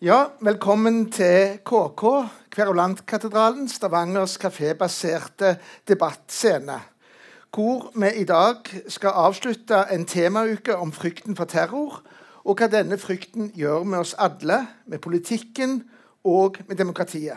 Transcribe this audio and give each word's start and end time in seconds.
Ja, 0.00 0.30
velkommen 0.40 1.10
til 1.12 1.58
KK, 1.60 2.02
Kverulantkatedralen, 2.50 3.66
Stavangers 3.68 4.38
kafébaserte 4.40 5.58
debattscene. 5.88 6.78
Hvor 7.52 7.92
vi 7.94 8.08
i 8.16 8.24
dag 8.24 8.56
skal 8.88 9.12
avslutte 9.12 9.82
en 9.92 10.06
temauke 10.06 10.76
om 10.76 10.92
frykten 10.92 11.36
for 11.36 11.44
terror, 11.44 12.00
og 12.44 12.56
hva 12.56 12.70
denne 12.72 12.96
frykten 12.96 13.52
gjør 13.52 13.84
med 13.84 13.98
oss 13.98 14.14
alle, 14.16 14.62
med 14.86 15.04
politikken 15.04 15.82
og 16.24 16.56
med 16.64 16.80
demokratiet. 16.80 17.36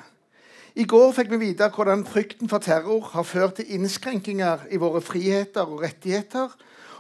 I 0.76 0.88
går 0.88 1.12
fikk 1.20 1.36
vi 1.36 1.44
vite 1.44 1.68
hvordan 1.68 2.08
frykten 2.08 2.48
for 2.48 2.64
terror 2.64 3.12
har 3.12 3.28
ført 3.28 3.60
til 3.60 3.76
innskrenkinger 3.76 4.70
i 4.72 4.80
våre 4.80 5.04
friheter 5.04 5.68
og 5.68 5.84
rettigheter, 5.84 6.48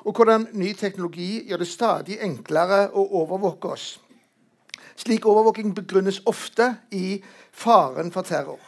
og 0.04 0.12
hvordan 0.12 0.50
ny 0.52 0.76
teknologi 0.76 1.46
gjør 1.48 1.64
det 1.64 1.72
stadig 1.72 2.20
enklere 2.20 2.90
å 2.92 3.14
overvåke 3.24 3.78
oss. 3.78 3.94
Slik 4.96 5.26
overvåking 5.26 5.74
begrunnes 5.76 6.22
ofte 6.26 6.76
i 6.92 7.24
faren 7.52 8.12
for 8.12 8.22
terror. 8.22 8.60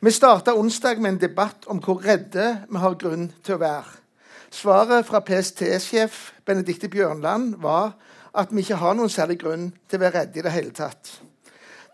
Vi 0.00 0.10
starta 0.10 0.54
onsdag 0.54 1.00
med 1.00 1.14
en 1.14 1.20
debatt 1.20 1.64
om 1.66 1.80
hvor 1.80 2.02
redde 2.04 2.48
vi 2.68 2.78
har 2.82 2.98
grunn 3.00 3.30
til 3.42 3.56
å 3.56 3.62
være. 3.62 3.94
Svaret 4.52 5.06
fra 5.08 5.20
PST-sjef 5.24 6.18
Benedicte 6.46 6.88
Bjørnland 6.88 7.56
var 7.60 7.96
at 8.36 8.52
vi 8.52 8.60
ikke 8.60 8.78
har 8.80 8.94
noen 8.96 9.12
særlig 9.12 9.38
grunn 9.40 9.70
til 9.88 9.98
å 9.98 10.04
være 10.04 10.20
redde 10.20 10.40
i 10.40 10.44
det 10.44 10.52
hele 10.52 10.74
tatt. 10.76 11.10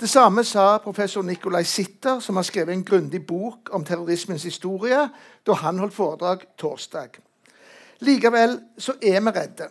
Det 0.03 0.11
samme 0.11 0.43
sa 0.45 0.81
professor 0.83 1.23
Nicolai 1.23 1.63
Sitter, 1.65 2.19
som 2.21 2.37
har 2.37 2.47
skrevet 2.47 2.75
en 2.75 2.85
grundig 2.85 3.21
bok 3.27 3.71
om 3.71 3.85
terrorismens 3.87 4.43
historie, 4.43 4.99
da 5.47 5.55
han 5.63 5.79
holdt 5.79 5.95
foredrag 5.95 6.43
torsdag. 6.59 7.21
Likevel 8.03 8.57
så 8.79 8.97
er 8.99 9.21
vi 9.23 9.35
redde. 9.37 9.69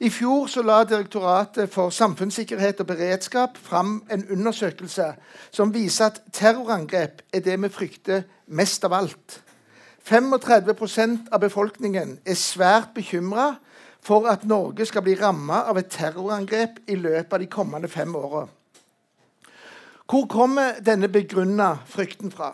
I 0.00 0.10
fjor 0.10 0.50
la 0.66 0.82
Direktoratet 0.84 1.70
for 1.70 1.90
samfunnssikkerhet 1.90 2.80
og 2.82 2.86
beredskap 2.86 3.58
fram 3.58 4.02
en 4.10 4.24
undersøkelse 4.30 5.12
som 5.54 5.74
viser 5.74 6.10
at 6.10 6.20
terrorangrep 6.32 7.22
er 7.32 7.40
det 7.40 7.54
vi 7.62 7.70
frykter 7.70 8.24
mest 8.46 8.84
av 8.84 8.92
alt. 8.92 9.40
35% 10.04 11.30
av 11.32 11.40
befolkningen 11.40 12.18
er 12.26 12.34
svært 12.34 12.90
bekymra 12.94 13.54
for 14.04 14.26
at 14.28 14.44
Norge 14.44 14.86
skal 14.86 15.06
bli 15.06 15.14
ramma 15.20 15.62
av 15.70 15.78
et 15.78 15.88
terrorangrep 15.88 16.82
i 16.88 16.98
løpet 16.98 17.32
av 17.32 17.40
de 17.40 17.48
kommende 17.48 17.88
fem 17.88 18.16
åra. 18.16 18.44
Hvor 20.10 20.26
kommer 20.28 20.82
denne 20.84 21.08
begrunna 21.08 21.78
frykten 21.88 22.34
fra? 22.34 22.52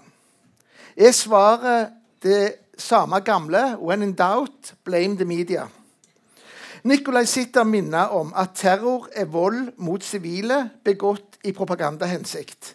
Er 0.97 1.13
svaret 1.13 1.91
det 2.23 2.55
samme 2.79 3.21
gamle 3.21 3.77
'when 3.81 4.03
in 4.03 4.13
doubt, 4.13 4.75
blame 4.85 5.17
the 5.17 5.25
media'? 5.25 5.80
Nikolai 6.85 7.27
Sitter 7.29 7.65
minner 7.65 8.09
om 8.17 8.31
at 8.37 8.55
terror 8.57 9.09
er 9.13 9.27
vold 9.29 9.75
mot 9.77 10.05
sivile 10.05 10.71
begått 10.85 11.37
i 11.45 11.53
propagandahensikt. 11.53 12.75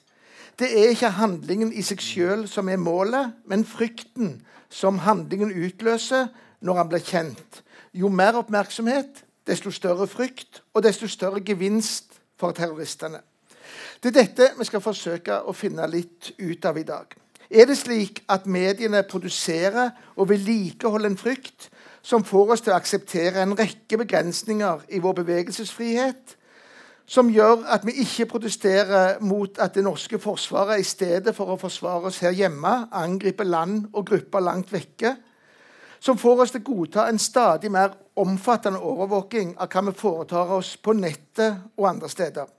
Det 0.60 0.70
er 0.70 0.92
ikke 0.94 1.10
handlingen 1.18 1.72
i 1.74 1.82
seg 1.82 2.04
sjøl 2.06 2.44
som 2.48 2.70
er 2.70 2.78
målet, 2.78 3.34
men 3.50 3.66
frykten 3.66 4.44
som 4.70 5.02
handlingen 5.02 5.50
utløser 5.50 6.30
når 6.62 6.78
han 6.78 6.92
blir 6.92 7.02
kjent. 7.02 7.64
Jo 7.98 8.12
mer 8.14 8.38
oppmerksomhet, 8.38 9.24
desto 9.48 9.74
større 9.74 10.06
frykt 10.08 10.62
og 10.74 10.86
desto 10.86 11.10
større 11.10 11.42
gevinst 11.42 12.20
for 12.38 12.54
terroristene. 12.54 13.24
Det 14.04 14.14
er 14.14 14.22
dette 14.22 14.52
vi 14.60 14.70
skal 14.70 14.86
forsøke 14.86 15.42
å 15.50 15.54
finne 15.58 15.88
litt 15.90 16.36
ut 16.38 16.66
av 16.66 16.78
i 16.78 16.86
dag. 16.86 17.10
Er 17.50 17.66
det 17.66 17.78
slik 17.78 18.22
at 18.30 18.46
mediene 18.46 19.02
produserer 19.10 19.96
og 20.16 20.30
vedlikeholder 20.30 21.10
en 21.10 21.18
frykt 21.18 21.72
som 22.06 22.24
får 22.24 22.54
oss 22.54 22.62
til 22.62 22.74
å 22.74 22.78
akseptere 22.78 23.42
en 23.42 23.56
rekke 23.58 23.98
begrensninger 23.98 24.84
i 24.94 25.02
vår 25.02 25.22
bevegelsesfrihet, 25.24 26.36
som 27.06 27.30
gjør 27.30 27.64
at 27.74 27.86
vi 27.86 27.98
ikke 28.02 28.28
protesterer 28.30 29.20
mot 29.26 29.58
at 29.62 29.74
det 29.78 29.84
norske 29.86 30.20
forsvaret 30.22 30.82
i 30.82 30.86
stedet 30.86 31.36
for 31.38 31.54
å 31.54 31.60
forsvare 31.62 32.10
oss 32.10 32.22
her 32.22 32.34
hjemme, 32.34 32.74
angriper 32.94 33.46
land 33.46 33.88
og 33.94 34.06
grupper 34.10 34.46
langt 34.46 34.74
vekke, 34.74 35.16
som 36.00 36.18
får 36.22 36.44
oss 36.44 36.54
til 36.54 36.62
å 36.62 36.68
godta 36.68 37.08
en 37.10 37.22
stadig 37.22 37.72
mer 37.74 37.96
omfattende 38.22 38.82
overvåking 38.86 39.56
av 39.58 39.70
hva 39.74 39.88
vi 39.88 39.98
foretar 39.98 40.54
oss 40.54 40.76
på 40.78 40.94
nettet 40.98 41.58
og 41.78 41.90
andre 41.90 42.10
steder. 42.10 42.52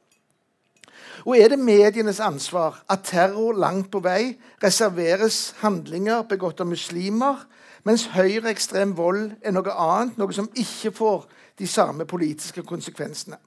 Og 1.27 1.39
er 1.39 1.53
det 1.55 1.63
medienes 1.63 2.19
ansvar 2.21 2.83
at 2.91 3.07
terror 3.09 3.55
langt 3.55 3.93
på 3.95 4.03
vei 4.03 4.35
reserveres 4.63 5.55
handlinger 5.63 6.27
begått 6.29 6.61
av 6.63 6.71
muslimer 6.71 7.47
mens 7.87 8.09
høyreekstrem 8.11 8.97
vold 8.99 9.31
er 9.43 9.55
noe 9.55 9.73
annet, 9.73 10.19
noe 10.19 10.35
som 10.35 10.49
ikke 10.55 10.91
får 10.97 11.27
de 11.59 11.69
samme 11.71 12.07
politiske 12.07 12.65
konsekvensene. 12.67 13.39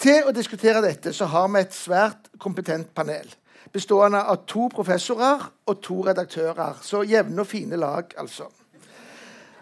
Til 0.00 0.28
å 0.28 0.32
diskutere 0.32 0.80
dette 0.84 1.12
så 1.16 1.28
har 1.28 1.48
vi 1.48 1.60
et 1.60 1.76
svært 1.76 2.30
kompetent 2.40 2.92
panel. 2.94 3.26
Bestående 3.72 4.22
av 4.28 4.44
to 4.48 4.68
professorer 4.72 5.44
og 5.66 5.82
to 5.84 6.00
redaktører. 6.06 6.78
Så 6.82 7.02
jevne 7.04 7.44
og 7.44 7.46
fine 7.46 7.76
lag, 7.76 8.12
altså. 8.18 8.48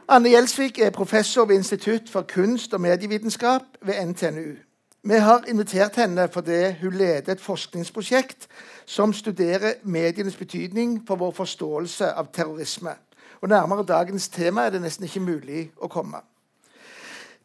Anne 0.08 0.30
Gjelsvik 0.32 0.78
er 0.78 0.94
professor 0.94 1.44
ved 1.44 1.58
Institutt 1.58 2.10
for 2.10 2.22
kunst 2.22 2.74
og 2.74 2.80
medievitenskap 2.80 3.62
ved 3.82 3.98
NTNU. 4.06 4.54
Vi 5.02 5.14
har 5.14 5.44
invitert 5.48 5.96
henne 5.96 6.28
fordi 6.32 6.72
hun 6.80 6.94
leder 6.94 7.32
et 7.32 7.40
forskningsprosjekt 7.40 8.48
som 8.86 9.12
studerer 9.12 9.82
medienes 9.82 10.36
betydning 10.36 11.02
for 11.06 11.16
vår 11.16 11.30
forståelse 11.36 12.12
av 12.12 12.32
terrorisme. 12.32 12.94
Og 13.40 13.48
nærmere 13.48 13.86
dagens 13.86 14.28
tema 14.28 14.66
er 14.66 14.74
det 14.74 14.82
nesten 14.82 15.06
ikke 15.06 15.22
mulig 15.22 15.68
å 15.76 15.90
komme. 15.90 16.20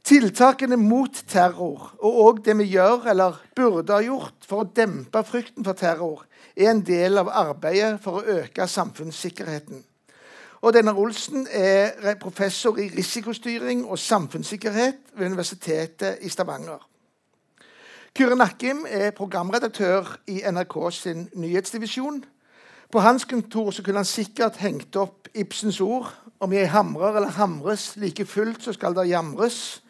Tiltakene 0.04 0.76
mot 0.76 1.16
terror 1.32 1.94
og 2.04 2.18
òg 2.26 2.42
det 2.44 2.58
vi 2.60 2.74
gjør 2.74 3.06
eller 3.14 3.38
burde 3.56 3.94
ha 3.96 4.04
gjort 4.04 4.44
for 4.48 4.64
å 4.64 4.72
dempe 4.76 5.22
frykten 5.24 5.64
for 5.64 5.80
terror, 5.80 6.26
er 6.58 6.74
en 6.74 6.84
del 6.84 7.18
av 7.22 7.32
arbeidet 7.32 8.02
for 8.04 8.20
å 8.20 8.40
øke 8.42 8.68
samfunnssikkerheten. 8.68 9.84
Og 10.64 10.74
Denne 10.76 10.94
Olsen 10.96 11.48
er 11.52 12.16
professor 12.20 12.78
i 12.80 12.90
risikostyring 12.92 13.86
og 13.86 14.00
samfunnssikkerhet 14.00 15.16
ved 15.16 15.26
Universitetet 15.26 16.22
i 16.22 16.30
Stavanger. 16.30 16.80
Kyrre 18.16 18.36
Nakkim 18.36 18.86
er 18.90 19.12
programredaktør 19.12 20.18
i 20.28 20.44
NRK 20.52 20.76
sin 20.92 21.30
nyhetsdivisjon. 21.36 22.24
På 22.94 23.02
hans 23.02 23.26
kontor 23.26 23.72
så 23.74 23.82
kunne 23.82 24.04
han 24.04 24.06
sikkert 24.06 24.60
hengt 24.62 24.94
opp 25.02 25.26
Ibsens 25.34 25.80
ord 25.82 26.12
om 26.44 26.52
jeg 26.54 26.70
hamrer 26.70 27.16
eller 27.18 27.32
hamres, 27.34 27.96
like 27.98 28.22
fullt 28.30 28.62
så 28.62 28.74
skal 28.76 28.94
det 28.94 29.08
jamres. 29.10 29.82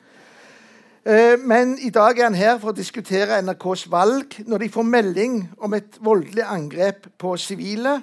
Eh, 1.03 1.35
men 1.35 1.75
i 1.83 1.91
dag 1.91 2.15
er 2.15 2.29
han 2.29 2.37
her 2.39 2.55
for 2.61 2.71
å 2.71 2.77
diskutere 2.77 3.41
NRKs 3.43 3.89
valg 3.91 4.37
når 4.47 4.63
de 4.63 4.71
får 4.71 4.87
melding 4.87 5.35
om 5.59 5.75
et 5.75 5.99
voldelig 5.99 6.45
angrep 6.47 7.09
på 7.19 7.35
sivile, 7.35 7.97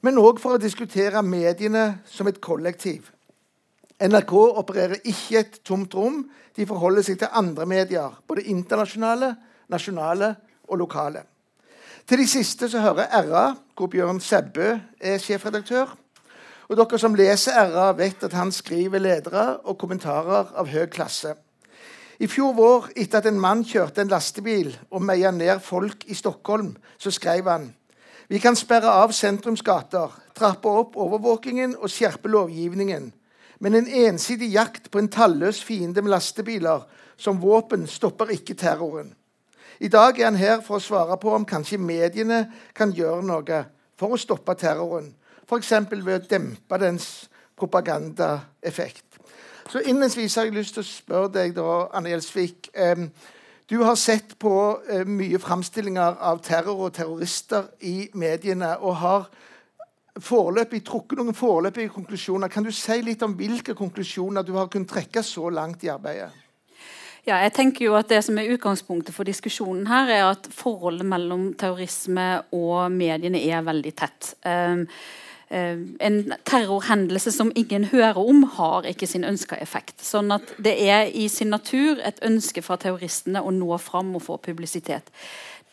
men 0.00 0.20
òg 0.22 0.40
for 0.40 0.56
å 0.56 0.62
diskutere 0.62 1.20
mediene 1.20 1.98
som 2.08 2.30
et 2.30 2.40
kollektiv. 2.40 3.10
NRK 4.00 4.32
opererer 4.32 5.04
ikke 5.04 5.42
et 5.42 5.60
tomt 5.68 5.92
rom. 5.92 6.22
De 6.56 6.64
forholder 6.64 7.04
seg 7.04 7.20
til 7.20 7.36
andre 7.36 7.68
medier, 7.68 8.16
både 8.24 8.48
internasjonale, 8.48 9.34
nasjonale 9.68 10.32
og 10.64 10.80
lokale. 10.80 11.26
Til 12.08 12.24
de 12.24 12.26
siste 12.26 12.66
så 12.72 12.80
hører 12.80 13.12
RA, 13.28 13.50
hvor 13.80 13.88
Bjørn 13.88 14.20
Sebbe 14.20 14.74
er 15.00 15.18
sjefredaktør. 15.18 15.96
Og 16.68 16.76
Dere 16.76 16.98
som 17.00 17.16
leser 17.16 17.56
RA, 17.72 17.90
vet 17.96 18.22
at 18.28 18.36
han 18.36 18.52
skriver 18.52 19.00
ledere 19.00 19.56
og 19.64 19.78
kommentarer 19.80 20.52
av 20.54 20.68
høy 20.68 20.84
klasse. 20.92 21.32
I 22.20 22.28
fjor 22.28 22.52
vår, 22.54 22.90
etter 23.00 23.22
at 23.22 23.28
en 23.30 23.40
mann 23.40 23.64
kjørte 23.64 24.04
en 24.04 24.12
lastebil 24.12 24.74
og 24.90 25.02
meia 25.02 25.32
ned 25.32 25.62
folk 25.64 26.04
i 26.06 26.14
Stockholm, 26.14 26.74
så 27.00 27.10
skrev 27.10 27.48
han 27.48 27.70
vi 28.30 28.38
kan 28.38 28.54
sperre 28.54 28.92
av 28.94 29.10
sentrumsgater, 29.10 30.12
trappe 30.38 30.70
opp 30.70 30.94
overvåkingen 31.02 31.72
og 31.80 31.90
skjerpe 31.90 32.30
lovgivningen. 32.30 33.08
Men 33.58 33.74
en 33.74 33.88
ensidig 34.06 34.52
jakt 34.52 34.86
på 34.92 35.00
en 35.00 35.08
talløs 35.10 35.58
fiende 35.66 35.98
med 35.98 36.12
lastebiler 36.12 36.84
som 37.18 37.40
våpen 37.42 37.88
stopper 37.90 38.30
ikke 38.36 38.54
terroren. 38.54 39.10
I 39.80 39.88
dag 39.88 40.18
er 40.20 40.28
han 40.28 40.36
her 40.36 40.60
for 40.60 40.76
å 40.76 40.84
svare 40.84 41.16
på 41.16 41.32
om 41.32 41.46
kanskje 41.48 41.78
mediene 41.80 42.42
kan 42.76 42.92
gjøre 42.92 43.24
noe 43.24 43.60
for 43.96 44.12
å 44.12 44.20
stoppe 44.20 44.52
terroren. 44.60 45.14
F.eks. 45.48 45.72
ved 45.90 46.14
å 46.18 46.26
dempe 46.28 46.78
dens 46.78 47.06
propagandaeffekt. 47.56 49.06
Så 49.70 49.80
Innledningsvis 49.80 50.36
har 50.36 50.48
jeg 50.48 50.56
lyst 50.58 50.76
til 50.76 50.84
å 50.84 50.88
spørre 50.88 51.30
deg, 51.32 51.54
da, 51.56 51.86
Anne 51.96 52.12
Gjelsvik. 52.12 52.68
Du 53.70 53.76
har 53.86 53.94
sett 53.94 54.34
på 54.42 54.52
eh, 54.90 55.06
mye 55.06 55.38
framstillinger 55.38 56.18
av 56.28 56.40
terror 56.42 56.88
og 56.88 56.94
terrorister 56.96 57.70
i 57.86 58.10
mediene. 58.18 58.76
og 58.78 58.96
har 58.96 59.28
foreløpig 60.20 60.82
trukket 60.84 61.20
noen 61.20 61.36
foreløpige 61.38 61.94
konklusjoner. 61.94 62.48
Kan 62.48 62.66
du 62.66 62.72
si 62.74 63.00
litt 63.00 63.22
om 63.22 63.36
hvilke 63.38 63.74
konklusjoner 63.78 64.42
du 64.42 64.52
har 64.58 64.68
kunnet 64.68 64.90
trekke 64.90 65.22
så 65.22 65.48
langt 65.48 65.84
i 65.84 65.92
arbeidet? 65.92 66.49
Ja, 67.28 67.36
jeg 67.44 67.52
tenker 67.52 67.84
jo 67.84 67.96
at 67.98 68.08
Det 68.08 68.22
som 68.24 68.38
er 68.40 68.52
utgangspunktet 68.54 69.14
for 69.14 69.28
diskusjonen 69.28 69.86
her, 69.90 70.08
er 70.08 70.28
at 70.30 70.48
forholdet 70.54 71.06
mellom 71.06 71.50
terrorisme 71.54 72.42
og 72.56 72.90
mediene 72.92 73.42
er 73.44 73.66
veldig 73.66 73.92
tett. 73.96 74.34
Um, 74.44 74.86
en 75.50 76.18
terrorhendelse 76.46 77.32
som 77.34 77.50
ingen 77.58 77.88
hører 77.90 78.18
om, 78.22 78.44
har 78.54 78.86
ikke 78.86 79.08
sin 79.10 79.26
ønska 79.26 79.58
effekt. 79.58 79.96
Sånn 79.98 80.30
at 80.30 80.52
det 80.62 80.76
er 80.86 81.10
i 81.10 81.26
sin 81.28 81.50
natur 81.50 81.98
et 82.06 82.22
ønske 82.22 82.62
fra 82.62 82.78
terroristene 82.78 83.42
å 83.42 83.50
nå 83.50 83.74
fram 83.82 84.14
og 84.14 84.22
få 84.28 84.38
publisitet. 84.38 85.10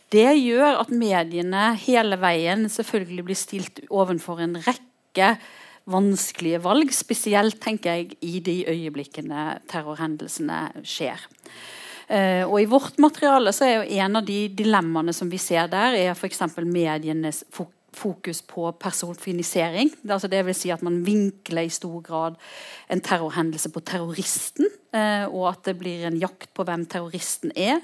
Det 0.09 0.31
gjør 0.39 0.81
at 0.81 0.89
mediene 0.89 1.75
hele 1.83 2.17
veien 2.17 2.65
selvfølgelig 2.71 3.27
blir 3.27 3.37
stilt 3.37 3.81
overfor 3.91 4.41
en 4.41 4.57
rekke 4.65 5.35
vanskelige 5.87 6.61
valg, 6.63 6.91
spesielt 6.95 7.59
tenker 7.63 7.97
jeg 7.97 8.17
i 8.25 8.39
de 8.43 8.57
øyeblikkene 8.69 9.59
terrorhendelsene 9.71 10.83
skjer. 10.87 11.21
Uh, 12.07 12.47
og 12.47 12.61
I 12.61 12.69
vårt 12.71 12.99
materiale 13.03 13.51
så 13.55 13.65
er 13.67 13.73
jo 13.75 13.97
en 13.99 14.19
av 14.19 14.27
de 14.27 14.45
dilemmaene 14.55 15.11
som 15.15 15.27
vi 15.31 15.39
ser 15.41 15.67
der, 15.71 15.97
er 15.99 16.13
f.eks. 16.15 16.39
medienes 16.63 17.41
fokus 17.97 18.39
på 18.47 18.69
personfinisering. 18.79 19.91
Altså 20.07 20.29
det 20.31 20.45
vil 20.47 20.55
si 20.55 20.71
at 20.71 20.85
man 20.87 21.01
vinkler 21.03 21.67
i 21.67 21.73
stor 21.73 21.99
grad 22.05 22.37
en 22.91 23.03
terrorhendelse 23.03 23.73
på 23.75 23.83
terroristen, 23.83 24.71
uh, 24.95 25.27
og 25.27 25.51
at 25.51 25.67
det 25.67 25.75
blir 25.81 26.07
en 26.07 26.19
jakt 26.21 26.53
på 26.55 26.67
hvem 26.67 26.87
terroristen 26.87 27.51
er. 27.55 27.83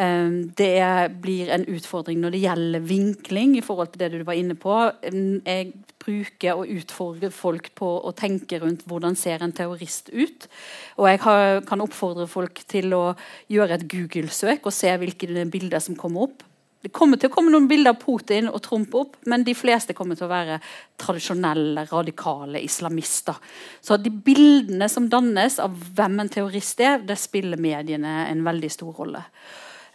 Ehm, 0.00 0.52
det 0.56 1.12
blir 1.20 1.50
en 1.52 1.66
utfordring 1.68 2.20
når 2.22 2.34
det 2.34 2.42
gjelder 2.44 2.84
vinkling, 2.88 3.56
i 3.58 3.64
forhold 3.64 3.92
til 3.92 4.04
det 4.04 4.12
du 4.14 4.24
var 4.24 4.38
inne 4.38 4.56
på. 4.56 4.76
Jeg 5.04 5.72
bruker 6.00 6.56
og 6.56 6.70
utfordrer 6.72 7.32
folk 7.34 7.72
på 7.76 7.88
å 8.08 8.12
tenke 8.16 8.62
rundt 8.62 8.86
hvordan 8.88 9.18
ser 9.18 9.44
en 9.44 9.52
terrorist 9.52 10.08
ut. 10.12 10.48
Og 10.96 11.10
jeg 11.10 11.20
kan 11.68 11.84
oppfordre 11.84 12.28
folk 12.30 12.62
til 12.70 12.94
å 12.96 13.04
gjøre 13.52 13.76
et 13.76 13.88
Google-søk 13.90 14.64
og 14.64 14.76
se 14.76 14.94
hvilke 15.02 15.28
bilder 15.52 15.84
som 15.84 15.98
kommer 15.98 16.30
opp. 16.30 16.46
Det 16.80 16.94
kommer 16.96 17.20
til 17.20 17.28
å 17.28 17.34
komme 17.34 17.52
noen 17.52 17.66
bilder 17.68 17.92
av 17.92 18.00
Putin 18.00 18.46
og 18.48 18.62
Trump 18.64 18.94
opp, 18.96 19.18
men 19.28 19.42
de 19.44 19.52
fleste 19.52 19.92
kommer 19.92 20.16
til 20.16 20.24
å 20.24 20.32
være 20.32 20.62
tradisjonelle, 21.02 21.84
radikale 21.90 22.62
islamister. 22.64 23.36
Så 23.84 23.98
de 24.00 24.08
bildene 24.08 24.88
som 24.88 25.10
dannes 25.12 25.58
av 25.60 25.74
hvem 25.76 26.22
en 26.22 26.32
terrorist 26.32 26.80
er, 26.80 27.02
det 27.04 27.20
spiller 27.20 27.60
mediene 27.60 28.22
en 28.30 28.40
veldig 28.48 28.72
stor 28.72 28.96
rolle. 28.96 29.26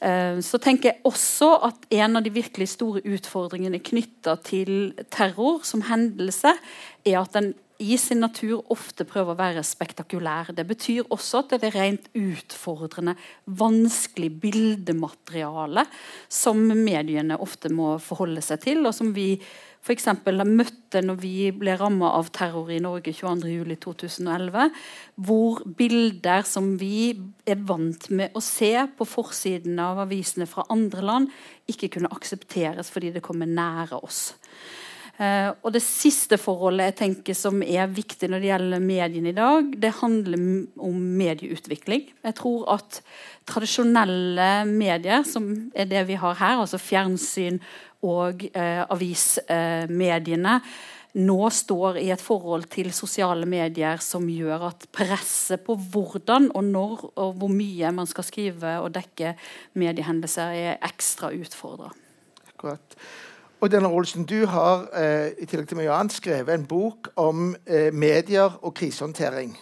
Eh, 0.03 0.39
så 0.44 0.59
tenker 0.62 0.92
jeg 0.92 1.06
også 1.07 1.51
at 1.69 1.86
en 1.95 2.19
av 2.19 2.25
de 2.25 2.33
virkelig 2.36 2.71
store 2.74 3.03
utfordringene 3.06 3.80
knytta 3.80 4.36
til 4.44 4.95
terror 5.13 5.63
som 5.68 5.86
hendelse, 5.88 6.56
er 7.06 7.21
at 7.21 7.38
den 7.38 7.53
i 7.80 7.97
sin 8.00 8.21
natur 8.24 8.63
ofte 8.71 9.03
prøver 9.07 9.33
å 9.33 9.39
være 9.39 9.63
spektakulær. 9.65 10.53
Det 10.56 10.63
betyr 10.68 11.09
også 11.12 11.42
at 11.44 11.56
det 11.56 11.69
er 11.69 11.75
rent 11.75 12.07
utfordrende, 12.15 13.18
vanskelig 13.45 14.30
bildemateriale 14.44 15.83
som 16.31 16.62
mediene 16.71 17.39
ofte 17.44 17.71
må 17.74 17.97
forholde 18.03 18.44
seg 18.45 18.63
til, 18.63 18.86
og 18.88 18.95
som 18.95 19.12
vi 19.15 19.33
f.eks. 19.85 20.07
møtte 20.25 21.01
når 21.05 21.19
vi 21.21 21.35
ble 21.53 21.75
ramma 21.77 22.15
av 22.17 22.31
terror 22.33 22.71
i 22.73 22.79
Norge 22.81 23.13
22.07.2011, 23.13 24.71
hvor 25.27 25.61
bilder 25.77 26.47
som 26.47 26.71
vi 26.81 27.11
er 27.45 27.61
vant 27.69 28.09
med 28.09 28.33
å 28.33 28.41
se 28.41 28.73
på 28.97 29.05
forsiden 29.05 29.77
av 29.81 30.01
avisene 30.07 30.49
fra 30.49 30.65
andre 30.73 31.05
land, 31.05 31.29
ikke 31.69 31.91
kunne 31.97 32.11
aksepteres 32.15 32.89
fordi 32.93 33.13
det 33.13 33.23
kommer 33.25 33.49
nære 33.49 34.01
oss. 34.01 34.31
Uh, 35.15 35.53
og 35.63 35.71
Det 35.71 35.79
siste 35.79 36.35
forholdet 36.35 36.89
jeg 36.89 36.95
tenker 36.99 37.37
som 37.37 37.61
er 37.63 37.87
viktig 37.87 38.27
når 38.27 38.41
det 38.41 38.49
gjelder 38.49 38.81
mediene 38.83 39.31
i 39.31 39.37
dag, 39.37 39.69
det 39.79 39.93
handler 40.01 40.41
om 40.75 40.97
medieutvikling. 41.21 42.09
Jeg 42.25 42.35
tror 42.35 42.65
at 42.73 42.99
tradisjonelle 43.47 44.65
medier, 44.67 45.23
som 45.23 45.47
er 45.71 45.87
det 45.87 46.03
vi 46.09 46.19
har 46.19 46.35
her, 46.41 46.59
altså 46.59 46.81
fjernsyn 46.81 47.61
og 48.06 48.46
uh, 48.54 48.84
avismediene, 48.94 50.60
nå 51.16 51.50
står 51.50 52.02
i 52.02 52.10
et 52.12 52.19
forhold 52.19 52.66
til 52.74 52.90
sosiale 52.94 53.48
medier 53.48 54.02
som 54.04 54.25
gjør 54.28 54.68
at 54.68 54.88
presset 54.92 55.63
på 55.63 55.78
hvordan 55.80 56.50
og 56.52 56.63
når 56.68 57.06
og 57.16 57.38
hvor 57.40 57.52
mye 57.52 57.92
man 57.96 58.10
skal 58.10 58.28
skrive 58.28 58.74
og 58.84 58.92
dekke 58.98 59.36
mediehendelser, 59.80 60.52
er 60.52 60.84
ekstra 60.84 61.31
utfordra. 61.31 61.94
Og 63.62 63.72
Denne 63.72 63.88
Olsen, 63.88 64.25
Du 64.25 64.46
har 64.46 64.88
eh, 64.94 65.31
i 65.40 65.46
tillegg 65.46 65.68
til 65.69 65.78
mye 65.80 65.94
annet 65.94 66.18
skrevet 66.18 66.54
en 66.54 66.68
bok 66.68 67.12
om 67.16 67.56
eh, 67.66 67.94
medier 67.94 68.60
og 68.62 68.74
krisehåndtering. 68.74 69.56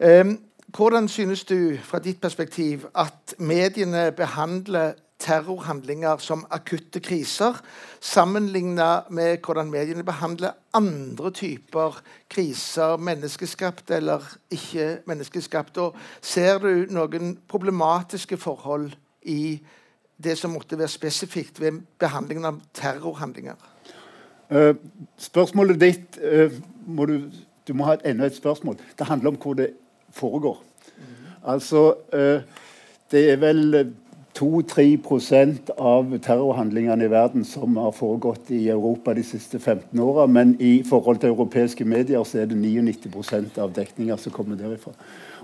Eh, 0.00 0.34
hvordan 0.76 1.08
synes 1.08 1.44
du 1.44 1.76
fra 1.82 1.98
ditt 1.98 2.20
perspektiv 2.20 2.86
at 2.94 3.34
mediene 3.38 4.10
behandler 4.12 4.92
terrorhandlinger 5.22 6.20
som 6.22 6.44
akutte 6.50 7.00
kriser, 7.00 7.58
sammenlignet 8.00 9.10
med 9.14 9.38
hvordan 9.44 9.70
mediene 9.70 10.04
behandler 10.06 10.56
andre 10.74 11.30
typer 11.30 12.00
kriser, 12.30 12.96
menneskeskapte 12.98 13.96
eller 14.00 14.26
ikke 14.50 14.98
menneskeskapte? 15.06 15.88
Og 15.88 15.96
ser 16.20 16.58
du 16.62 16.90
noen 16.90 17.36
problematiske 17.48 18.36
forhold 18.40 18.90
i 19.22 19.60
det 20.22 20.36
som 20.38 20.54
måtte 20.54 20.78
være 20.78 20.90
spesifikt 20.90 21.60
ved 21.62 21.82
behandlingen 22.02 22.50
av 22.50 22.60
terrorhandlinger? 22.74 23.56
Uh, 24.52 24.74
spørsmålet 25.18 25.80
ditt 25.80 26.18
uh, 26.20 26.52
må 26.86 27.06
du, 27.08 27.16
du, 27.68 27.72
må 27.74 27.86
ha 27.88 27.96
et, 27.96 28.06
enda 28.10 28.26
et 28.28 28.36
spørsmål. 28.36 28.76
Det 28.98 29.06
handler 29.08 29.32
om 29.32 29.40
hvor 29.40 29.56
det 29.56 29.70
foregår. 30.12 30.58
Mm. 30.98 31.14
Altså 31.54 31.94
uh, 32.12 32.42
Det 33.12 33.30
er 33.30 33.36
vel 33.36 33.92
2-3% 34.38 35.70
av 35.76 36.18
terrorhandlingene 36.24 37.04
i 37.04 37.10
verden 37.12 37.44
som 37.44 37.76
har 37.76 37.92
foregått 37.92 38.50
i 38.50 38.68
Europa 38.72 39.14
de 39.14 39.24
siste 39.26 39.58
15 39.58 40.00
åra. 40.00 40.26
Men 40.26 40.54
i 40.60 40.82
forhold 40.88 41.20
til 41.20 41.34
europeiske 41.34 41.84
medier 41.84 42.24
så 42.24 42.42
er 42.42 42.48
det 42.50 42.56
99% 42.56 43.58
av 43.60 43.74
dekninga 43.76 44.16
som 44.16 44.32
kommer 44.32 44.56
derifra. 44.56 44.94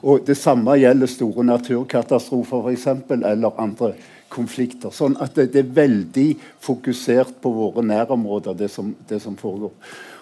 Og 0.02 0.24
Det 0.26 0.36
samme 0.38 0.78
gjelder 0.78 1.10
store 1.10 1.44
naturkatastrofer 1.44 2.62
for 2.62 2.70
eksempel, 2.70 3.24
eller 3.26 3.60
andre 3.60 3.92
konflikter. 4.28 4.92
Sånn 4.94 5.16
at 5.20 5.34
det, 5.34 5.50
det, 5.52 5.64
er 5.64 5.74
veldig 5.74 6.28
fokusert 6.64 7.40
på 7.42 7.52
våre 7.52 7.82
nærområder, 7.82 8.54
det 8.54 8.70
som, 8.70 8.94
det 9.08 9.20
som 9.24 9.36
foregår. 9.36 9.74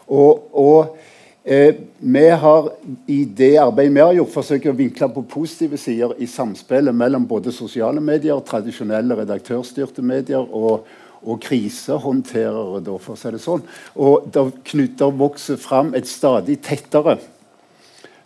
Og, 0.07 0.49
og 0.57 0.97
eh, 1.47 1.79
vi 1.99 2.25
har 2.43 2.69
i 3.07 3.23
det 3.25 3.55
arbeidet 3.63 3.95
vi 3.95 4.05
har 4.05 4.19
gjort, 4.19 4.35
forsøkt 4.35 4.69
å 4.71 4.77
vinkle 4.77 5.09
på 5.15 5.25
positive 5.31 5.79
sider 5.81 6.17
i 6.19 6.29
samspillet 6.31 6.95
mellom 6.95 7.27
både 7.31 7.55
sosiale 7.55 8.03
medier, 8.03 8.43
tradisjonelle 8.45 9.21
redaktørstyrte 9.23 10.05
medier 10.05 10.43
og, 10.43 10.89
og 11.23 11.41
krisehåndterere, 11.47 12.83
da, 12.85 12.99
for 12.99 13.15
å 13.15 13.21
si 13.21 13.33
det 13.33 13.43
sånn. 13.45 13.65
Og 13.97 14.29
det 14.35 15.15
vokser 15.23 15.63
fram 15.63 15.95
et 15.97 16.11
stadig 16.11 16.59
tettere 16.67 17.19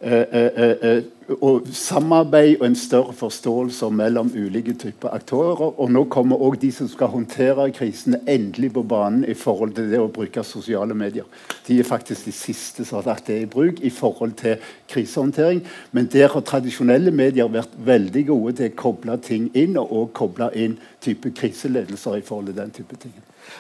og 0.01 1.67
samarbeid 1.77 2.57
og 2.61 2.67
en 2.67 2.77
større 2.77 3.13
forståelse 3.13 3.91
mellom 3.93 4.31
ulike 4.35 4.73
typer 4.75 5.13
aktører. 5.15 5.61
Og 5.81 5.91
nå 5.93 6.05
kommer 6.11 6.41
òg 6.41 6.57
de 6.63 6.71
som 6.73 6.89
skal 6.89 7.13
håndtere 7.13 7.69
krisene, 7.77 8.23
endelig 8.29 8.73
på 8.75 8.83
banen 8.83 9.25
i 9.29 9.35
forhold 9.37 9.75
til 9.77 9.91
det 9.93 10.01
å 10.01 10.09
bruke 10.09 10.43
sosiale 10.47 10.97
medier. 10.97 11.29
De 11.67 11.79
er 11.79 11.87
faktisk 11.87 12.25
de 12.27 12.35
siste 12.35 12.87
som 12.89 12.99
har 12.99 13.11
tatt 13.11 13.29
det 13.29 13.43
i 13.43 13.49
bruk 13.51 13.83
i 13.85 13.93
forhold 13.93 14.33
til 14.41 14.57
krisehåndtering. 14.91 15.63
Men 15.93 16.09
der 16.13 16.33
har 16.33 16.47
tradisjonelle 16.49 17.13
medier 17.13 17.53
vært 17.53 17.77
veldig 17.77 18.27
gode 18.33 18.57
til 18.59 18.73
å 18.73 18.79
koble 18.81 19.19
ting 19.23 19.51
inn, 19.55 19.77
og 19.77 19.93
òg 19.93 20.15
koble 20.17 20.51
inn 20.57 20.79
type 21.05 21.35
kriseledelser 21.37 22.19
i 22.19 22.25
forhold 22.25 22.51
til 22.51 22.59
den 22.63 22.73
type 22.75 22.97
ting. 23.03 23.13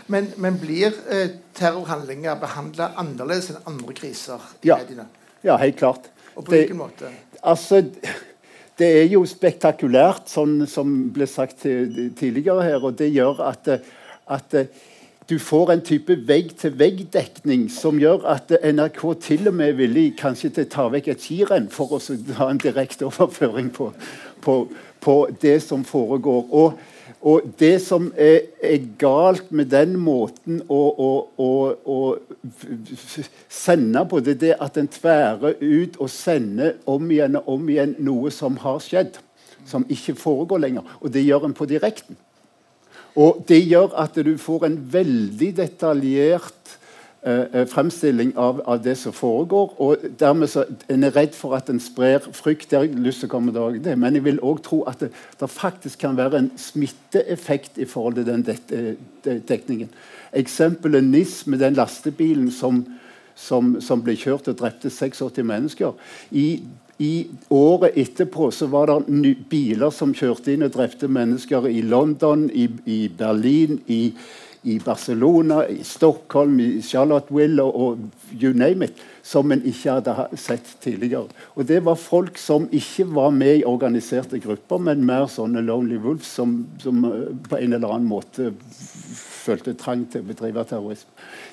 Men, 0.07 0.31
men 0.41 0.57
blir 0.61 0.95
eh, 1.11 1.37
terrorhandlinger 1.59 2.39
behandla 2.41 2.95
annerledes 3.01 3.51
enn 3.53 3.63
andre 3.67 3.95
kriser 3.97 4.43
i 4.63 4.71
ja. 4.71 4.79
mediene? 4.81 5.07
Ja, 5.45 5.57
helt 5.61 5.79
klart. 5.81 6.11
Og 6.41 6.47
på 6.47 6.57
hvilken 6.57 6.81
måte? 6.81 7.11
Altså, 7.43 7.83
det 8.81 8.91
er 9.03 9.11
jo 9.13 9.25
spektakulært, 9.29 10.31
sånn 10.33 10.65
som 10.71 10.95
ble 11.13 11.29
sagt 11.29 11.67
tidligere 11.67 12.65
her. 12.65 12.81
Og 12.81 12.97
det 12.99 13.11
gjør 13.13 13.45
at, 13.51 13.69
at 14.25 14.57
du 15.31 15.37
får 15.39 15.73
en 15.73 15.83
type 15.87 16.17
vegg-til-vegg-dekning 16.27 17.69
som 17.71 18.01
gjør 18.03 18.25
at 18.33 18.51
NRK 18.65 19.03
til 19.23 19.51
og 19.51 19.55
med 19.55 19.75
er 19.75 19.77
villig 19.79 20.07
kanskje 20.19 20.51
til 20.57 20.67
å 20.67 20.71
ta 20.73 20.87
vekk 20.91 21.13
et 21.13 21.23
skirenn 21.23 21.69
for 21.71 21.93
å 21.95 22.01
ha 22.41 22.49
en 22.51 22.63
direkte 22.63 23.07
overføring 23.11 23.69
på, 23.77 23.93
på, 24.43 24.57
på 25.01 25.17
det 25.43 25.61
som 25.63 25.85
foregår. 25.87 26.49
Og 26.51 26.81
og 27.21 27.51
det 27.61 27.75
som 27.85 28.07
er, 28.17 28.47
er, 28.65 28.85
galt 28.99 29.51
med 29.53 29.69
den 29.75 29.93
måten 30.01 30.63
å, 30.73 30.79
å, 30.97 31.11
å, 31.37 31.49
å 31.85 31.99
sende 33.53 34.07
på, 34.09 34.23
det 34.25 34.39
er 34.49 34.63
at 34.65 34.79
en 34.81 34.89
tværer 34.89 35.59
ut 35.61 35.99
og 36.01 36.09
sender 36.13 36.79
om 36.89 37.11
igjen 37.13 37.37
og 37.43 37.51
om 37.59 37.69
igjen 37.69 37.93
noe 38.01 38.33
som 38.33 38.57
har 38.65 38.81
skjedd. 38.85 39.21
Som 39.69 39.85
ikke 39.93 40.17
foregår 40.17 40.63
lenger. 40.65 40.97
Og 41.05 41.13
det 41.13 41.27
gjør 41.27 41.51
en 41.51 41.57
på 41.57 41.69
direkten. 41.69 42.17
Og 43.21 43.43
det 43.49 43.61
gjør 43.67 43.93
at 44.01 44.17
du 44.25 44.33
får 44.41 44.65
en 44.71 44.79
veldig 44.93 45.51
detaljert 45.59 46.79
eh, 47.23 47.67
fremstilling 47.67 48.33
av, 48.37 48.63
av, 48.67 48.83
det 48.83 48.97
som 48.99 49.13
foregår. 49.13 49.75
og 49.79 49.97
dermed 50.19 50.49
så 50.49 50.65
En 50.89 51.05
er 51.05 51.17
redd 51.17 51.35
for 51.35 51.55
at 51.57 51.71
en 51.71 51.81
sprer 51.81 52.19
frykt. 52.33 52.71
Det 52.71 52.79
har 52.79 52.85
jeg 52.85 52.95
lyst 52.95 53.21
til 53.21 53.29
å 53.29 53.35
komme 53.35 53.53
til 53.53 53.83
det, 53.85 53.99
Men 53.99 54.15
jeg 54.15 54.25
vil 54.25 54.41
òg 54.41 54.63
tro 54.63 54.83
at 54.83 55.01
det, 55.01 55.11
det, 55.41 55.51
faktisk 55.51 55.99
kan 55.99 56.17
være 56.17 56.39
en 56.39 56.51
smitteeffekt 56.57 57.79
i 57.79 57.85
forhold 57.85 58.15
til 58.15 58.27
den 58.27 58.43
det, 58.43 58.59
det, 59.25 59.49
dekningen. 59.49 59.89
Eksempelet 60.33 61.05
NIS 61.05 61.47
med 61.47 61.59
den 61.59 61.75
lastebilen 61.75 62.51
som, 62.51 62.85
som, 63.35 63.81
som 63.81 64.03
ble 64.03 64.17
kjørt 64.17 64.49
og 64.49 64.59
drepte 64.59 64.91
86 64.91 65.43
mennesker. 65.43 65.93
I 66.31 66.61
i 67.01 67.27
året 67.49 67.97
etterpå 67.97 68.51
så 68.53 68.67
var 68.69 68.91
det 68.91 69.37
biler 69.49 69.93
som 69.95 70.13
kjørte 70.13 70.53
inn 70.53 70.67
og 70.67 70.75
drepte 70.75 71.09
mennesker 71.09 71.65
i 71.71 71.81
London, 71.81 72.51
i, 72.53 72.67
i 72.85 72.99
Berlin, 73.09 73.79
i, 73.89 74.13
i, 74.63 74.79
Barcelona, 74.79 75.63
i 75.69 75.85
Stockholm, 75.85 76.61
i 76.61 76.83
Charlotte 76.83 77.33
og, 77.63 77.81
og 77.81 77.99
you 78.43 78.53
name 78.53 78.85
it, 78.85 79.01
som 79.23 79.53
en 79.53 79.63
ikke 79.65 79.97
hadde 79.97 80.15
sett 80.37 80.77
tidligere. 80.83 81.29
Og 81.55 81.67
Det 81.67 81.81
var 81.85 81.95
folk 81.95 82.39
som 82.39 82.69
ikke 82.73 83.07
var 83.15 83.31
med 83.31 83.61
i 83.61 83.65
organiserte 83.65 84.39
grupper, 84.41 84.79
men 84.79 85.07
mer 85.07 85.27
sånne 85.27 85.65
Lonely 85.65 85.97
Wolves 85.97 86.29
som, 86.29 86.67
som 86.79 87.05
eh, 87.05 87.33
på 87.49 87.57
en 87.57 87.73
eller 87.73 87.89
annen 87.89 88.09
måte 88.09 88.53
følte 89.41 89.75
trang 89.75 90.05
til 90.11 90.21
å 90.21 90.29
bedrive 90.29 90.65
terrorisme. 90.69 91.11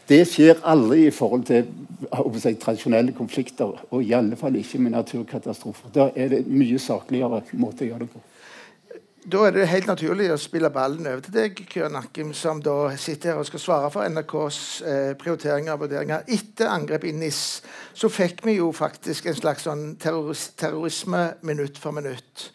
Det 0.07 0.21
skjer 0.27 0.59
aldri 0.67 1.07
i 1.07 1.13
forhold 1.15 1.47
til 1.47 1.67
si, 2.39 2.55
tradisjonelle 2.59 3.15
konflikter, 3.15 3.71
og 3.89 4.03
i 4.03 4.15
alle 4.15 4.35
fall 4.39 4.55
ikke 4.59 4.81
med 4.83 4.95
naturkatastrofer. 4.95 5.91
Da 5.95 6.09
er 6.15 6.33
det 6.33 6.47
mye 6.47 6.79
sakligere 6.79 7.43
måte 7.55 7.85
å 7.85 7.91
gjøre 7.91 8.05
det 8.05 8.11
på. 8.11 8.23
Da 9.27 9.41
er 9.43 9.51
det 9.51 9.65
helt 9.67 9.89
naturlig 9.89 10.29
å 10.31 10.38
spille 10.39 10.69
ballen 10.72 11.03
over 11.10 11.19
til 11.25 11.34
deg, 11.36 11.57
Kjøren 11.67 11.98
Akkim, 12.00 12.29
som 12.31 12.62
da 12.63 12.93
sitter 12.96 13.34
her 13.34 13.41
og 13.41 13.48
skal 13.50 13.60
svare 13.60 13.89
for 13.91 14.07
NRKs 14.07 14.60
eh, 14.88 15.10
prioriteringer 15.19 15.74
og 15.74 15.81
vurderinger. 15.81 16.22
Etter 16.31 16.69
angrepet 16.72 17.10
i 17.10 17.17
NIS 17.19 17.39
så 17.91 18.07
fikk 18.07 18.39
vi 18.48 18.53
jo 18.62 18.69
faktisk 18.72 19.27
en 19.27 19.36
slags 19.36 19.65
sånn 19.67 19.81
terroris 20.00 20.46
terrorisme 20.55 21.25
minutt 21.43 21.75
for 21.75 21.91
minutt. 21.98 22.46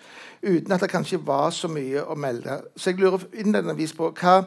Uten 0.40 0.72
at 0.72 0.80
det 0.80 0.88
kanskje 0.94 1.20
var 1.20 1.52
så 1.52 1.68
mye 1.68 2.06
å 2.08 2.16
melde. 2.16 2.62
Så 2.72 2.94
jeg 2.94 3.02
lurer 3.02 3.26
innledningsvis 3.42 3.92
på 3.98 4.08
hva 4.22 4.38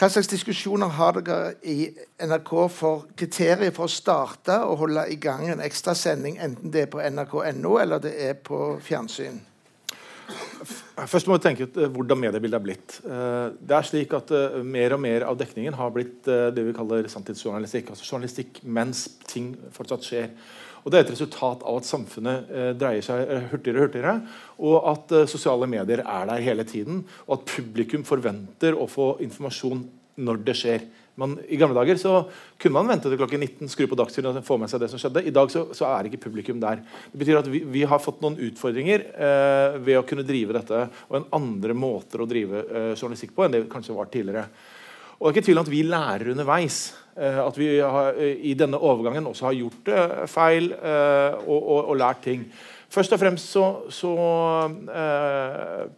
hva 0.00 0.08
slags 0.08 0.30
diskusjoner 0.32 0.90
har 0.96 1.20
dere 1.20 1.52
i 1.68 1.84
NRK 2.24 2.50
for 2.72 3.04
kriterier 3.14 3.70
for 3.76 3.84
å 3.86 3.92
starte 3.92 4.56
og 4.64 4.80
holde 4.82 5.04
i 5.12 5.20
gang 5.22 5.44
en 5.46 5.62
ekstra 5.62 5.94
sending, 5.94 6.40
enten 6.40 6.72
det 6.74 6.86
er 6.86 6.90
på 6.90 7.02
nrk.no 7.04 7.76
eller 7.78 8.02
det 8.02 8.16
er 8.26 8.34
på 8.42 8.72
fjernsyn? 8.82 9.38
Først 11.10 11.28
må 11.28 11.36
vi 11.36 11.42
tenke 11.44 11.66
ut 11.66 11.76
eh, 11.80 11.90
hvordan 11.92 12.20
mediebildet 12.20 12.58
er 12.58 12.64
blitt. 12.64 12.96
Eh, 13.04 13.52
det 13.56 13.76
er 13.76 13.86
slik 13.88 14.14
at 14.16 14.32
eh, 14.36 14.58
Mer 14.66 14.96
og 14.96 15.02
mer 15.02 15.26
av 15.28 15.38
dekningen 15.40 15.76
har 15.78 15.92
blitt 15.94 16.26
det 16.26 16.64
vi 16.66 16.74
kaller 16.76 17.08
sanntidsjournalistikk. 17.10 17.92
altså 17.92 18.06
journalistikk 18.06 18.60
mens 18.64 19.06
ting 19.28 19.54
fortsatt 19.74 20.06
skjer. 20.06 20.28
Og 20.80 20.92
Det 20.92 20.98
er 20.98 21.04
et 21.04 21.12
resultat 21.12 21.64
av 21.68 21.76
at 21.76 21.84
samfunnet 21.84 22.46
dreier 22.80 23.04
seg 23.04 23.50
hurtigere 23.50 23.82
og 23.82 23.84
hurtigere, 23.84 24.14
og 24.64 24.86
at 24.94 25.12
sosiale 25.28 25.68
medier 25.68 26.00
er 26.00 26.30
der 26.30 26.40
hele 26.40 26.64
tiden, 26.64 27.02
og 27.26 27.34
at 27.36 27.50
publikum 27.52 28.06
forventer 28.08 28.72
å 28.72 28.86
få 28.88 29.10
informasjon 29.20 29.82
når 30.24 30.40
det 30.46 30.56
skjer. 30.56 30.86
Man, 31.20 31.36
I 31.52 31.58
gamle 31.60 31.76
dager 31.76 31.98
så 32.00 32.14
kunne 32.60 32.78
man 32.78 32.88
vente 32.88 33.10
til 33.10 33.20
klokken 33.20 33.42
19, 33.44 33.68
skru 33.72 33.84
på 33.90 33.98
Dagsrevyen 33.98 34.40
og 34.40 34.46
få 34.46 34.56
med 34.60 34.72
seg 34.72 34.80
det 34.80 34.88
som 34.92 35.00
skjedde. 35.02 35.26
I 35.28 35.34
dag 35.36 35.52
så, 35.52 35.66
så 35.76 35.88
er 35.90 36.08
ikke 36.08 36.22
publikum 36.24 36.60
der. 36.62 36.80
Det 37.12 37.20
betyr 37.20 37.40
at 37.42 37.50
vi, 37.52 37.62
vi 37.68 37.84
har 37.88 38.00
fått 38.02 38.22
noen 38.24 38.38
utfordringer 38.48 39.04
eh, 39.12 39.78
ved 39.84 40.00
å 40.00 40.06
kunne 40.08 40.24
drive 40.26 40.56
dette 40.56 40.86
og 41.10 41.18
en 41.20 41.28
andre 41.40 41.76
måter 41.76 42.24
å 42.24 42.28
drive 42.30 42.64
eh, 42.64 42.92
journalistikk 42.94 43.34
på 43.36 43.44
enn 43.44 43.58
det 43.58 43.66
kanskje 43.72 43.96
var 43.96 44.08
tidligere. 44.12 44.48
Og 45.20 45.28
det 45.28 45.30
er 45.30 45.36
ikke 45.36 45.46
tvil 45.50 45.60
om 45.60 45.66
at 45.66 45.72
vi 45.74 45.80
lærer 45.84 46.32
underveis. 46.32 46.76
Eh, 47.20 47.40
at 47.42 47.58
vi 47.58 47.68
har, 47.80 48.14
eh, 48.16 48.38
i 48.48 48.54
denne 48.56 48.78
overgangen 48.80 49.26
også 49.28 49.50
har 49.50 49.58
gjort 49.58 49.88
eh, 49.92 50.20
feil 50.30 50.70
eh, 50.72 51.34
og, 51.44 51.58
og, 51.58 51.80
og, 51.90 51.96
lært 52.00 52.22
ting. 52.24 52.46
Først 52.90 53.12
og 53.12 53.20
fremst 53.20 53.52
så, 53.52 53.64
så 53.94 54.12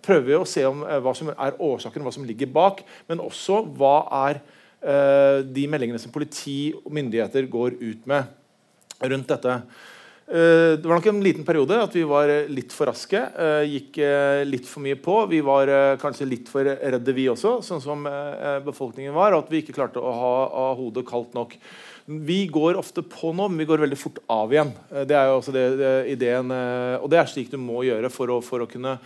prøver 0.05 0.26
vi 0.26 0.35
å 0.37 0.45
se 0.45 0.67
om 0.69 0.83
hva 0.85 1.14
som 1.17 1.31
er 1.33 1.55
årsaken, 1.57 2.05
hva 2.05 2.12
som 2.12 2.26
ligger 2.29 2.50
bak, 2.52 2.83
men 3.09 3.23
også 3.25 3.62
hva 3.79 3.95
er 4.26 4.43
Eh, 4.43 4.51
de 4.83 5.65
meldingene 5.71 6.01
som 6.03 6.11
politi 6.11 6.73
og 6.75 6.91
myndigheter 6.91 7.47
går 7.47 7.77
ut 7.79 8.07
med 8.11 9.07
rundt 9.07 9.31
dette. 9.31 9.61
Eh, 10.33 10.79
det 10.79 10.87
var 10.87 10.97
nok 10.97 11.07
en 11.11 11.23
liten 11.25 11.45
periode 11.45 11.77
at 11.83 11.95
vi 11.97 12.05
var 12.09 12.31
litt 12.49 12.73
for 12.75 12.89
raske. 12.89 13.19
Eh, 13.21 13.65
gikk 13.75 13.99
litt 14.49 14.69
for 14.69 14.85
mye 14.85 14.97
på. 14.97 15.17
Vi 15.31 15.43
var 15.45 15.71
kanskje 16.03 16.29
litt 16.29 16.51
for 16.53 16.67
redde, 16.67 17.17
vi 17.17 17.29
også, 17.31 17.59
sånn 17.67 17.83
som 17.83 18.07
befolkningen 18.67 19.15
var. 19.17 19.35
Og 19.35 19.45
at 19.45 19.53
vi 19.53 19.62
ikke 19.62 19.77
klarte 19.77 20.03
å 20.03 20.12
ha, 20.17 20.37
ha 20.53 20.69
hodet 20.79 21.07
kaldt 21.09 21.35
nok. 21.37 21.59
Vi 22.07 22.45
går 22.51 22.79
ofte 22.81 23.05
på 23.07 23.31
nå, 23.37 23.47
men 23.51 23.61
vi 23.62 23.69
går 23.69 23.85
veldig 23.85 23.99
fort 23.99 24.19
av 24.33 24.51
igjen. 24.53 24.73
Det 25.07 25.15
er 25.15 25.29
jo 25.31 25.37
også 25.39 25.53
det, 25.55 25.67
det, 25.79 25.93
ideen, 26.17 26.51
og 26.99 27.07
det 27.12 27.21
er 27.21 27.29
slik 27.31 27.53
du 27.53 27.61
må 27.62 27.85
gjøre 27.87 28.11
for 28.11 28.33
å, 28.33 28.41
for 28.43 28.65
å 28.65 28.71
kunne 28.71 28.97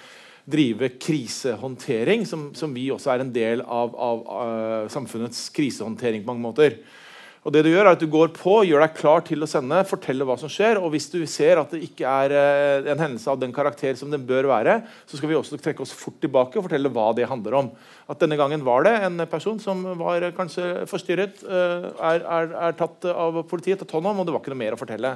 drive 0.47 0.93
krisehåndtering, 1.03 2.27
som, 2.27 2.53
som, 2.55 2.75
vi 2.75 2.87
også 2.95 3.11
er 3.13 3.25
en 3.25 3.33
del 3.35 3.63
av, 3.63 3.97
av 3.99 4.23
av, 4.31 4.87
samfunnets 4.93 5.49
krisehåndtering 5.55 6.23
på 6.23 6.31
mange 6.31 6.45
måter. 6.45 6.79
Og 7.47 7.53
det 7.55 7.63
Du 7.63 7.69
gjør 7.71 7.87
er 7.87 7.95
at 7.95 8.03
du 8.03 8.09
går 8.11 8.33
på, 8.35 8.57
gjør 8.67 8.83
deg 8.83 8.95
klar 8.99 9.21
til 9.27 9.43
å 9.43 9.47
sende, 9.47 9.79
forteller 9.87 10.27
hva 10.27 10.35
som 10.39 10.51
skjer. 10.51 10.81
og 10.83 10.91
Hvis 10.91 11.07
du 11.13 11.21
ser 11.31 11.61
at 11.61 11.71
det 11.71 11.85
ikke 11.87 12.03
er 12.11 12.35
uh, 12.35 12.89
en 12.91 13.03
hendelse 13.05 13.31
av 13.31 13.39
den 13.39 13.55
karakter 13.55 13.95
som 13.99 14.11
den 14.11 14.25
bør 14.27 14.49
være, 14.51 14.81
så 15.07 15.19
skal 15.19 15.31
vi 15.31 15.39
også 15.39 15.59
trekke 15.63 15.85
oss 15.85 15.95
fort 15.95 16.19
tilbake 16.23 16.59
og 16.59 16.67
fortelle 16.67 16.91
hva 16.91 17.13
det 17.15 17.29
handler 17.31 17.61
om. 17.63 17.71
At 18.11 18.19
Denne 18.23 18.39
gangen 18.39 18.67
var 18.67 18.83
det 18.87 18.97
en 19.07 19.23
person 19.31 19.63
som 19.63 19.85
var 20.03 20.27
kanskje 20.35 20.89
forstyrret, 20.91 21.43
uh, 21.47 21.93
er, 21.95 22.27
er, 22.27 22.57
er, 22.67 22.79
tatt 22.79 23.07
av 23.15 23.39
politiet, 23.47 23.79
tatt 23.79 23.95
hånd 23.95 24.11
om, 24.11 24.23
og 24.23 24.27
det 24.27 24.35
var 24.35 24.43
ikke 24.43 24.55
noe 24.55 24.65
mer 24.65 24.75
å 24.75 24.83
fortelle. 24.83 25.15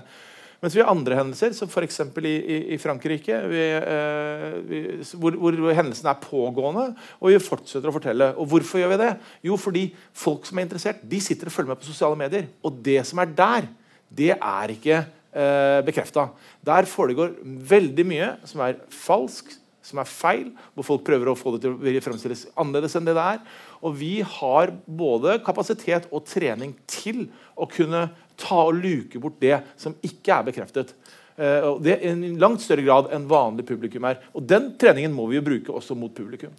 Mens 0.60 0.74
vi 0.76 0.82
har 0.82 0.90
andre 0.92 1.16
hendelser, 1.16 1.54
som 1.56 1.70
f.eks. 1.72 2.02
I, 2.20 2.56
i, 2.74 2.78
Frankrike, 2.80 3.36
vi, 3.48 3.62
eh, 3.80 4.58
vi, 4.68 4.80
hvor, 5.16 5.38
hvor, 5.40 5.56
hendelsen 5.76 6.10
er 6.10 6.20
pågående, 6.20 6.90
og 7.16 7.32
vi 7.32 7.38
fortsetter 7.40 7.88
å 7.88 7.94
fortelle. 7.94 8.28
Og 8.36 8.50
Hvorfor 8.52 8.82
gjør 8.82 8.92
vi 8.92 9.00
det? 9.00 9.14
Jo, 9.48 9.56
fordi 9.60 9.86
folk 10.12 10.44
som 10.48 10.60
er 10.60 10.68
interessert, 10.68 11.00
de 11.00 11.22
sitter 11.24 11.48
og 11.48 11.56
følger 11.56 11.72
med 11.72 11.80
på 11.80 11.88
sosiale 11.88 12.20
medier. 12.20 12.50
Og 12.60 12.76
det 12.84 13.00
som 13.08 13.22
er 13.24 13.32
der, 13.40 13.70
det 14.12 14.34
er 14.36 14.74
ikke 14.76 15.00
eh, 15.00 15.80
bekrefta. 15.86 16.28
Der 16.68 16.88
foregår 16.90 17.38
veldig 17.72 18.06
mye 18.12 18.30
som 18.44 18.60
er 18.66 18.82
falsk, 18.92 19.56
som 19.80 20.02
er 20.02 20.08
feil, 20.12 20.50
hvor 20.76 20.86
folk 20.86 21.04
prøver 21.06 21.30
å 21.30 21.38
få 21.38 21.54
det 21.54 21.64
til 21.64 21.72
å 21.72 22.04
fremstilles 22.04 22.50
annerledes 22.52 22.98
enn 22.98 23.08
det 23.08 23.16
det 23.16 23.28
er. 23.36 23.40
Og 23.80 23.96
vi 23.96 24.18
har 24.36 24.74
både 24.84 25.38
kapasitet 25.46 26.10
og 26.12 26.26
trening 26.28 26.76
til 26.90 27.30
å 27.56 27.64
kunne 27.70 28.10
ta 28.40 28.64
og 28.66 28.78
luke 28.80 29.20
bort 29.22 29.40
det 29.42 29.58
som 29.80 29.96
ikke 30.06 30.36
er 30.36 30.46
bekreftet. 30.50 30.94
Og 31.40 31.78
det 31.80 31.94
er 31.94 32.18
I 32.20 32.34
langt 32.36 32.60
større 32.60 32.82
grad 32.84 33.06
enn 33.16 33.24
vanlig 33.30 33.64
publikum 33.64 34.04
er. 34.04 34.18
Og 34.36 34.44
Den 34.44 34.74
treningen 34.76 35.14
må 35.16 35.24
vi 35.30 35.38
jo 35.38 35.44
bruke 35.46 35.72
også 35.72 35.96
mot 35.96 36.12
publikum. 36.12 36.52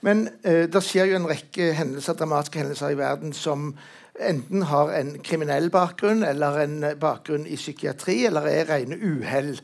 Men 0.00 0.28
eh, 0.42 0.66
det 0.70 0.82
skjer 0.84 1.10
jo 1.10 1.18
en 1.18 1.28
rekke 1.30 1.72
hendelser, 1.78 2.18
dramatiske 2.18 2.60
hendelser 2.60 2.94
i 2.94 2.98
verden 2.98 3.34
som 3.34 3.72
enten 4.18 4.64
har 4.70 4.92
en 4.98 5.16
kriminell 5.22 5.70
bakgrunn 5.70 6.24
eller 6.26 6.62
en 6.64 6.78
bakgrunn 7.00 7.46
i 7.46 7.58
psykiatri, 7.58 8.24
eller 8.26 8.48
er 8.50 8.70
rene 8.70 8.98
uhell. 8.98 9.54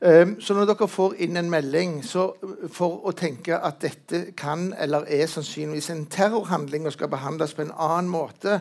Eh, 0.00 0.34
så 0.40 0.56
når 0.56 0.72
dere 0.72 0.88
får 0.90 1.16
inn 1.24 1.40
en 1.40 1.52
melding 1.52 1.98
så 2.04 2.30
for 2.72 3.04
å 3.08 3.14
tenke 3.16 3.56
at 3.56 3.80
dette 3.84 4.26
kan 4.36 4.72
eller 4.80 5.08
er 5.08 5.28
sannsynligvis 5.30 5.90
en 5.92 6.06
terrorhandling 6.12 6.88
og 6.88 6.96
skal 6.96 7.12
behandles 7.12 7.56
på 7.56 7.66
en 7.66 7.76
annen 7.76 8.12
måte, 8.12 8.60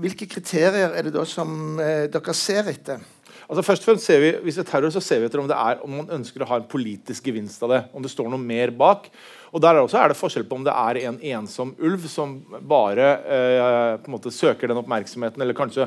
hvilke 0.00 0.28
kriterier 0.30 0.94
er 0.94 1.06
det 1.06 1.14
da 1.14 1.24
som 1.28 1.78
eh, 1.82 2.06
dere 2.12 2.34
ser 2.36 2.70
etter? 2.72 3.02
Altså 3.44 3.64
først 3.66 3.84
og 3.84 3.90
fremst 3.90 4.08
ser 4.08 4.22
vi, 4.22 4.30
Hvis 4.46 4.56
det 4.56 4.64
er 4.64 4.70
terror, 4.70 4.92
så 4.92 5.02
ser 5.04 5.20
vi 5.20 5.28
etter 5.28 5.42
om, 5.42 5.48
det 5.48 5.56
er, 5.56 5.80
om 5.84 5.98
man 6.00 6.12
ønsker 6.16 6.42
å 6.42 6.48
ha 6.48 6.58
en 6.60 6.68
politisk 6.68 7.26
gevinst 7.28 7.62
av 7.66 7.74
det. 7.74 7.80
Om 7.92 8.04
det 8.04 8.12
står 8.12 8.30
noe 8.32 8.40
mer 8.40 8.72
bak. 8.72 9.10
Og 9.52 9.62
Der 9.62 9.76
er, 9.76 9.82
også, 9.84 10.00
er 10.00 10.10
det 10.10 10.18
forskjell 10.18 10.46
på 10.48 10.56
om 10.58 10.64
det 10.66 10.72
er 10.74 10.98
en 11.04 11.18
ensom 11.36 11.74
ulv 11.78 12.08
som 12.10 12.38
bare 12.66 13.10
eh, 13.22 13.90
på 14.02 14.10
en 14.10 14.16
måte 14.16 14.32
søker 14.34 14.70
den 14.70 14.80
oppmerksomheten, 14.80 15.42
eller 15.44 15.54
kanskje 15.54 15.86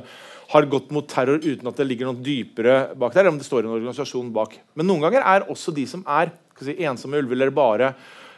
har 0.54 0.70
gått 0.72 0.94
mot 0.96 1.08
terror 1.12 1.42
uten 1.44 1.68
at 1.68 1.76
det 1.76 1.88
ligger 1.90 2.08
noe 2.08 2.24
dypere 2.24 2.94
bak 2.96 3.12
der, 3.12 3.26
eller 3.26 3.36
om 3.36 3.42
det 3.42 3.48
står 3.50 3.66
en 3.66 3.76
organisasjon 3.76 4.30
bak. 4.32 4.56
Men 4.78 4.88
noen 4.88 5.04
ganger 5.04 5.26
er 5.26 5.50
også 5.52 5.74
de 5.76 5.84
som 5.90 6.06
er 6.08 6.32
si, 6.62 6.78
ensomme 6.88 7.20
ulver, 7.20 7.36
eller 7.36 7.52
bare 7.52 7.92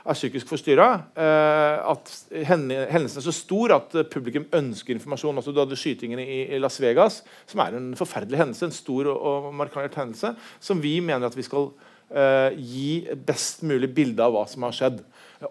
er 0.06 0.18
psykisk 0.18 0.50
forstyrra. 0.50 0.90
Eh, 1.18 1.92
at 1.92 2.14
hendelsen 2.48 3.22
er 3.22 3.26
så 3.26 3.36
stor 3.36 3.76
at 3.76 3.96
publikum 4.12 4.48
ønsker 4.56 4.96
informasjon. 4.96 5.38
Altså, 5.38 5.54
du 5.54 5.62
hadde 5.62 5.80
skytingene 5.80 6.26
i 6.26 6.60
Las 6.62 6.80
Vegas, 6.82 7.22
som 7.50 7.64
er 7.66 7.78
en 7.78 7.92
forferdelig 8.00 8.40
hendelse. 8.42 8.70
En 8.70 8.76
stor 8.76 9.12
og 9.14 9.54
markant 9.54 9.96
hendelse 10.00 10.36
som 10.60 10.82
vi 10.84 11.00
mener 11.04 11.28
at 11.28 11.38
vi 11.38 11.46
skal 11.46 11.72
uh, 12.16 12.50
gi 12.56 13.06
best 13.26 13.64
mulig 13.68 13.92
bilde 13.96 14.24
av 14.26 14.36
hva 14.36 14.46
som 14.50 14.66
har 14.68 14.76
skjedd. 14.76 15.02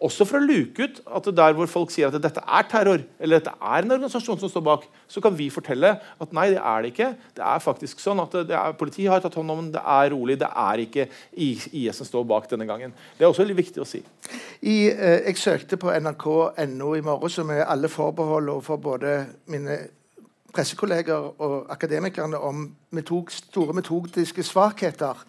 Også 0.04 0.26
for 0.28 0.36
å 0.36 0.44
luke 0.44 0.84
ut 0.84 0.98
at 1.16 1.28
der 1.32 1.54
hvor 1.56 1.68
folk 1.70 1.92
sier 1.94 2.10
at 2.10 2.20
dette 2.20 2.42
er 2.44 2.66
terror, 2.68 3.00
eller 3.16 3.40
dette 3.40 3.54
er 3.56 3.86
en 3.86 3.94
organisasjon 3.94 4.36
som 4.42 4.50
står 4.52 4.64
bak, 4.66 4.82
så 5.08 5.22
kan 5.24 5.32
vi 5.36 5.46
fortelle 5.48 5.94
at 5.96 6.34
nei, 6.36 6.50
det 6.52 6.60
er 6.60 6.82
det 6.84 6.90
ikke. 6.92 7.06
Det 7.38 7.44
er 7.48 7.62
faktisk 7.64 8.02
sånn 8.04 8.20
at 8.20 8.36
er, 8.42 8.74
Politiet 8.76 9.08
har 9.08 9.22
tatt 9.24 9.38
hånd 9.40 9.54
om 9.54 9.70
det, 9.72 9.80
er 9.80 10.12
rolig. 10.12 10.36
Det 10.42 10.50
er 10.50 10.82
ikke 10.84 11.06
IS 11.40 11.96
som 11.96 12.08
står 12.08 12.26
bak 12.28 12.50
denne 12.50 12.68
gangen. 12.68 12.92
Det 13.16 13.24
er 13.24 13.30
også 13.30 13.46
veldig 13.46 13.56
viktig 13.62 13.80
å 13.80 13.88
si. 13.88 14.02
I, 14.60 14.90
eh, 14.92 15.22
jeg 15.30 15.40
søkte 15.40 15.80
på 15.80 15.94
nrk.no 15.94 16.90
i 16.98 17.06
morges, 17.06 17.38
med 17.48 17.64
alle 17.64 17.88
forbehold 17.88 18.52
overfor 18.58 18.82
både 18.90 19.14
mine 19.48 19.78
pressekolleger 20.52 21.32
og 21.40 21.72
akademikerne 21.72 22.36
om 22.44 22.66
metod, 22.92 23.32
store 23.32 23.76
metodiske 23.80 24.44
svakheter. 24.44 25.24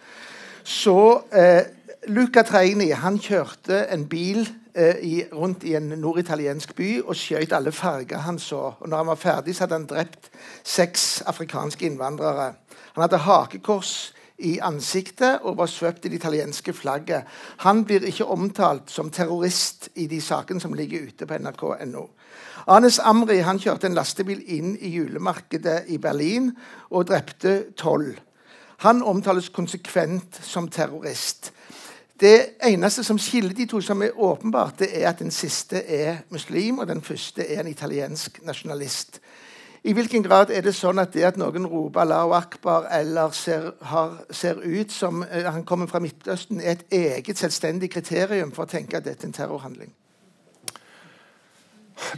Så 0.63 1.21
eh, 1.33 1.63
Luca 2.07 2.43
Treini 2.47 2.91
han 2.95 3.19
kjørte 3.19 3.85
en 3.93 4.05
bil 4.09 4.45
eh, 4.73 5.01
i, 5.03 5.15
rundt 5.33 5.63
i 5.67 5.75
en 5.77 5.91
norditaliensk 5.99 6.75
by 6.77 6.91
og 7.05 7.17
skjøt 7.17 7.53
alle 7.55 7.73
farger 7.75 8.23
han 8.25 8.39
så. 8.39 8.71
Og 8.79 8.89
når 8.89 9.03
han 9.03 9.11
var 9.11 9.19
ferdig, 9.19 9.55
så 9.55 9.65
hadde 9.65 9.79
han 9.81 9.89
drept 9.89 10.31
seks 10.63 11.21
afrikanske 11.27 11.85
innvandrere. 11.85 12.53
Han 12.95 13.05
hadde 13.05 13.21
hakekors 13.25 14.13
i 14.39 14.55
ansiktet 14.63 15.43
og 15.43 15.57
var 15.59 15.67
svøpt 15.67 16.05
i 16.05 16.11
det 16.11 16.21
italienske 16.21 16.73
flagget. 16.73 17.27
Han 17.65 17.83
blir 17.85 18.05
ikke 18.07 18.29
omtalt 18.31 18.91
som 18.91 19.11
terrorist 19.11 19.89
i 19.95 20.07
de 20.07 20.21
sakene 20.23 20.63
som 20.63 20.73
ligger 20.73 21.09
ute 21.09 21.27
på 21.27 21.37
nrk.no. 21.39 22.05
Anes 22.69 22.99
Amri 22.99 23.39
han 23.43 23.59
kjørte 23.59 23.89
en 23.89 23.97
lastebil 23.97 24.41
inn 24.55 24.75
i 24.79 24.91
julemarkedet 24.93 25.89
i 25.91 25.97
Berlin 25.97 26.51
og 26.89 27.07
drepte 27.11 27.73
tolv. 27.79 28.15
Han 28.79 29.03
omtales 29.03 29.49
konsekvent 29.49 30.39
som 30.43 30.69
terrorist. 30.71 31.51
Det 32.19 32.59
eneste 32.63 33.03
som 33.03 33.17
skiller 33.19 33.53
de 33.55 33.65
to, 33.65 33.81
som 33.81 34.01
er 34.01 34.15
åpenbart, 34.15 34.79
det 34.79 34.89
er 34.91 35.09
at 35.09 35.19
den 35.19 35.31
siste 35.31 35.79
er 35.83 36.17
muslim, 36.29 36.79
og 36.79 36.87
den 36.87 37.01
første 37.01 37.43
er 37.47 37.59
en 37.59 37.67
italiensk 37.67 38.39
nasjonalist. 38.43 39.19
I 39.83 39.93
hvilken 39.93 40.23
grad 40.23 40.51
er 40.51 40.61
det 40.61 40.73
sånn 40.75 40.99
at 40.99 41.13
det 41.15 41.23
at 41.23 41.37
noen 41.39 41.67
roper 41.67 42.01
'Allahu 42.01 42.33
akbar' 42.35 42.89
eller 42.99 43.31
ser, 43.31 43.71
har, 43.81 44.17
ser 44.31 44.59
ut 44.59 44.91
som 44.91 45.23
uh, 45.23 45.51
han 45.51 45.63
kommer 45.63 45.87
fra 45.87 45.99
Midtøsten, 45.99 46.61
er 46.61 46.71
et 46.71 46.85
eget 46.91 47.37
selvstendig 47.37 47.91
kriterium 47.91 48.51
for 48.51 48.63
å 48.63 48.71
tenke 48.71 48.97
at 48.97 49.05
dette 49.05 49.23
er 49.23 49.27
en 49.27 49.33
terrorhandling? 49.33 49.93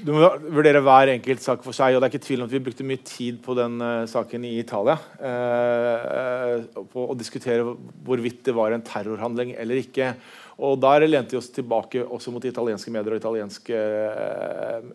Du 0.05 0.11
må 0.13 0.27
vurdere 0.53 0.81
hver 0.83 1.11
enkelt 1.15 1.41
sak 1.43 1.63
for 1.65 1.75
seg. 1.75 1.95
og 1.95 2.01
det 2.01 2.07
er 2.07 2.13
ikke 2.13 2.25
tvil 2.27 2.43
om 2.43 2.49
at 2.49 2.53
Vi 2.53 2.63
brukte 2.63 2.85
mye 2.87 3.01
tid 3.05 3.39
på 3.43 3.55
den 3.57 3.79
uh, 3.81 4.05
saken 4.09 4.45
i 4.47 4.53
Italia. 4.61 4.97
Uh, 5.17 6.85
på 6.91 7.07
å 7.09 7.17
diskutere 7.17 7.65
hvorvidt 8.05 8.43
det 8.47 8.55
var 8.57 8.75
en 8.75 8.85
terrorhandling 8.85 9.55
eller 9.57 9.81
ikke. 9.81 10.13
Og 10.61 10.77
Der 10.83 11.07
lente 11.07 11.35
vi 11.35 11.41
oss 11.41 11.49
tilbake 11.53 12.03
også 12.05 12.33
mot 12.33 12.45
italienske 12.45 12.93
medier 12.93 13.15
og 13.15 13.21
italienske 13.23 13.81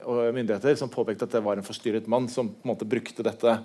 uh, 0.06 0.30
myndigheter, 0.36 0.78
som 0.78 0.92
påpekte 0.92 1.26
at 1.26 1.36
det 1.36 1.44
var 1.44 1.58
en 1.58 1.66
forstyrret 1.66 2.08
mann 2.10 2.30
som 2.32 2.52
på 2.54 2.66
en 2.66 2.74
måte 2.74 2.88
brukte 2.88 3.26
dette. 3.26 3.58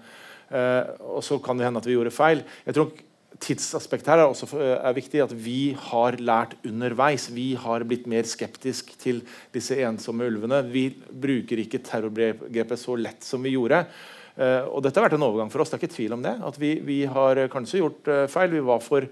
og 0.52 1.24
Så 1.24 1.38
kan 1.40 1.58
det 1.58 1.68
hende 1.68 1.80
at 1.80 1.88
vi 1.88 1.96
gjorde 1.96 2.12
feil. 2.12 2.44
Jeg 2.66 2.76
tror 2.76 2.92
tidsaspekt 3.42 4.08
her 4.10 4.22
er 4.22 4.30
også 4.30 4.48
er 4.60 4.96
viktig. 4.96 5.22
At 5.24 5.34
vi 5.34 5.74
har 5.90 6.18
lært 6.22 6.56
underveis. 6.68 7.30
Vi 7.34 7.52
har 7.60 7.86
blitt 7.88 8.08
mer 8.12 8.28
skeptisk 8.30 8.94
til 9.02 9.24
disse 9.56 9.78
ensomme 9.82 10.28
ulvene. 10.30 10.62
Vi 10.72 10.88
bruker 10.96 11.64
ikke 11.64 11.82
terrorgrepet 11.86 12.80
så 12.80 12.98
lett 13.00 13.26
som 13.26 13.44
vi 13.44 13.56
gjorde. 13.56 13.84
Uh, 14.32 14.64
og 14.72 14.80
dette 14.86 14.96
har 14.98 15.10
vært 15.10 15.18
en 15.18 15.28
overgang 15.28 15.52
for 15.52 15.64
oss. 15.64 15.74
det 15.74 15.78
er 15.78 15.84
ikke 15.84 15.98
tvil 15.98 16.16
om 16.16 16.24
det, 16.24 16.38
at 16.48 16.58
Vi, 16.62 16.78
vi 16.88 17.04
har 17.06 17.46
kanskje 17.52 17.82
gjort 17.82 18.08
uh, 18.08 18.26
feil. 18.32 18.54
Vi 18.56 18.64
var 18.70 18.80
for, 18.86 19.08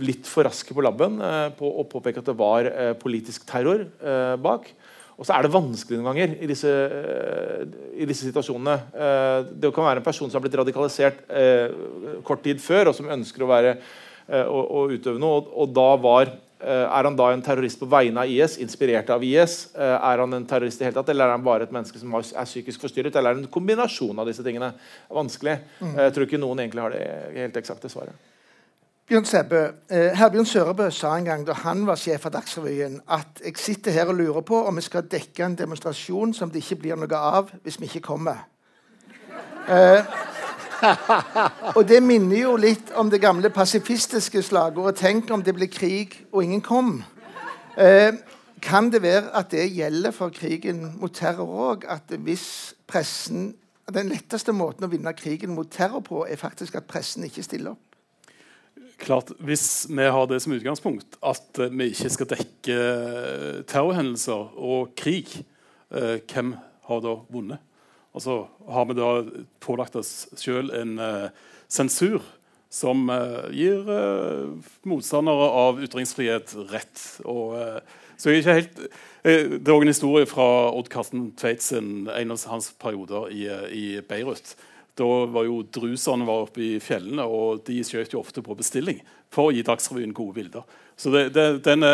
litt 0.00 0.28
for 0.28 0.48
raske 0.48 0.74
på 0.74 0.84
labben 0.84 1.20
på 1.58 1.68
å 1.80 1.84
påpeke 1.88 2.20
at 2.20 2.28
det 2.28 2.36
var 2.36 2.68
politisk 3.00 3.46
terror 3.48 3.86
bak. 4.36 4.66
Og 5.18 5.26
så 5.26 5.36
er 5.36 5.44
det 5.44 5.52
vanskelig 5.52 5.98
noen 5.98 6.08
ganger 6.10 6.36
i 6.42 6.48
disse, 6.50 6.70
uh, 6.70 7.64
i 7.94 8.06
disse 8.08 8.28
situasjonene. 8.28 8.78
Uh, 8.94 9.50
det 9.60 9.72
kan 9.74 9.86
være 9.86 10.02
en 10.02 10.06
person 10.06 10.30
som 10.30 10.38
har 10.38 10.46
blitt 10.46 10.56
radikalisert 10.62 11.20
uh, 11.28 12.22
kort 12.26 12.42
tid 12.46 12.62
før, 12.62 12.90
og 12.90 12.96
som 12.98 13.10
ønsker 13.12 13.44
å 13.44 13.50
være 13.50 13.76
og, 14.32 14.60
å 14.62 14.80
utøve 14.88 15.20
noe. 15.20 15.42
Og, 15.42 15.52
og 15.64 15.72
da 15.74 15.86
var, 16.00 16.30
er 16.62 17.08
han 17.08 17.16
da 17.18 17.26
en 17.34 17.42
terrorist 17.44 17.80
på 17.80 17.88
vegne 17.90 18.22
av 18.22 18.30
IS, 18.30 18.54
inspirert 18.62 19.10
av 19.12 19.24
IS? 19.26 19.56
er 19.74 20.22
han 20.22 20.38
en 20.38 20.46
terrorist 20.48 20.80
i 20.80 20.86
hele 20.86 20.94
tatt, 20.94 21.10
eller 21.10 21.26
er 21.26 21.34
han 21.34 21.44
bare 21.44 21.66
et 21.66 21.74
menneske 21.74 21.98
som 22.00 22.14
er 22.14 22.46
psykisk 22.46 22.86
forstyrret? 22.86 23.18
Eller 23.18 23.34
er 23.34 23.40
det 23.40 23.44
en 23.44 23.52
kombinasjon 23.52 24.22
av 24.22 24.30
disse 24.30 24.46
tingene? 24.46 24.70
Vanskelig. 25.10 25.58
Mm. 25.82 25.96
Jeg 26.06 26.14
tror 26.14 26.30
ikke 26.30 26.40
noen 26.40 26.62
egentlig 26.62 26.86
har 26.86 26.94
det 26.94 27.02
helt 27.34 27.58
eksakte 27.60 27.90
svaret. 27.92 28.31
Bjørn 29.08 29.24
Sebø, 29.26 29.64
eh, 29.90 30.12
Herbjørn 30.14 30.46
Sørebø 30.46 30.90
sa 30.90 31.16
en 31.16 31.24
gang 31.24 31.46
da 31.46 31.56
han 31.58 31.86
var 31.86 31.98
sjef 31.98 32.26
av 32.28 32.36
Dagsrevyen, 32.36 33.00
at 33.10 33.40
jeg 33.44 33.56
sitter 33.58 33.90
her 33.90 34.12
og 34.12 34.14
lurer 34.14 34.44
på 34.46 34.60
om 34.66 34.76
vi 34.78 34.84
skal 34.86 35.08
dekke 35.10 35.42
en 35.44 35.56
demonstrasjon 35.58 36.34
som 36.34 36.50
det 36.50 36.62
ikke 36.62 36.78
blir 36.84 37.00
noe 37.00 37.18
av 37.18 37.50
hvis 37.64 37.80
vi 37.80 37.90
ikke 37.90 38.04
kommer. 38.06 38.44
Eh, 39.68 40.06
og 41.76 41.82
det 41.88 41.98
minner 42.02 42.44
jo 42.44 42.54
litt 42.56 42.94
om 42.94 43.10
det 43.10 43.20
gamle 43.20 43.50
pasifistiske 43.50 44.42
slagordet 44.42 44.96
'Tenk 44.96 45.30
om 45.30 45.42
det 45.42 45.54
blir 45.54 45.66
krig 45.66 46.26
og 46.32 46.44
ingen 46.44 46.62
kom'. 46.62 47.02
Eh, 47.76 48.12
kan 48.62 48.90
det 48.90 49.02
være 49.02 49.34
at 49.34 49.50
det 49.50 49.72
gjelder 49.76 50.10
for 50.10 50.28
krigen 50.28 50.96
mot 51.00 51.14
terror 51.14 51.74
òg? 51.74 51.84
At 51.88 52.02
hvis 52.18 52.74
pressen 52.86 53.54
Den 53.92 54.08
letteste 54.08 54.52
måten 54.52 54.84
å 54.84 54.88
vinne 54.88 55.12
krigen 55.12 55.54
mot 55.54 55.66
terror 55.70 56.00
på, 56.00 56.24
er 56.28 56.36
faktisk 56.36 56.74
at 56.74 56.84
pressen 56.84 57.24
ikke 57.24 57.42
stiller 57.42 57.70
opp? 57.70 57.91
Klart, 59.02 59.32
Hvis 59.38 59.86
vi 59.90 60.04
har 60.04 60.26
det 60.26 60.40
som 60.42 60.54
utgangspunkt 60.54 61.16
at 61.22 61.58
uh, 61.60 61.70
vi 61.70 61.90
ikke 61.92 62.10
skal 62.12 62.28
dekke 62.30 62.76
uh, 62.76 63.62
terrorhendelser 63.68 64.54
og 64.58 64.94
krig, 64.98 65.28
uh, 65.94 66.18
hvem 66.20 66.54
har 66.88 67.02
da 67.04 67.16
vunnet? 67.32 67.58
Altså, 68.14 68.46
Har 68.68 68.86
vi 68.88 68.98
da 68.98 69.10
pålagt 69.60 69.96
oss 69.96 70.28
sjøl 70.36 70.68
en 70.76 70.98
sensur 71.64 72.20
som 72.68 73.08
gir 73.56 73.88
motstandere 74.84 75.46
av 75.48 75.80
ytringsfrihet 75.80 76.52
rett? 76.74 77.00
Og, 77.24 77.56
så 78.20 78.28
jeg 78.28 78.42
er 78.42 78.42
ikke 78.42 78.58
helt... 78.58 78.82
Det 79.22 79.64
er 79.64 79.72
også 79.72 79.86
en 79.86 79.94
historie 79.94 80.28
fra 80.28 80.46
Odd 80.76 80.90
Karsten 80.92 81.30
Tveitzen, 81.40 82.04
en 82.12 82.36
av 82.36 82.44
hans 82.52 82.68
perioder 82.76 83.32
i, 83.32 83.48
i 83.72 83.86
Beirut 84.04 84.52
da 84.98 85.08
var 85.32 85.46
jo 85.48 85.62
druserne 85.72 86.26
var 86.28 86.46
oppe 86.46 86.64
i 86.64 86.72
fjellene, 86.82 87.24
og 87.24 87.62
de 87.66 87.78
skjøt 87.86 88.12
jo 88.12 88.20
ofte 88.20 88.44
på 88.44 88.56
bestilling 88.58 89.00
for 89.32 89.48
å 89.48 89.54
gi 89.54 89.64
Dagsrevyen 89.64 90.12
gode 90.16 90.36
bilder. 90.36 90.66
Så, 91.00 91.12
det, 91.14 91.30
det, 91.36 91.46
den, 91.64 91.86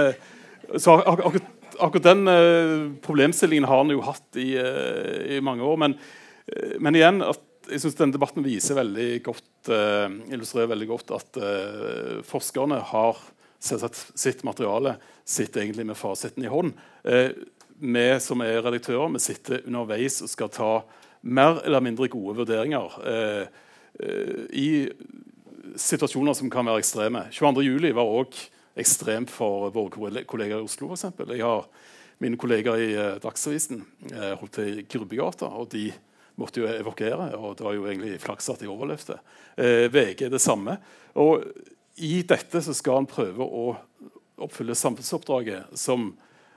så 0.77 0.99
ak 0.99 1.23
ak 1.29 1.39
akkurat 1.79 2.09
den 2.09 2.27
uh, 2.27 2.89
problemstillingen 3.05 3.69
har 3.69 3.85
han 3.85 3.93
jo 3.95 4.03
hatt 4.03 4.39
i, 4.41 4.51
uh, 4.59 5.37
i 5.37 5.39
mange 5.45 5.63
år. 5.63 5.79
Men, 5.79 5.95
men 6.83 6.99
igjen, 6.99 7.23
at, 7.23 7.45
jeg 7.69 7.85
synes 7.85 7.99
denne 7.99 8.17
debatten 8.17 8.47
viser 8.47 8.79
veldig 8.79 9.09
godt, 9.27 9.69
illustrerer 10.33 10.71
veldig 10.71 10.87
godt 10.89 11.11
at 11.13 11.39
forskerne 12.25 12.79
har 12.95 13.19
sitt 13.61 14.41
materiale 14.49 14.95
sitter 15.29 15.67
egentlig 15.67 15.85
med 15.91 15.99
fasiten 16.01 16.47
i 16.47 16.49
hånd. 16.49 16.73
vi 17.05 18.07
som 18.25 18.41
er 18.41 18.63
redaktører, 18.65 19.13
vi 19.13 19.21
sitter 19.21 19.67
underveis 19.67 20.17
og 20.25 20.33
skal 20.33 20.49
ta 20.55 20.71
mer 21.23 21.63
eller 21.65 21.83
mindre 21.83 22.09
gode 22.11 22.37
vurderinger 22.39 22.99
eh, 23.07 23.47
eh, 24.01 24.45
i 24.55 24.69
situasjoner 25.79 26.37
som 26.37 26.51
kan 26.51 26.67
være 26.69 26.83
ekstreme. 26.83 27.27
22.07 27.35 27.93
var 27.97 28.13
òg 28.21 28.39
ekstremt 28.79 29.33
for 29.33 29.73
våre 29.75 30.25
kollegaer 30.29 30.61
i 30.61 30.67
Oslo. 30.67 30.93
Eksempel. 30.95 31.37
jeg 31.37 31.47
har 31.47 31.69
Mine 32.19 32.35
kollegaer 32.35 32.81
i 32.83 32.95
eh, 32.99 33.17
Dagsavisen 33.23 33.85
holdt 34.11 34.57
til 34.57 34.81
i 34.81 34.87
Grubbegata, 34.91 35.47
og 35.47 35.69
de 35.71 35.93
måtte 36.39 36.63
jo 36.63 36.71
evakuere. 36.71 37.35
og 37.37 37.57
Det 37.59 37.67
var 37.67 37.75
jo 37.77 37.87
egentlig 37.87 38.21
flaks 38.23 38.49
at 38.51 38.63
de 38.63 38.71
overlevde. 38.71 39.19
VG 39.91 40.27
det 40.31 40.41
samme. 40.41 40.77
Og 41.15 41.45
I 41.97 42.23
dette 42.23 42.63
så 42.63 42.75
skal 42.75 43.01
han 43.01 43.11
prøve 43.11 43.43
å 43.43 43.77
oppfylle 44.39 44.75
samfunnsoppdraget 44.75 45.79
som 45.79 46.13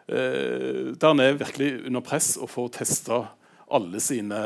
der 0.08 1.08
en 1.14 1.22
er 1.24 1.38
virkelig 1.38 1.86
under 1.88 2.02
press 2.06 2.34
og 2.42 2.50
får 2.50 2.74
testa 2.82 3.22
alle 3.72 4.00
sine, 4.04 4.40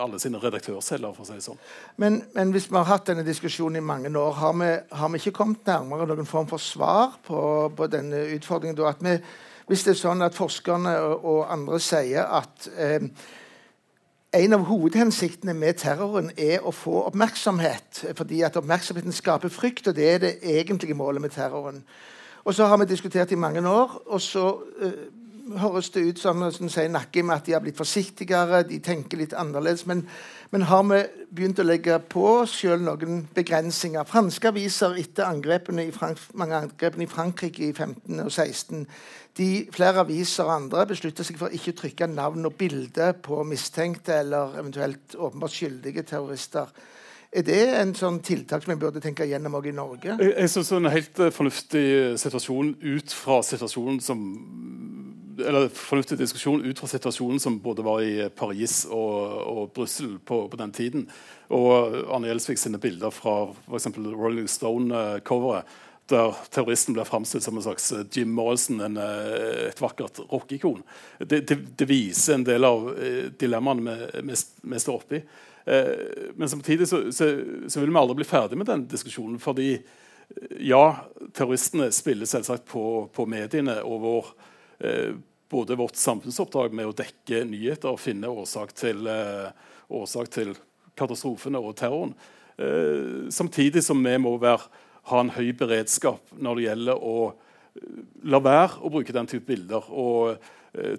alle 0.00 0.18
sine 0.22 0.40
redaktørceller, 0.42 1.14
for 1.14 1.24
å 1.24 1.28
si 1.28 1.38
det 1.38 1.44
sånn. 1.44 1.60
Men, 2.02 2.22
men, 2.34 2.54
hvis 2.54 2.68
vi 2.70 2.78
har 2.78 2.88
hatt 2.88 3.06
denne 3.10 3.26
diskusjonen 3.26 3.80
i 3.80 3.84
mange 3.86 4.10
år, 4.18 4.32
har 4.40 4.56
vi, 4.58 4.70
har 4.98 5.12
vi 5.12 5.20
ikke 5.22 5.36
kommet 5.38 5.68
nærmere 5.68 6.08
noen 6.10 6.28
form 6.28 6.50
for 6.50 6.62
svar 6.62 7.18
på, 7.26 7.38
på 7.76 7.90
denne 7.92 8.24
utfordringen? 8.36 8.82
At 8.88 9.04
vi, 9.04 9.18
hvis 9.70 9.86
det 9.86 9.94
er 9.94 10.02
sånn 10.02 10.26
at 10.26 10.38
forskerne 10.38 10.96
og, 11.04 11.28
og 11.34 11.54
andre 11.54 11.78
sier 11.82 12.26
at 12.40 12.66
eh, 12.74 13.06
en 14.32 14.56
av 14.56 14.64
hovedhensiktene 14.64 15.52
med 15.56 15.76
terroren 15.82 16.30
er 16.40 16.64
å 16.64 16.72
få 16.72 17.02
oppmerksomhet. 17.10 18.06
Fordi 18.16 18.40
at 18.46 18.56
oppmerksomheten 18.56 19.12
skaper 19.12 19.52
frykt, 19.52 19.90
og 19.90 19.98
det 19.98 20.08
er 20.08 20.22
det 20.22 20.38
egentlige 20.40 20.96
målet 20.96 21.20
med 21.20 21.34
terroren. 21.34 21.82
Og 22.42 22.56
så 22.56 22.66
har 22.66 22.80
vi 22.80 22.88
diskutert 22.90 23.32
i 23.32 23.38
mange 23.38 23.60
år, 23.68 24.00
og 24.06 24.20
så 24.24 24.46
uh, 24.82 25.02
høres 25.58 25.90
det 25.90 26.02
ut 26.06 26.20
som, 26.20 26.44
som 26.54 26.68
sier 26.70 26.90
Nakke 26.92 27.24
med 27.26 27.40
at 27.40 27.48
de 27.48 27.54
har 27.56 27.62
blitt 27.64 27.78
forsiktigere, 27.78 28.62
de 28.68 28.78
tenker 28.84 29.20
litt 29.20 29.34
annerledes. 29.38 29.84
Men, 29.90 30.04
men 30.52 30.66
har 30.68 30.84
vi 30.88 31.00
begynt 31.34 31.62
å 31.62 31.66
legge 31.66 31.98
på 32.12 32.44
selv 32.50 32.84
noen 32.86 33.24
begrensninger? 33.34 34.06
Franske 34.08 34.52
aviser 34.52 34.96
etter 35.00 35.28
angrepene 35.28 35.88
i 35.88 35.94
Frank 35.94 36.20
mange 36.38 36.60
angrepene 36.64 37.06
i 37.06 37.10
Frankrike 37.10 37.66
i 37.68 37.72
15 37.72 38.22
og 38.24 38.30
16 38.30 38.86
de, 39.38 39.50
Flere 39.72 40.04
aviser 40.04 40.44
og 40.44 40.54
andre 40.58 40.86
beslutter 40.90 41.24
seg 41.24 41.38
for 41.40 41.54
ikke 41.56 41.72
å 41.72 41.78
trykke 41.82 42.10
navn 42.12 42.48
og 42.48 42.56
bilde 42.60 43.12
på 43.24 43.40
mistenkte 43.48 44.18
eller 44.20 44.58
eventuelt 44.60 45.16
åpenbart 45.16 45.54
skyldige 45.56 46.04
terrorister. 46.08 46.68
Er 47.32 47.46
det 47.48 47.62
en 47.78 47.94
sånn 47.96 48.18
tiltak 48.20 48.60
som 48.60 48.74
vi 48.74 48.80
burde 48.82 49.00
tenke 49.00 49.24
gjennom 49.24 49.54
også 49.56 49.70
i 49.70 49.72
Norge? 49.72 50.16
Jeg, 50.20 50.32
jeg 50.36 50.50
synes 50.52 50.68
det 50.68 50.74
er 50.76 50.82
En 50.82 50.92
helt 50.92 51.20
fornuftig 51.32 51.84
situasjon 52.20 52.74
ut 52.82 53.14
fra 53.16 53.38
situasjonen 53.46 54.02
som 54.04 54.20
eller 55.46 55.68
fornuftig 55.68 56.18
diskusjon 56.20 56.64
ut 56.64 56.78
fra 56.78 56.88
situasjonen 56.90 57.40
som 57.40 57.58
både 57.62 57.84
var 57.86 58.02
i 58.02 58.28
Paris 58.36 58.82
og, 58.90 59.38
og 59.52 59.70
Brussel 59.76 60.18
på, 60.18 60.44
på, 60.48 60.58
den 60.60 60.74
tiden. 60.74 61.06
Og 61.52 61.96
Arne 62.12 62.30
Gjelsvik 62.30 62.60
sine 62.60 62.80
bilder 62.82 63.14
fra 63.14 63.36
f.eks. 63.68 63.88
Rolling 63.96 64.50
Stone-coveret, 64.50 65.78
der 66.10 66.34
terroristen 66.52 66.96
blir 66.96 67.08
framstilt 67.08 67.44
som 67.44 67.56
en 67.56 67.64
slags 67.64 67.86
Jim 68.12 68.34
Morrison, 68.36 68.82
en, 68.84 68.98
et 68.98 69.80
vakkert 69.80 70.18
rockekon. 70.32 70.82
Det, 71.18 71.44
det, 71.48 71.58
det, 71.78 71.88
viser 71.88 72.36
en 72.36 72.46
del 72.48 72.66
av 72.68 72.90
dilemmaene 73.40 73.96
vi, 74.20 74.36
vi 74.74 74.82
står 74.82 74.98
oppi. 74.98 75.22
Men 76.34 76.50
samtidig 76.50 76.88
så, 76.90 77.04
så, 77.14 77.30
så, 77.68 77.80
vil 77.80 77.92
vi 77.92 78.00
aldri 78.00 78.18
bli 78.18 78.26
ferdig 78.28 78.58
med 78.58 78.68
den 78.68 78.88
diskusjonen. 78.90 79.38
fordi 79.40 79.76
ja, 80.60 80.96
terroristene 81.34 81.90
spiller 81.92 82.26
selvsagt 82.26 82.66
på, 82.68 83.08
på 83.14 83.26
mediene 83.28 83.78
og 83.86 84.00
vår, 84.02 84.30
eh, 84.84 85.12
både 85.52 85.76
vårt 85.76 85.98
samfunnsoppdrag 86.00 86.72
med 86.72 86.88
å 86.88 86.94
dekke 86.96 87.42
nyheter 87.48 87.92
og 87.92 88.00
finne 88.00 88.30
årsak 88.32 88.72
til, 88.78 89.06
eh, 89.06 89.52
årsak 89.92 90.30
til 90.32 90.54
katastrofene 90.96 91.60
og 91.60 91.76
terroren. 91.76 92.14
Eh, 92.58 93.28
samtidig 93.28 93.82
som 93.84 94.02
vi 94.02 94.16
må 94.18 94.38
være, 94.40 94.64
ha 95.10 95.20
en 95.20 95.34
høy 95.34 95.52
beredskap 95.52 96.20
når 96.38 96.56
det 96.56 96.64
gjelder 96.68 97.04
å 97.04 97.16
eh, 97.76 98.00
la 98.24 98.40
være 98.40 98.80
å 98.80 98.92
bruke 98.92 99.12
den 99.12 99.26
type 99.26 99.46
bilder 99.46 99.84
og 99.90 100.38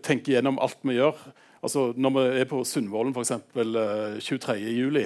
tenke 0.05 0.35
gjennom 0.35 0.59
alt 0.61 0.77
vi 0.85 0.99
gjør. 0.99 1.17
Altså, 1.63 1.93
når 1.95 2.11
vi 2.15 2.23
er 2.41 2.47
på 2.49 2.59
Sundvolden 2.67 3.13
f.eks. 3.15 3.31
Uh, 3.55 4.17
23.07., 4.19 4.97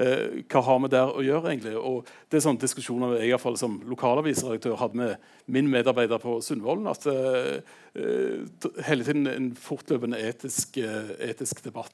uh, 0.00 0.36
hva 0.48 0.62
har 0.64 0.78
vi 0.80 0.90
der 0.94 1.12
å 1.12 1.24
gjøre? 1.24 1.52
egentlig? 1.52 1.74
Og 1.76 2.08
Det 2.30 2.38
er 2.38 2.44
sånne 2.46 2.62
diskusjoner 2.62 3.18
jeg 3.18 3.28
i 3.28 3.34
hvert 3.34 3.44
fall 3.44 3.58
som 3.60 3.76
lokalavisredaktør 3.84 4.78
hadde 4.80 5.00
med 5.02 5.26
min 5.52 5.68
medarbeider 5.68 6.22
på 6.22 6.38
Sundvolden. 6.44 6.88
At 6.88 7.04
uh, 7.04 7.60
uh, 8.00 8.70
hele 8.88 9.04
tiden 9.04 9.28
en 9.28 9.50
fortløpende 9.60 10.20
etisk, 10.24 10.80
uh, 10.80 11.12
etisk 11.20 11.60
debatt. 11.66 11.92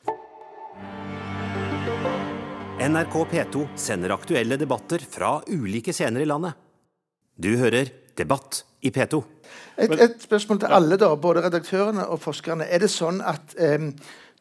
NRK 2.83 3.17
P2 3.31 3.67
sender 3.79 4.15
aktuelle 4.15 4.57
debatter 4.59 5.03
fra 5.07 5.37
ulike 5.51 5.95
scener 5.95 6.23
i 6.23 6.31
landet. 6.31 6.55
Du 7.39 7.57
hører 7.59 7.91
Debatt 8.19 8.63
i 8.83 8.91
P2. 8.91 9.23
Et, 9.79 9.93
et, 10.01 10.17
spørsmål 10.21 10.59
til 10.61 10.75
alle, 10.75 10.97
da, 11.01 11.15
både 11.15 11.45
redaktørene 11.47 12.07
og 12.07 12.21
forskerne. 12.21 12.67
Er 12.69 12.83
det 12.83 12.91
sånn 12.93 13.23
at 13.25 13.55
eh, 13.59 13.91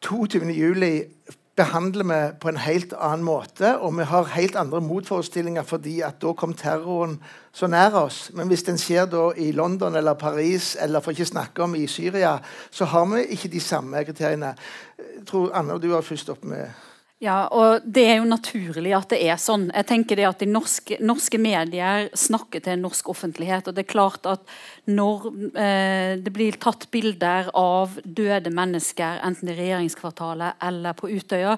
22.07 0.04 1.38
behandler 1.56 2.04
vi 2.08 2.18
på 2.40 2.48
en 2.48 2.60
helt 2.64 2.94
annen 2.96 3.24
måte, 3.26 3.74
og 3.78 3.98
vi 3.98 4.06
har 4.08 4.30
helt 4.34 4.56
andre 4.56 4.80
motforestillinger 4.80 5.66
fordi 5.68 6.00
at 6.00 6.20
da 6.22 6.32
kom 6.32 6.54
terroren 6.56 7.18
så 7.52 7.68
nær 7.68 7.98
oss. 8.00 8.30
Men 8.34 8.48
hvis 8.48 8.64
den 8.64 8.80
skjer 8.80 9.06
da 9.12 9.26
i 9.36 9.50
London 9.52 9.96
eller 9.96 10.16
Paris, 10.16 10.76
eller 10.80 11.04
for 11.04 11.12
ikke 11.12 11.28
snakke 11.28 11.62
om 11.62 11.76
i 11.76 11.86
Syria, 11.86 12.38
så 12.70 12.88
har 12.88 13.04
vi 13.12 13.26
ikke 13.36 13.52
de 13.52 13.60
samme 13.60 14.04
kriteriene. 14.04 14.54
Jeg 14.98 15.26
tror 15.28 15.52
Anne, 15.54 15.78
du 15.80 15.90
var 15.92 16.00
først 16.00 16.32
opp 16.32 16.44
med 16.44 16.72
ja, 17.22 17.46
og 17.54 17.84
Det 17.86 18.02
er 18.02 18.16
jo 18.18 18.26
naturlig 18.26 18.92
at 18.96 19.12
det 19.12 19.20
er 19.22 19.38
sånn. 19.38 19.68
Jeg 19.70 19.86
tenker 19.86 20.18
det 20.18 20.24
at 20.26 20.40
de 20.42 20.48
norske, 20.50 20.96
norske 20.98 21.38
medier 21.38 22.08
snakker 22.18 22.62
til 22.64 22.74
en 22.74 22.82
norsk 22.82 23.12
offentlighet. 23.12 23.68
og 23.68 23.76
det 23.76 23.84
er 23.84 23.92
klart 23.92 24.26
at 24.26 24.40
Når 24.86 25.28
eh, 25.54 26.18
det 26.18 26.32
blir 26.34 26.58
tatt 26.58 26.88
bilder 26.90 27.52
av 27.54 27.94
døde 28.02 28.50
mennesker, 28.50 29.20
enten 29.22 29.48
i 29.48 29.54
regjeringskvartalet 29.54 30.58
eller 30.66 30.92
på 30.98 31.06
Utøya, 31.06 31.56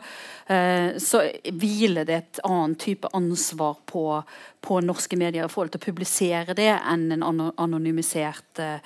eh, 0.49 1.01
så 1.01 1.23
hviler 1.49 2.05
det 2.05 2.15
et 2.15 2.41
annet 2.45 2.79
type 2.79 3.09
ansvar 3.15 3.79
på, 3.87 4.23
på 4.61 4.81
norske 4.85 5.17
medier 5.17 5.47
i 5.47 5.49
forhold 5.49 5.73
til 5.73 5.81
å 5.81 5.89
publisere 5.89 6.53
det 6.53 6.75
enn 6.77 7.11
en 7.17 7.25
anonymisert 7.57 8.61
eh, 8.61 8.85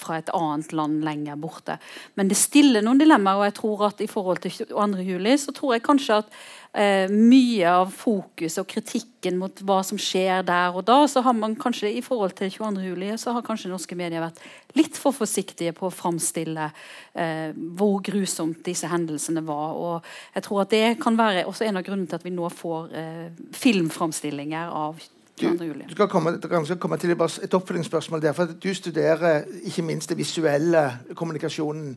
fra 0.00 0.18
et 0.18 0.32
annet 0.34 0.72
land 0.76 1.04
lenger 1.06 1.38
borte. 1.40 1.78
Men 2.18 2.30
det 2.30 2.38
stiller 2.38 2.84
noen 2.84 3.00
dilemmaer. 3.00 3.38
og 3.38 3.48
jeg 3.48 3.56
tror 3.60 3.86
at 3.88 4.00
i 4.00 4.10
forhold 4.10 4.42
til 4.44 4.66
2. 4.70 4.86
juli 5.02 5.36
så 5.38 5.54
tror 5.54 5.74
jeg 5.74 5.86
kanskje 5.86 6.20
at 6.22 6.36
eh, 6.74 7.10
mye 7.10 7.70
av 7.70 7.92
fokus 7.94 8.58
og 8.60 8.68
kritikken 8.70 9.38
mot 9.38 9.62
hva 9.66 9.80
som 9.86 9.98
skjer 10.00 10.44
der 10.46 10.74
og 10.74 10.84
da, 10.88 10.98
så 11.10 11.22
har 11.24 11.36
man 11.38 11.56
kanskje 11.56 11.92
i 11.94 12.02
forhold 12.04 12.34
til 12.38 12.50
22. 12.50 12.84
juli 12.88 13.12
så 13.20 13.34
har 13.36 13.46
kanskje 13.46 13.72
norske 13.72 13.96
medier 13.98 14.24
vært 14.24 14.42
litt 14.74 14.98
for 14.98 15.14
forsiktige 15.16 15.74
på 15.76 15.88
å 15.88 15.94
framstille 15.94 16.68
eh, 17.14 17.50
hvor 17.78 18.00
grusomt 18.04 18.64
disse 18.66 18.90
hendelsene 18.90 19.44
var. 19.46 19.74
og 19.74 20.14
jeg 20.34 20.46
tror 20.48 20.64
at 20.64 20.74
det 20.74 20.86
kan 21.02 21.18
være 21.18 21.46
også 21.46 21.68
en 21.68 21.80
av 21.80 21.86
grunnene 21.86 22.10
til 22.10 22.18
at 22.18 22.26
vi 22.26 22.34
nå 22.34 22.50
får 22.50 22.94
eh, 22.94 23.28
filmframstillinger 23.54 24.74
av 24.74 25.02
du, 25.40 25.74
du 25.88 25.92
skal 25.92 26.08
komme, 26.08 26.36
skal 26.64 26.78
komme 26.78 26.98
til 26.98 27.10
et 27.10 27.54
oppfølgingsspørsmål 27.54 28.22
der. 28.22 28.32
for 28.32 28.44
Du 28.44 28.74
studerer 28.74 29.42
ikke 29.62 29.82
minst 29.82 30.08
det 30.08 30.18
visuelle 30.18 30.98
kommunikasjonen. 31.14 31.96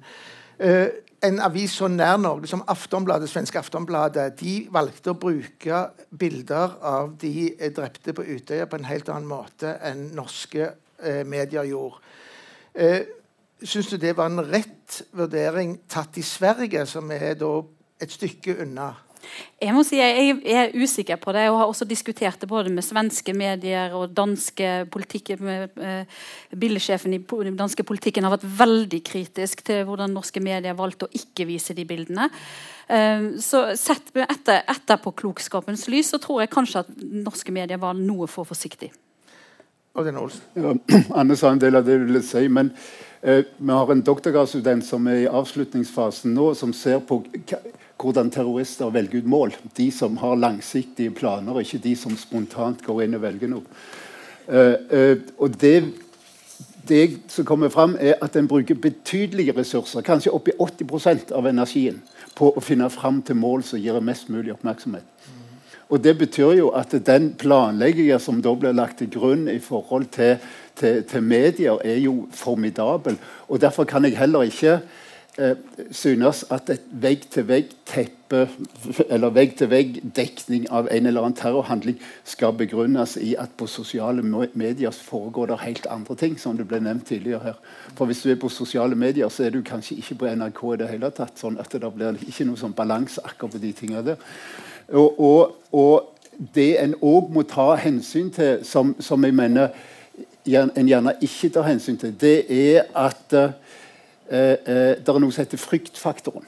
Uh, 0.64 0.86
en 1.24 1.40
avis 1.40 1.72
så 1.72 1.88
nær 1.88 2.18
Norge 2.18 2.48
som 2.48 2.64
Aftonbladet, 2.68 3.30
svenske 3.30 3.60
Aftonbladet 3.60 4.40
de 4.40 4.68
valgte 4.72 5.14
å 5.14 5.18
bruke 5.18 5.84
bilder 6.20 6.78
av 6.82 7.14
de 7.22 7.52
drepte 7.76 8.14
på 8.14 8.26
Utøya 8.26 8.66
på 8.66 8.78
en 8.78 8.90
helt 8.90 9.10
annen 9.10 9.30
måte 9.30 9.78
enn 9.86 10.10
norske 10.18 10.72
uh, 10.72 11.24
medier 11.26 11.70
gjorde. 11.70 12.02
Uh, 12.74 13.02
Syns 13.58 13.88
du 13.90 13.98
det 13.98 14.14
var 14.14 14.30
en 14.30 14.44
rett 14.46 15.00
vurdering 15.18 15.80
tatt 15.90 16.18
i 16.22 16.22
Sverige, 16.22 16.84
som 16.86 17.10
er 17.12 17.34
et 17.34 18.12
stykke 18.14 18.54
unna? 18.62 18.92
Jeg 19.62 19.74
må 19.74 19.82
si 19.86 19.98
jeg 19.98 20.36
er 20.46 20.76
usikker 20.78 21.18
på 21.22 21.34
det, 21.36 21.48
og 21.50 21.60
har 21.62 21.72
også 21.72 21.88
diskutert 21.90 22.42
det 22.42 22.50
både 22.50 22.70
med 22.74 22.86
svenske 22.86 23.34
medier 23.34 23.96
og 23.98 24.14
danske 24.18 24.86
politikk. 24.94 25.34
Eh, 25.38 26.20
Bildesjefen 26.54 27.16
i 27.18 27.22
den 27.22 27.58
danske 27.58 27.86
politikken 27.88 28.28
har 28.28 28.36
vært 28.36 28.46
veldig 28.60 29.02
kritisk 29.06 29.64
til 29.66 29.84
hvordan 29.88 30.14
norske 30.14 30.44
medier 30.44 30.78
valgte 30.78 31.08
å 31.08 31.16
ikke 31.18 31.48
vise 31.50 31.74
de 31.78 31.88
bildene. 31.90 32.30
Eh, 32.88 33.34
så 33.42 33.66
sett 33.80 34.14
etter, 34.14 34.62
etterpåklokskapens 34.76 35.88
lys 35.92 36.14
så 36.14 36.22
tror 36.24 36.44
jeg 36.44 36.54
kanskje 36.54 36.86
at 36.86 36.96
norske 37.26 37.52
medier 37.52 37.82
var 37.82 37.98
noe 37.98 38.30
for 38.32 38.48
forsiktige. 38.48 38.94
Ja, 39.98 40.76
Anne 41.18 41.36
sa 41.36 41.50
en 41.50 41.60
del 41.60 41.76
av 41.76 41.86
det 41.86 41.96
jeg 41.96 42.04
ville 42.04 42.22
si, 42.22 42.44
men 42.54 42.70
eh, 43.26 43.42
vi 43.58 43.74
har 43.74 43.90
en 43.90 44.04
doktorgradsstudent 44.06 44.86
som 44.86 45.08
er 45.10 45.24
i 45.24 45.30
avslutningsfasen 45.40 46.36
nå, 46.38 46.52
som 46.54 46.74
ser 46.74 47.02
på 47.02 47.24
hvordan 48.02 48.30
terrorister 48.32 48.90
velger 48.94 49.22
ut 49.22 49.30
mål. 49.30 49.56
De 49.78 49.92
som 49.92 50.18
har 50.18 50.36
langsiktige 50.36 51.12
planer, 51.12 51.60
ikke 51.60 51.82
de 51.84 51.96
som 51.96 52.18
spontant 52.18 52.84
går 52.86 53.06
inn 53.06 53.18
og 53.18 53.24
velger 53.26 53.52
noe. 53.52 53.80
Uh, 54.48 54.76
uh, 54.94 55.18
og 55.38 55.58
det, 55.62 55.90
det, 56.88 57.20
som 57.28 57.46
kommer 57.46 57.70
fram, 57.74 57.98
er 58.00 58.20
at 58.22 58.36
en 58.36 58.48
bruker 58.48 58.78
betydelige 58.80 59.56
ressurser, 59.58 60.06
kanskje 60.06 60.32
oppi 60.32 60.54
80% 60.60 61.34
av 61.36 61.50
energien, 61.50 62.00
på 62.38 62.54
å 62.54 62.64
finne 62.64 62.90
fram 62.94 63.24
til 63.26 63.40
mål 63.40 63.66
som 63.66 63.82
gir 63.82 63.98
mest 64.02 64.30
mulig 64.30 64.54
oppmerksomhet. 64.54 65.34
Og 65.90 66.04
Det 66.04 66.18
betyr 66.20 66.52
jo 66.60 66.70
at 66.76 66.92
den 67.06 67.30
planleggingen 67.40 68.20
som 68.20 68.42
da 68.44 68.52
blir 68.56 68.76
lagt 68.76 69.00
til 69.00 69.10
grunn 69.10 69.48
i 69.48 69.60
forhold 69.64 70.10
til, 70.12 70.36
til, 70.76 71.04
til 71.08 71.24
medier, 71.24 71.80
er 71.84 71.98
jo 72.04 72.28
formidabel. 72.32 73.16
Og 73.48 73.62
Derfor 73.62 73.84
kan 73.84 74.04
jeg 74.06 74.18
heller 74.18 74.44
ikke 74.44 74.82
synes 75.92 76.46
at 76.50 76.70
et 76.74 76.86
vegg-til-vegg-teppe 76.92 78.40
eller 79.10 79.30
vegg-til-vegg-dekning 79.36 80.66
av 80.74 80.88
en 80.92 81.06
eller 81.06 81.22
annen 81.22 81.38
terrorhandling 81.38 82.00
skal 82.26 82.56
begrunnes 82.58 83.14
i 83.22 83.36
at 83.38 83.54
på 83.58 83.68
sosiale 83.70 84.24
medier 84.26 84.92
foregår 84.92 85.52
det 85.52 85.60
helt 85.62 85.86
andre 85.94 86.16
ting, 86.18 86.40
som 86.42 86.58
det 86.58 86.66
ble 86.68 86.80
nevnt 86.82 87.06
tidligere 87.08 87.44
her. 87.44 87.60
For 87.96 88.06
Hvis 88.06 88.24
du 88.26 88.32
er 88.32 88.40
på 88.42 88.50
sosiale 88.50 88.96
medier, 88.96 89.30
så 89.30 89.46
er 89.46 89.54
du 89.54 89.62
kanskje 89.62 90.00
ikke 90.02 90.16
på 90.16 90.34
NRK 90.34 90.64
i 90.74 90.80
det 90.82 90.90
hele 90.90 91.12
tatt. 91.12 91.38
sånn 91.38 91.60
at 91.60 91.72
det 91.72 91.94
blir 91.94 92.18
ikke 92.28 92.46
noe 92.46 92.58
sånn 92.58 92.74
balanse 92.74 93.22
akkurat 93.24 93.54
på 93.54 93.62
de 93.62 93.72
tingene 93.72 94.04
der. 94.04 94.18
Og, 94.90 95.20
og, 95.20 95.56
og 95.72 96.50
det 96.56 96.80
en 96.82 96.96
òg 97.02 97.30
må 97.30 97.44
ta 97.44 97.76
hensyn 97.76 98.34
til, 98.34 98.66
som, 98.66 98.96
som 99.00 99.24
jeg 99.24 99.34
mener 99.34 99.70
en 100.48 100.88
gjerne 100.88 101.14
ikke 101.22 101.50
tar 101.54 101.68
hensyn 101.68 101.98
til, 102.00 102.14
det 102.18 102.38
er 102.50 102.88
at 102.96 103.34
Eh, 103.34 103.44
eh, 103.44 103.67
det 104.28 105.08
er 105.08 105.20
noe 105.20 105.32
som 105.32 105.44
heter 105.46 105.62
fryktfaktoren. 105.62 106.48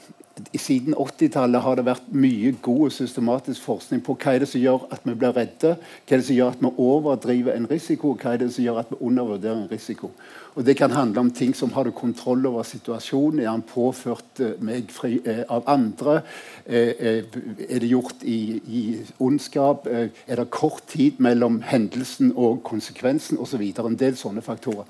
Siden 0.56 0.94
80-tallet 0.94 1.62
har 1.62 1.76
det 1.76 1.84
vært 1.86 2.06
mye 2.16 2.52
god 2.62 2.86
og 2.88 2.92
systematisk 2.94 3.64
forskning 3.66 4.02
på 4.04 4.14
hva 4.20 4.34
er 4.34 4.42
det 4.42 4.48
som 4.50 4.62
gjør 4.62 4.86
at 4.94 5.02
vi 5.04 5.14
blir 5.18 5.34
redde, 5.36 5.74
hva 5.76 6.14
er 6.14 6.20
det 6.20 6.26
som 6.26 6.36
gjør 6.36 6.54
at 6.54 6.62
vi 6.62 6.70
overdriver 6.84 7.56
en 7.56 7.68
risiko, 7.70 8.14
hva 8.16 8.34
er 8.34 8.42
det 8.42 8.50
som 8.54 8.64
gjør 8.64 8.80
at 8.82 8.92
vi 8.92 9.00
undervurderer 9.08 9.58
en 9.58 9.70
risiko. 9.70 10.12
Og 10.54 10.66
Det 10.66 10.76
kan 10.76 10.90
handle 10.90 11.20
om 11.20 11.30
ting 11.30 11.54
som 11.54 11.72
har 11.72 11.84
du 11.84 11.90
kontroll 11.90 12.46
over 12.46 12.62
situasjonen. 12.62 13.40
Er 13.40 13.50
han 13.50 13.62
påført 13.62 14.40
eh, 14.40 14.56
meg 14.60 14.90
fri, 14.90 15.20
eh, 15.24 15.44
av 15.48 15.64
andre? 15.66 16.20
Eh, 16.66 16.94
eh, 16.98 17.24
er 17.68 17.78
det 17.78 17.90
gjort 17.90 18.22
i, 18.22 18.60
i 18.66 18.82
ondskap? 19.20 19.86
Eh, 19.86 20.08
er 20.26 20.36
det 20.36 20.50
kort 20.50 20.82
tid 20.88 21.18
mellom 21.18 21.62
hendelsen 21.62 22.32
og 22.36 22.62
konsekvensen 22.64 23.38
osv.? 23.38 23.62
En 23.78 23.96
del 23.96 24.16
sånne 24.16 24.42
faktorer. 24.42 24.88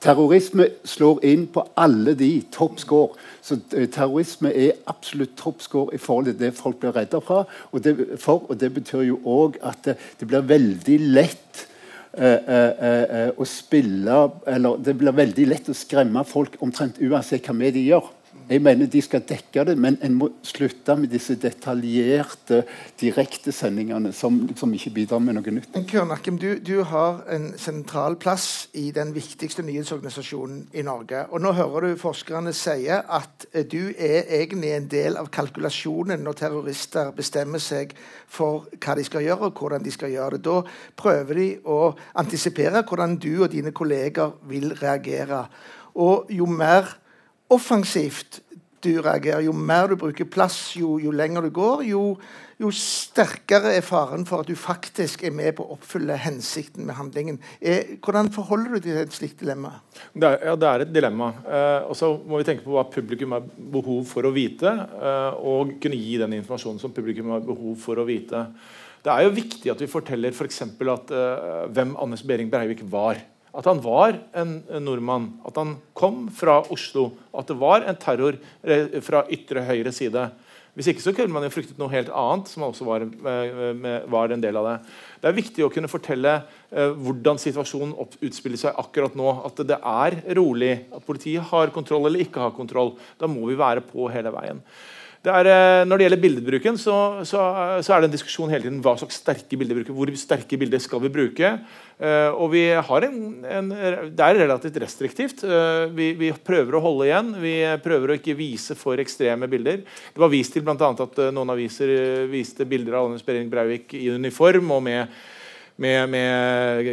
Terrorisme 0.00 0.64
slår 0.88 1.18
inn 1.28 1.42
på 1.52 1.64
alle 1.76 2.14
de. 2.16 2.30
Topp 2.52 2.78
score. 2.80 3.18
Så 3.44 3.58
eh, 3.76 3.88
terrorisme 3.92 4.52
er 4.52 4.78
absolutt 4.88 5.34
topp 5.36 5.60
score 5.60 5.94
i 5.94 6.00
forhold 6.00 6.30
til 6.30 6.38
det 6.40 6.54
folk 6.56 6.80
blir 6.80 6.94
redda 6.96 7.20
fra. 7.24 7.42
Og 7.72 7.84
det, 7.84 7.96
for, 8.20 8.46
og 8.48 8.60
det 8.60 8.72
betyr 8.78 9.04
jo 9.10 9.18
òg 9.28 9.58
at 9.60 9.84
det, 9.84 9.98
det, 10.20 10.28
blir 10.30 10.46
veldig 10.48 10.96
lett 11.12 11.66
eh, 12.16 12.38
eh, 12.40 12.72
eh, 12.86 13.28
å 13.36 13.44
spille 13.44 14.22
eller 14.48 14.80
Det 14.80 14.96
blir 14.96 15.16
veldig 15.16 15.46
lett 15.52 15.68
å 15.68 15.76
skremme 15.76 16.24
folk 16.24 16.56
omtrent 16.64 17.02
uansett 17.04 17.44
hva 17.44 17.58
vi 17.60 17.74
de 17.76 17.84
gjør. 17.90 18.08
Jeg 18.50 18.62
mener 18.66 18.88
De 18.90 18.98
skal 19.02 19.22
dekke 19.22 19.62
det, 19.68 19.76
men 19.78 19.94
en 20.02 20.16
må 20.18 20.26
slutte 20.42 20.96
med 20.98 21.12
disse 21.12 21.36
detaljerte 21.38 22.64
direktesendingene 22.98 24.10
som, 24.16 24.40
som 24.58 24.72
ikke 24.74 24.90
bidrar 24.96 25.20
med 25.22 25.36
noe 25.36 25.52
nytt. 25.54 25.76
Kørnakken, 25.86 26.38
du, 26.40 26.56
du, 26.58 26.80
har 26.90 27.20
en 27.30 27.52
sentral 27.60 28.16
plass 28.18 28.66
i 28.74 28.88
den 28.96 29.12
viktigste 29.14 29.62
nyhetsorganisasjonen 29.62 30.64
i 30.74 30.82
Norge. 30.82 31.22
Og 31.30 31.44
Nå 31.44 31.52
hører 31.54 31.86
du 31.92 32.00
forskerne 32.00 32.50
si 32.56 32.88
at 32.90 33.46
du 33.70 33.92
er 33.94 34.26
egentlig 34.40 34.72
en 34.74 34.88
del 34.90 35.18
av 35.20 35.30
kalkulasjonen 35.30 36.24
når 36.26 36.40
terrorister 36.40 37.12
bestemmer 37.14 37.62
seg 37.62 37.94
for 38.26 38.66
hva 38.80 38.96
de 38.98 39.04
skal 39.06 39.28
gjøre, 39.28 39.52
og 39.52 39.62
hvordan 39.62 39.84
de 39.84 39.92
skal 39.94 40.10
gjøre 40.10 40.40
det. 40.40 40.42
Da 40.48 40.96
prøver 40.98 41.38
de 41.38 41.46
å 41.70 41.78
antisipere 42.18 42.82
hvordan 42.82 43.14
du 43.22 43.44
og 43.44 43.52
dine 43.54 43.70
kolleger 43.70 44.34
vil 44.50 44.72
reagere. 44.82 45.44
Og 46.02 46.34
jo 46.34 46.50
mer 46.50 46.90
offensivt 47.50 48.40
du 48.80 48.94
reagerer, 49.02 49.44
jo 49.44 49.52
mer 49.52 49.90
du 49.90 49.96
bruker 50.00 50.28
plass, 50.28 50.56
jo, 50.78 50.94
jo 51.02 51.12
lenger 51.12 51.44
du 51.44 51.50
går, 51.52 51.82
jo, 51.90 52.02
jo, 52.60 52.70
sterkere 52.72 53.74
er 53.76 53.84
faren 53.84 54.24
for 54.28 54.42
at 54.42 54.48
du 54.48 54.56
faktisk 54.56 55.24
er 55.26 55.34
med 55.36 55.52
på 55.58 55.66
å 55.66 55.76
oppfylle 55.76 56.16
hensikten 56.20 56.86
med 56.88 56.96
handlingen. 56.96 57.40
Er, 57.60 57.96
hvordan 58.00 58.30
forholder 58.32 58.72
du 58.72 58.78
deg 58.78 58.86
til 58.86 59.00
et 59.02 59.16
slikt 59.16 59.44
dilemma? 59.44 59.74
Det 60.12 60.28
er, 60.28 60.38
ja, 60.48 60.56
det 60.60 60.70
er 60.70 60.84
et 60.84 60.94
dilemma. 60.94 61.32
Eh, 61.44 61.88
og 61.90 61.98
så 61.98 62.12
må 62.24 62.40
vi 62.40 62.46
tenke 62.48 62.64
på 62.64 62.76
hva 62.76 62.86
publikum 62.92 63.36
har 63.36 63.48
behov 63.76 64.04
for 64.08 64.28
å 64.28 64.34
vite, 64.36 64.72
eh, 64.72 65.40
og 65.52 65.76
kunne 65.82 66.00
gi 66.00 66.16
den 66.22 66.38
informasjonen 66.40 66.80
som 66.82 66.94
publikum 66.96 67.34
har 67.34 67.44
behov 67.44 67.76
for 67.80 68.00
å 68.00 68.06
vite. 68.08 68.46
Det 69.00 69.12
er 69.12 69.24
jo 69.24 69.36
viktig 69.36 69.72
at 69.72 69.80
vi 69.80 69.88
forteller 69.88 70.32
f.eks. 70.32 70.64
For 70.76 70.94
at 70.94 71.12
eh, 71.16 71.68
hvem 71.72 71.94
Anders 72.00 72.24
Behring 72.24 72.52
Breivik 72.52 72.84
var 72.88 73.20
at 73.56 73.66
han 73.66 73.80
var 73.82 74.18
en 74.38 74.58
nordmann, 74.84 75.32
at 75.46 75.56
han 75.58 75.74
kom 75.98 76.28
fra 76.34 76.60
Oslo, 76.70 77.10
at 77.34 77.50
det 77.50 77.58
var 77.58 77.82
en 77.82 77.98
terror 77.98 78.38
eh, 78.62 79.00
fra 79.04 79.24
ytre 79.32 79.64
høyre 79.66 79.92
side. 79.94 80.28
Hvis 80.78 80.86
ikke 80.92 81.02
så 81.02 81.12
kunne 81.14 81.34
man 81.34 81.42
jo 81.44 81.50
fryktet 81.50 81.78
noe 81.80 81.90
helt 81.90 82.12
annet. 82.14 82.48
som 82.48 82.62
også 82.62 82.86
var, 82.86 83.02
eh, 83.02 84.06
var 84.06 84.30
en 84.30 84.40
del 84.40 84.56
av 84.56 84.64
Det 84.64 84.80
Det 85.20 85.28
er 85.28 85.42
viktig 85.42 85.64
å 85.64 85.72
kunne 85.72 85.88
fortelle 85.88 86.42
eh, 86.72 86.94
hvordan 86.94 87.38
situasjonen 87.38 87.94
utspiller 88.22 88.56
seg 88.56 88.74
akkurat 88.78 89.14
nå. 89.14 89.44
At 89.44 89.56
det 89.66 89.78
er 89.82 90.34
rolig, 90.36 90.86
at 90.94 91.04
politiet 91.04 91.42
har 91.42 91.68
kontroll 91.68 92.06
eller 92.06 92.20
ikke 92.20 92.40
har 92.40 92.52
kontroll. 92.52 92.96
Da 93.18 93.26
må 93.26 93.46
vi 93.48 93.56
være 93.56 93.80
på 93.80 94.10
hele 94.10 94.30
veien. 94.30 94.62
Det 95.20 95.28
er, 95.28 95.48
eh, 95.52 95.82
når 95.84 96.00
det 96.00 96.04
gjelder 96.06 96.20
bildebruken, 96.22 96.76
så, 96.80 96.94
så, 97.28 97.40
så, 97.84 97.92
er 97.92 98.00
det 98.00 98.08
en 98.08 98.14
diskusjon 98.14 98.48
hele 98.48 98.64
tiden 98.64 98.78
hva 98.80 98.94
slags 98.96 99.18
sterke 99.20 99.58
bilder 99.60 99.76
bruker. 99.76 99.92
Hvor 99.92 100.12
sterke 100.16 100.56
bilder 100.56 100.80
skal 100.80 101.02
vi 101.02 101.10
bruke? 101.12 101.50
Uh, 102.00 102.32
og 102.40 102.46
vi 102.54 102.62
har 102.72 103.04
en, 103.04 103.18
en, 103.44 103.66
Det 104.16 104.24
er 104.24 104.38
relativt 104.40 104.78
restriktivt. 104.80 105.42
Uh, 105.44 105.92
vi, 105.92 106.14
vi, 106.16 106.30
prøver 106.32 106.78
å 106.78 106.80
holde 106.86 107.10
igjen. 107.10 107.34
Vi 107.42 107.52
prøver 107.84 108.14
å 108.14 108.16
ikke 108.16 108.38
vise 108.38 108.78
for 108.80 109.02
ekstreme 109.02 109.50
bilder. 109.52 109.82
Det 109.84 110.24
var 110.24 110.32
vist 110.32 110.56
til 110.56 110.64
bl.a. 110.64 110.88
at 110.88 111.20
noen 111.36 111.52
aviser 111.52 111.92
viste 112.32 112.64
bilder 112.64 112.96
av 112.96 113.10
Anders 113.10 113.26
Behring 113.26 113.52
Breivik 113.52 113.92
i 114.00 114.06
uniform 114.16 114.72
og 114.72 114.86
med 114.88 115.20
med, 115.80 116.10
med 116.12 116.88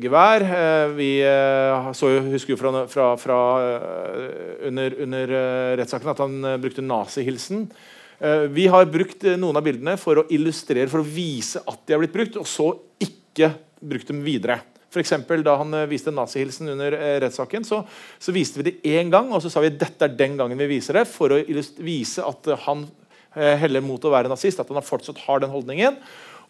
gevær. 0.00 0.44
Eh, 0.44 0.92
vi 0.96 1.08
eh, 1.24 1.90
så 1.96 2.12
jo, 2.14 2.22
husker 2.32 2.54
jo 2.54 2.60
fra, 2.60 2.84
fra, 2.90 3.08
fra 3.20 3.40
eh, 3.64 4.68
under, 4.70 4.96
under 5.04 5.34
rettssaken 5.80 6.14
at 6.14 6.22
han 6.24 6.38
brukte 6.62 6.84
nazihilsen. 6.84 7.68
Vi 8.54 8.64
har 8.70 8.86
brukt 8.88 9.24
noen 9.36 9.58
av 9.58 9.64
bildene 9.66 9.96
for 10.00 10.20
å 10.20 10.22
illustrere, 10.32 10.86
for 10.88 11.02
å 11.02 11.08
vise 11.08 11.60
at 11.60 11.80
de 11.84 11.92
har 11.92 12.00
blitt 12.00 12.14
brukt, 12.14 12.38
og 12.40 12.46
så 12.48 12.70
ikke 13.02 13.50
brukt 13.84 14.08
dem 14.08 14.22
videre. 14.24 14.60
Eksempel, 14.94 15.42
da 15.44 15.56
han 15.58 15.74
viste 15.90 16.14
nazihilsen 16.14 16.70
under 16.76 16.94
rettssaken, 17.24 17.66
så, 17.66 17.82
så, 18.22 18.32
viste 18.32 18.62
vi 18.62 18.68
det 18.68 18.94
én 18.94 19.10
gang, 19.12 19.28
og 19.34 19.42
så 19.42 19.50
sa 19.52 19.60
vi 19.60 19.72
dette 19.74 20.06
er 20.06 20.14
den 20.14 20.38
gangen 20.38 20.62
vi 20.62 20.70
viser 20.76 21.00
det, 21.00 21.04
for 21.10 21.34
å 21.34 21.40
vise 21.84 22.24
at 22.24 22.52
han 22.68 22.86
heller 23.34 23.82
mot 23.84 24.06
å 24.06 24.14
være 24.14 24.30
nazist, 24.30 24.62
at 24.62 24.70
han 24.70 24.86
fortsatt 24.86 25.20
har 25.26 25.42
den 25.42 25.52
holdningen. 25.52 25.98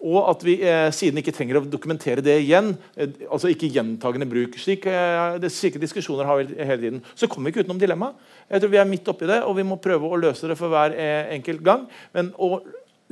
Og 0.04 0.28
at 0.28 0.42
vi 0.44 0.58
eh, 0.60 0.90
siden 0.92 1.20
ikke 1.20 1.32
trenger 1.32 1.60
å 1.60 1.64
dokumentere 1.64 2.24
det 2.24 2.36
igjen. 2.42 2.74
Eh, 2.96 3.14
altså 3.32 3.48
ikke 3.52 3.70
gjentagende 3.72 4.28
bruk. 4.28 4.58
Slik, 4.60 4.84
eh, 4.90 5.38
det, 5.40 5.52
slike 5.54 5.80
diskusjoner 5.80 6.28
har 6.28 6.42
vi 6.42 6.58
hele 6.58 6.80
tiden. 6.82 7.02
Så 7.16 7.28
kommer 7.30 7.48
vi 7.48 7.54
ikke 7.54 7.64
utenom 7.64 7.80
dilemmaet. 7.80 8.18
Jeg 8.50 8.60
tror 8.60 8.74
Vi 8.74 8.80
er 8.82 8.90
midt 8.90 9.08
oppi 9.08 9.30
det, 9.30 9.40
og 9.48 9.56
vi 9.56 9.64
må 9.64 9.80
prøve 9.80 10.10
å 10.10 10.20
løse 10.20 10.50
det 10.50 10.58
for 10.60 10.72
hver 10.72 10.96
eh, 10.98 11.32
enkelt 11.38 11.64
gang. 11.64 11.86
Men 12.12 12.34
å 12.36 12.58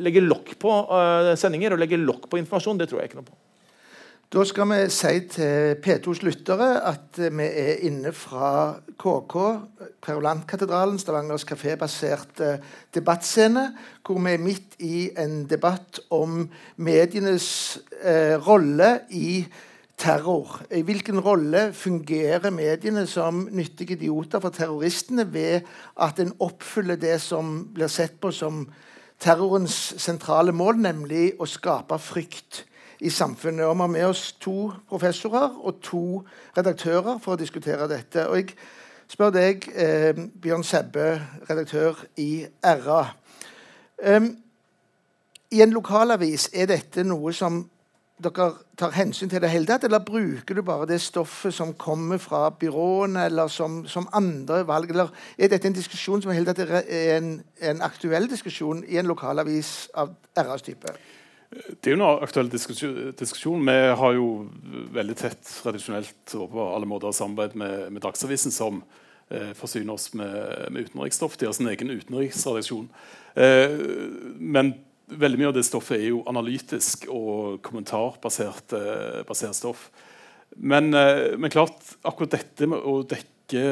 legge 0.03 0.25
lokk 0.25 0.53
på 0.61 0.75
eh, 0.99 1.33
sendinger 1.41 1.75
og 1.75 1.81
legge 1.81 2.01
lokk 2.01 2.29
på 2.29 2.41
informasjon, 2.43 2.81
det 2.81 2.91
tror 2.91 3.01
jeg 3.01 3.13
ikke 3.13 3.23
noe 3.23 3.31
på. 3.31 3.39
Da 4.33 4.47
skal 4.49 4.65
vi 4.71 4.77
si 4.89 5.19
til 5.29 5.75
P2s 5.85 6.23
lyttere 6.25 6.69
at 6.89 7.19
vi 7.21 7.45
er 7.45 7.83
inne 7.85 8.15
fra 8.17 8.79
KK, 8.97 9.35
Kverulantkatedralen, 10.01 10.97
Stavangers 10.97 11.45
kafébaserte 11.45 12.55
debattscene, 12.97 13.67
hvor 14.01 14.23
vi 14.25 14.33
er 14.33 14.41
midt 14.41 14.79
i 14.81 15.11
en 15.21 15.45
debatt 15.51 16.01
om 16.09 16.47
medienes 16.81 17.51
eh, 18.01 18.41
rolle 18.41 19.03
i 19.13 19.45
terror. 20.01 20.63
I 20.73 20.81
hvilken 20.81 21.21
rolle 21.21 21.69
fungerer 21.77 22.49
mediene 22.57 23.05
som 23.05 23.45
nyttige 23.53 24.01
idioter 24.01 24.41
for 24.41 24.57
terroristene 24.57 25.29
ved 25.29 25.69
at 26.01 26.25
en 26.25 26.33
oppfyller 26.41 26.97
det 26.97 27.21
som 27.21 27.67
blir 27.77 27.93
sett 27.93 28.17
på 28.17 28.33
som 28.33 28.65
terrorens 29.21 29.93
sentrale 30.01 30.57
mål, 30.57 30.81
nemlig 30.89 31.35
å 31.37 31.45
skape 31.45 32.01
frykt 32.01 32.65
i 33.03 33.11
samfunnet. 33.11 33.65
Og 33.65 33.75
Vi 33.77 33.81
har 33.81 33.87
med 33.87 34.05
oss 34.05 34.33
to 34.33 34.73
professorer 34.89 35.51
og 35.65 35.81
to 35.83 36.23
redaktører 36.57 37.19
for 37.19 37.35
å 37.35 37.39
diskutere 37.39 37.89
dette. 37.89 38.29
Og 38.29 38.37
Jeg 38.37 38.55
spør 39.09 39.31
deg, 39.31 39.69
eh, 39.75 40.15
Bjørn 40.43 40.65
Sebbe, 40.65 41.21
redaktør 41.51 42.05
i 42.17 42.47
RA. 42.63 43.05
Um, 44.07 44.37
I 45.51 45.63
en 45.63 45.73
lokalavis, 45.73 46.51
er 46.55 46.67
dette 46.67 47.05
noe 47.05 47.33
som 47.33 47.71
dere 48.23 48.53
tar 48.79 48.91
hensyn 48.91 49.29
til 49.29 49.41
det 49.43 49.51
hele 49.51 49.67
tatt, 49.67 49.85
eller 49.85 49.99
bruker 49.99 50.55
du 50.55 50.63
bare 50.63 50.87
det 50.87 51.01
stoffet 51.01 51.55
som 51.55 51.75
kommer 51.75 52.19
fra 52.19 52.51
byråene, 52.51 53.25
eller 53.25 53.49
som, 53.49 53.87
som 53.87 54.09
andre 54.13 54.67
valg? 54.67 54.91
Eller 54.91 55.09
er 55.39 55.49
dette 55.49 55.69
en 55.69 55.75
diskusjon 55.77 56.23
som 56.23 56.31
er 56.31 57.17
en, 57.17 57.43
en 57.61 57.83
aktuell 57.83 58.31
diskusjon 58.31 58.85
i 58.89 58.97
en 58.97 59.07
lokalavis 59.07 59.91
av 59.95 60.15
RAs 60.37 60.63
type? 60.63 60.95
Det 61.53 61.91
er 61.91 61.97
jo 61.97 61.99
en 61.99 62.25
aktuell 62.25 62.49
diskusjon. 62.49 63.65
Vi 63.67 63.79
har 64.01 64.15
jo 64.17 64.29
veldig 64.95 65.17
tett 65.21 65.43
tradisjonelt 65.45 66.37
og 66.39 66.47
på 66.55 66.69
alle 66.73 66.89
måter 66.89 67.13
samarbeid 67.17 67.57
med, 67.61 67.91
med 67.93 68.05
Dagsavisen, 68.05 68.55
som 68.55 68.81
eh, 69.29 69.53
forsyner 69.59 69.93
oss 69.93 70.13
med, 70.17 70.71
med 70.73 70.89
utenriksstoff. 70.89 71.37
De 71.37 71.49
har 71.49 71.57
sin 71.57 71.69
egen 71.69 71.93
utenriksredaksjon. 71.93 72.89
Eh, 73.37 73.77
men 74.39 74.73
veldig 75.13 75.41
mye 75.43 75.51
av 75.51 75.59
det 75.59 75.67
stoffet 75.69 75.99
er 75.99 76.09
jo 76.13 76.23
analytisk 76.31 77.05
og 77.13 77.61
kommentarbasert 77.67 78.77
eh, 78.79 79.53
stoff. 79.53 79.91
Men, 80.57 80.93
eh, 80.95 81.37
men, 81.37 81.53
klart, 81.53 81.81
akkurat 82.03 82.39
dette 82.39 82.69
med 82.69 82.81
å 82.81 83.03
dekke 83.09 83.63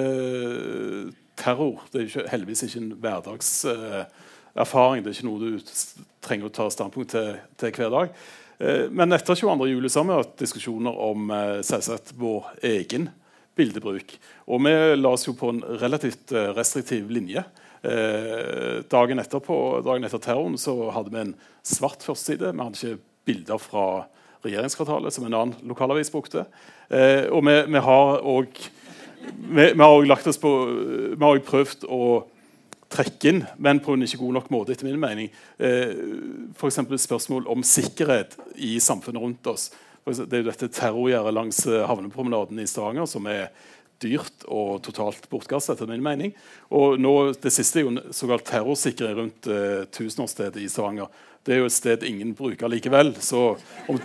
terror 1.41 1.79
Det 1.89 1.97
er 1.97 2.09
ikke, 2.09 2.25
heldigvis 2.29 2.63
ikke 2.67 2.81
en 2.83 2.91
hverdags 3.01 3.51
eh, 3.71 4.03
erfaring. 4.55 5.05
Det 5.05 5.13
er 5.13 5.19
ikke 5.19 5.31
noe 5.31 5.41
du 5.41 5.73
trenger 6.25 6.51
å 6.51 6.55
ta 6.55 6.69
standpunkt 6.73 7.15
til, 7.15 7.35
til 7.61 7.75
hver 7.77 7.93
dag. 7.95 8.15
Eh, 8.61 8.91
men 8.93 9.17
etter 9.17 9.39
22. 9.39 9.69
juli 9.71 9.89
har 9.95 10.05
vi 10.05 10.19
hatt 10.19 10.37
diskusjoner 10.41 11.01
om 11.01 11.31
eh, 11.33 11.61
selvsagt 11.65 12.13
vår 12.21 12.51
egen 12.69 13.09
bildebruk. 13.57 14.13
Og 14.53 14.61
vi 14.67 14.75
la 14.99 15.15
oss 15.15 15.27
jo 15.27 15.35
på 15.37 15.53
en 15.55 15.63
relativt 15.81 16.35
eh, 16.37 16.53
restriktiv 16.57 17.11
linje. 17.13 17.45
Dagen, 17.81 19.17
etterpå, 19.23 19.55
dagen 19.81 20.05
etter 20.05 20.21
terroren 20.21 20.59
så 20.61 20.75
hadde 20.93 21.15
vi 21.15 21.21
en 21.23 21.31
svart 21.65 22.03
førsteside. 22.05 22.51
Vi 22.53 22.61
hadde 22.61 22.77
ikke 22.77 23.01
bilder 23.25 23.63
fra 23.63 23.85
regjeringskvartalet, 24.45 25.15
som 25.17 25.25
en 25.25 25.37
annen 25.39 25.65
lokalavis 25.65 26.13
brukte. 26.13 26.43
Og 27.33 27.41
vi, 27.49 27.55
vi 27.73 27.81
har 27.81 28.21
òg 28.21 30.11
lagt 30.11 30.29
oss 30.29 30.37
på 30.43 30.53
Vi 30.69 31.17
har 31.17 31.39
òg 31.39 31.49
prøvd 31.49 31.89
å 31.89 32.03
trekke 32.91 33.31
inn, 33.31 33.45
men 33.63 33.81
på 33.83 33.95
en 33.95 34.03
ikke 34.05 34.21
god 34.21 34.39
nok 34.41 34.49
måte, 34.53 34.75
etter 34.75 34.89
min 34.89 35.01
mening. 35.01 35.31
Eh, 35.63 35.93
F.eks. 36.57 36.81
spørsmål 37.05 37.47
om 37.51 37.63
sikkerhet 37.67 38.37
i 38.59 38.79
samfunnet 38.83 39.23
rundt 39.23 39.51
oss. 39.51 39.71
Det 40.07 40.33
er 40.33 40.43
jo 40.43 40.49
dette 40.49 40.71
terrorgjerdet 40.75 41.35
langs 41.37 41.61
eh, 41.69 41.85
havnepromenaden 41.87 42.59
i 42.59 42.67
Stavanger 42.67 43.07
som 43.11 43.29
er 43.31 43.51
dyrt 44.01 44.47
og 44.49 44.81
totalt 44.83 45.29
bortkastet, 45.31 45.77
etter 45.77 45.91
min 45.91 46.03
mening. 46.03 46.35
Og 46.73 46.99
nå, 47.01 47.15
Det 47.39 47.53
siste 47.53 47.81
er 47.81 47.87
jo 47.87 48.15
såkalt 48.17 48.49
terrorsikring 48.49 49.15
rundt 49.19 49.47
eh, 49.47 49.85
tusenårsstedet 49.93 50.63
i 50.65 50.69
Stavanger. 50.73 51.11
Det 51.45 51.55
er 51.55 51.63
jo 51.63 51.71
et 51.71 51.77
sted 51.77 52.03
ingen 52.09 52.35
bruker 52.35 52.69
likevel. 52.69 53.15
Så 53.23 53.55
om, 53.89 54.01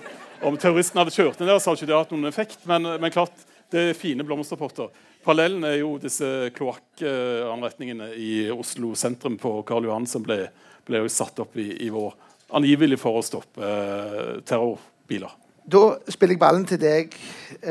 om 0.45 0.57
terroristen 0.59 1.01
hadde 1.01 1.15
kjørt 1.15 1.39
ned 1.39 1.49
der, 1.49 1.59
så 1.59 1.71
hadde 1.71 1.81
ikke 1.81 1.91
det 1.93 1.99
hatt 2.03 2.13
noen 2.13 2.29
effekt. 2.29 2.61
Men, 2.69 2.85
men 3.01 3.11
klart, 3.11 3.47
det 3.73 3.89
er 3.89 3.97
fine 3.97 4.23
blomsterpotter. 4.27 4.91
Parallellen 5.25 5.63
er 5.65 5.79
jo 5.79 5.95
disse 5.97 6.27
kloakkanretningene 6.53 8.11
i 8.21 8.33
Oslo 8.53 8.91
sentrum 8.93 9.39
på 9.41 9.57
Karl 9.65 9.87
Johan 9.87 10.05
som 10.05 10.21
ble, 10.25 10.43
ble 10.85 11.01
satt 11.09 11.39
opp 11.41 11.57
i, 11.57 11.71
i, 11.81 11.89
vår, 11.89 12.13
angivelig 12.53 12.99
for 13.01 13.17
å 13.17 13.23
stoppe 13.25 13.65
eh, 13.65 14.35
terrorbiler. 14.45 15.33
Da 15.65 15.81
spiller 16.13 16.35
jeg 16.35 16.41
ballen 16.43 16.67
til 16.69 16.77
deg, 16.77 17.15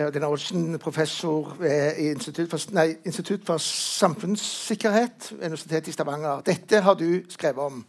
Odin 0.03 0.27
Olsen, 0.27 0.65
professor 0.83 1.53
ved 1.61 2.01
Institutt 2.03 2.51
for, 2.51 2.75
nei, 2.75 2.89
Institutt 3.07 3.45
for 3.47 3.63
samfunnssikkerhet 3.63 5.29
ved 5.37 5.45
Universitetet 5.53 5.93
i 5.93 5.95
Stavanger. 5.95 6.43
Dette 6.49 6.81
har 6.83 6.99
du 6.99 7.23
skrevet 7.31 7.63
om. 7.63 7.85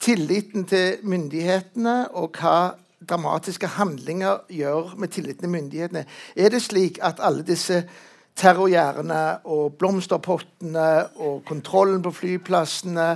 Tilliten 0.00 0.64
til 0.70 1.04
myndighetene 1.04 1.98
og 2.16 2.40
hva 2.40 2.78
dramatiske 3.04 3.68
handlinger 3.76 4.46
gjør 4.48 4.96
med 4.96 5.12
tilliten 5.12 5.44
til 5.44 5.52
myndighetene. 5.52 6.06
Er 6.32 6.56
det 6.56 6.62
slik 6.64 7.02
at 7.04 7.20
alle 7.20 7.44
disse 7.44 7.82
terrorgjerdene 8.38 9.22
og 9.52 9.74
blomsterpottene 9.80 10.88
og 11.20 11.42
kontrollen 11.48 12.02
på 12.04 12.14
flyplassene 12.16 13.08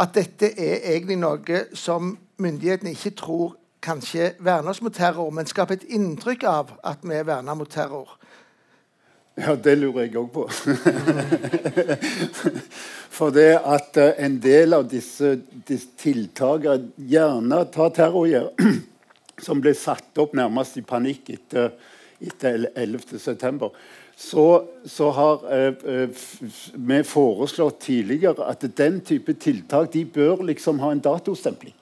At 0.00 0.14
dette 0.16 0.52
er 0.56 0.86
egentlig 0.94 1.18
noe 1.20 1.64
som 1.76 2.14
myndighetene 2.42 2.94
ikke 2.96 3.16
tror 3.20 3.56
kanskje 3.82 4.32
verner 4.38 4.70
oss 4.70 4.82
mot 4.82 4.94
terror, 4.94 5.30
men 5.34 5.48
skaper 5.48 5.80
et 5.80 5.88
inntrykk 5.90 6.44
av 6.46 6.74
at 6.86 7.02
vi 7.02 7.16
er 7.18 7.26
verna 7.26 7.54
mot 7.58 7.70
terror? 7.70 8.14
Ja, 9.40 9.54
det 9.56 9.78
lurer 9.80 10.04
jeg 10.04 10.16
òg 10.20 10.28
på. 10.34 10.44
For 13.16 13.32
det 13.32 13.54
at 13.56 13.96
uh, 13.96 14.10
en 14.20 14.36
del 14.44 14.76
av 14.76 14.84
disse, 14.90 15.38
disse 15.68 15.88
tiltakene 16.00 16.92
gjerne 17.08 17.62
tar 17.72 17.94
terrorgjerd, 17.96 18.60
som 19.46 19.62
ble 19.64 19.72
satt 19.76 20.20
opp 20.20 20.36
nærmest 20.36 20.76
i 20.78 20.84
panikk 20.84 21.32
etter, 21.32 21.72
etter 22.22 22.68
11.9., 22.76 23.72
så, 24.22 24.46
så, 24.84 25.08
har 25.16 25.40
uh, 25.48 26.24
vi 26.74 26.98
foreslått 27.08 27.80
tidligere 27.88 28.44
at 28.44 28.66
den 28.76 29.00
type 29.00 29.34
tiltak 29.40 29.88
de 29.94 30.04
bør 30.04 30.44
liksom 30.46 30.82
ha 30.84 30.92
en 30.92 31.00
datostempling 31.02 31.72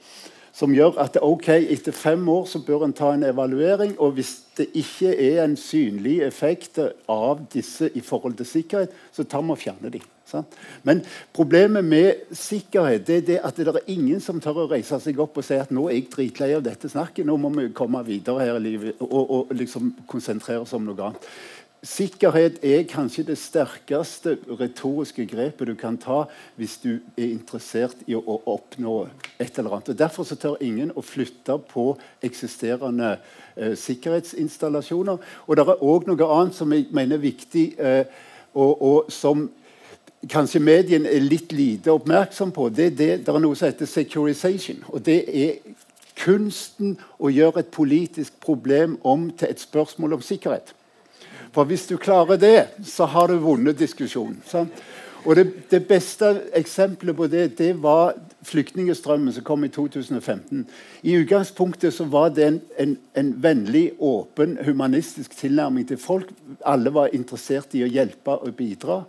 som 0.60 0.74
gjør 0.74 0.98
at 1.00 1.16
ok, 1.22 1.48
etter 1.72 1.94
fem 1.96 2.26
år 2.28 2.46
så 2.50 2.60
bør 2.64 2.84
en 2.84 2.94
ta 2.96 3.14
en 3.14 3.24
evaluering. 3.24 3.94
Og 4.02 4.18
hvis 4.18 4.34
det 4.58 4.68
ikke 4.76 5.14
er 5.14 5.44
en 5.44 5.56
synlig 5.56 6.20
effekt 6.26 6.80
av 7.08 7.44
disse 7.54 7.88
i 7.96 8.02
forhold 8.04 8.36
til 8.40 8.48
sikkerhet, 8.48 8.96
så 9.12 9.24
tar 9.24 9.44
vi 9.46 9.54
og 9.54 9.62
fjerner 9.62 9.94
de. 9.94 10.02
Men 10.86 11.02
problemet 11.36 11.84
med 11.84 12.34
sikkerhet 12.36 13.06
det 13.06 13.20
er 13.20 13.26
det 13.28 13.38
at 13.44 13.60
det 13.60 13.68
er 13.68 13.92
ingen 13.92 14.20
som 14.22 14.40
tør 14.40 14.64
å 14.64 14.68
reise 14.70 15.00
seg 15.02 15.20
opp 15.22 15.38
og 15.40 15.46
si 15.46 15.58
at 15.60 15.72
nå 15.74 15.88
er 15.88 15.98
jeg 15.98 16.10
dritlei 16.12 16.52
av 16.56 16.64
dette 16.66 16.90
snakket, 16.90 17.26
nå 17.26 17.36
må 17.40 17.52
vi 17.56 17.70
komme 17.76 18.02
videre 18.06 18.44
her 18.44 18.60
i 18.60 18.64
livet 18.64 19.00
og, 19.06 19.22
og 19.22 19.56
liksom 19.56 19.94
konsentrere 20.10 20.64
oss 20.64 20.76
om 20.76 20.86
noe 20.86 21.10
annet. 21.10 21.30
Sikkerhet 21.80 22.58
er 22.60 22.82
kanskje 22.84 23.22
det 23.30 23.38
sterkeste 23.40 24.34
retoriske 24.58 25.24
grepet 25.24 25.70
du 25.70 25.72
kan 25.80 25.96
ta 25.96 26.26
hvis 26.60 26.74
du 26.82 26.90
er 27.16 27.30
interessert 27.30 28.02
i 28.04 28.12
å, 28.18 28.20
oppnå 28.36 28.96
et 29.40 29.56
eller 29.56 29.78
annet. 29.78 29.88
Og 29.88 29.96
derfor 29.96 30.28
så 30.28 30.36
tør 30.36 30.60
ingen 30.60 30.92
å 30.92 31.00
flytte 31.00 31.56
på 31.70 31.94
eksisterende 32.20 33.14
eh, 33.56 33.72
sikkerhetsinstallasjoner. 33.80 35.24
Og 35.46 35.56
det 35.56 35.64
er 35.64 35.80
òg 35.80 36.10
noe 36.10 36.28
annet 36.34 36.58
som 36.58 36.76
jeg 36.76 36.90
mener 36.92 37.16
er 37.16 37.24
viktig, 37.24 37.64
eh, 37.80 38.04
og, 38.52 38.76
og, 38.76 39.08
som 39.08 39.46
kanskje 40.28 40.60
mediene 40.60 41.08
er 41.08 41.24
litt 41.24 41.52
lite 41.52 41.92
oppmerksom 41.92 42.52
på. 42.52 42.68
Det, 42.68 42.90
det, 42.98 43.10
det 43.24 43.32
er 43.32 43.40
noe 43.40 43.56
som 43.56 43.70
heter 43.70 43.88
securization. 43.88 44.82
Og 44.92 45.04
det 45.06 45.20
er 45.28 45.54
kunsten 46.20 46.98
å 47.18 47.30
gjøre 47.32 47.62
et 47.62 47.72
politisk 47.72 48.36
problem 48.44 48.98
om 49.06 49.30
til 49.30 49.48
et 49.48 49.62
spørsmål 49.62 50.18
om 50.18 50.24
sikkerhet. 50.24 50.74
For 51.54 51.66
hvis 51.66 51.88
du 51.88 51.96
klarer 51.98 52.38
det, 52.38 52.58
så 52.86 53.08
har 53.10 53.30
du 53.30 53.40
vunnet 53.42 53.78
diskusjonen. 53.78 54.38
Sant? 54.46 54.74
Og 55.24 55.36
det, 55.36 55.70
det, 55.70 55.82
beste 55.84 56.30
eksempelet 56.56 57.16
på 57.16 57.26
det 57.28 57.42
det 57.58 57.74
var 57.82 58.14
flyktningstrømmen 58.48 59.34
som 59.36 59.44
kom 59.44 59.64
i 59.66 59.68
2015. 59.68 60.62
I 61.02 61.16
utgangspunktet 61.20 61.92
så 61.92 62.06
var 62.08 62.30
det 62.32 62.46
en, 62.46 62.60
en, 62.80 62.94
en, 63.14 63.34
vennlig, 63.42 63.90
åpen, 63.98 64.56
humanistisk 64.64 65.36
tilnærming 65.36 65.88
til 65.88 66.00
folk. 66.00 66.32
Alle 66.64 66.92
var 66.94 67.12
interessert 67.12 67.76
i 67.76 67.84
å 67.84 67.90
hjelpe 67.90 68.38
og 68.38 68.54
bidra. 68.56 69.02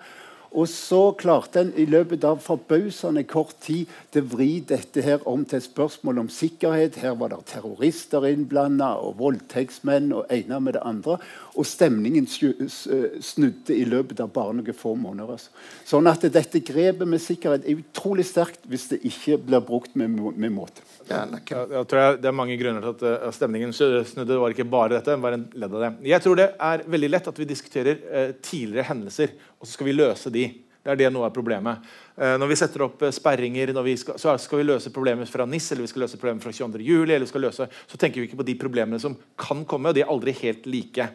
Og 0.52 0.68
så 0.68 1.14
klarte 1.16 1.62
en 1.62 1.70
i 1.80 1.86
løpet 1.88 2.26
av 2.28 2.42
forbausende 2.44 3.24
kort 3.24 3.56
tid 3.64 3.88
å 4.20 4.24
vri 4.34 4.60
dette 4.68 5.00
her 5.06 5.24
om 5.30 5.46
til 5.48 5.62
et 5.62 5.68
spørsmål 5.68 6.26
om 6.26 6.32
sikkerhet. 6.32 6.98
Her 7.00 7.16
var 7.16 7.32
det 7.32 7.40
terrorister 7.54 8.28
innblanda, 8.28 8.98
og 9.00 9.16
voldtektsmenn 9.22 10.12
og 10.12 10.28
ene 10.34 10.60
med 10.60 10.76
det 10.76 10.84
andre. 10.84 11.22
Og 11.60 11.68
stemningen 11.68 12.28
snudde 12.32 13.76
i 13.76 13.84
løpet 13.84 14.22
av 14.24 14.30
bare 14.32 14.54
noen 14.56 14.76
få 14.78 14.94
måneder. 14.96 15.42
Sånn 15.88 16.08
at 16.08 16.24
dette 16.32 16.62
grepet 16.64 17.10
med 17.10 17.20
sikkerhet 17.20 17.68
er 17.68 17.82
utrolig 17.82 18.24
sterkt 18.30 18.64
hvis 18.72 18.88
det 18.94 19.02
ikke 19.08 19.36
blir 19.50 19.64
brukt 19.68 19.98
med, 20.00 20.16
med 20.16 20.56
måte. 20.56 20.86
Ja, 21.10 21.26
jeg 21.28 21.88
tror 21.92 22.00
jeg, 22.00 22.22
Det 22.24 22.30
er 22.30 22.38
mange 22.38 22.56
grunner 22.60 22.86
til 22.86 22.94
at 22.96 23.28
uh, 23.28 23.32
stemningen 23.36 23.76
snudde. 23.76 24.28
Det 24.30 24.40
var 24.40 24.56
ikke 24.56 24.70
bare 24.70 24.96
dette. 24.96 25.12
det 25.12 25.24
var 25.26 25.36
en 25.36 25.48
ledd 25.52 25.76
av 25.76 25.84
det. 25.84 25.92
Jeg 26.14 26.24
tror 26.24 26.40
det 26.40 26.50
er 26.56 26.86
veldig 26.96 27.10
lett 27.12 27.32
at 27.34 27.42
vi 27.42 27.50
diskuterer 27.50 28.00
uh, 28.00 28.36
tidligere 28.40 28.88
hendelser, 28.88 29.34
og 29.60 29.68
så 29.68 29.76
skal 29.76 29.90
vi 29.90 29.98
løse 29.98 30.32
de. 30.32 30.46
Det 30.82 30.94
er 30.94 30.98
det 30.98 31.12
noe 31.14 31.28
av 31.28 31.34
problemet. 31.36 31.84
Når 32.18 32.50
vi 32.50 32.56
setter 32.58 32.82
opp 32.82 33.04
sperringer, 33.14 33.70
vi 33.86 33.94
skal, 34.02 34.16
så 34.18 34.34
skal 34.42 34.58
vi 34.58 34.66
løse 34.66 34.90
problemer 34.94 35.30
fra 35.30 35.46
NIS 35.46 35.68
eller 35.72 35.86
vi 35.86 35.90
skal 35.92 36.04
løse 36.08 36.18
problemer 36.18 36.42
fra 36.42 36.54
22. 36.58 36.82
juli, 36.82 37.14
eller 37.14 37.28
vi 37.28 37.30
skal 37.30 37.46
løse, 37.46 37.68
så 37.70 38.00
tenker 38.02 38.18
vi 38.18 38.26
ikke 38.26 38.40
på 38.40 38.48
de 38.48 38.56
problemene 38.58 38.98
som 39.02 39.14
kan 39.38 39.62
komme. 39.70 39.92
og 39.92 39.98
De 39.98 40.02
er 40.02 40.10
aldri 40.10 40.34
helt 40.40 40.66
like. 40.66 41.06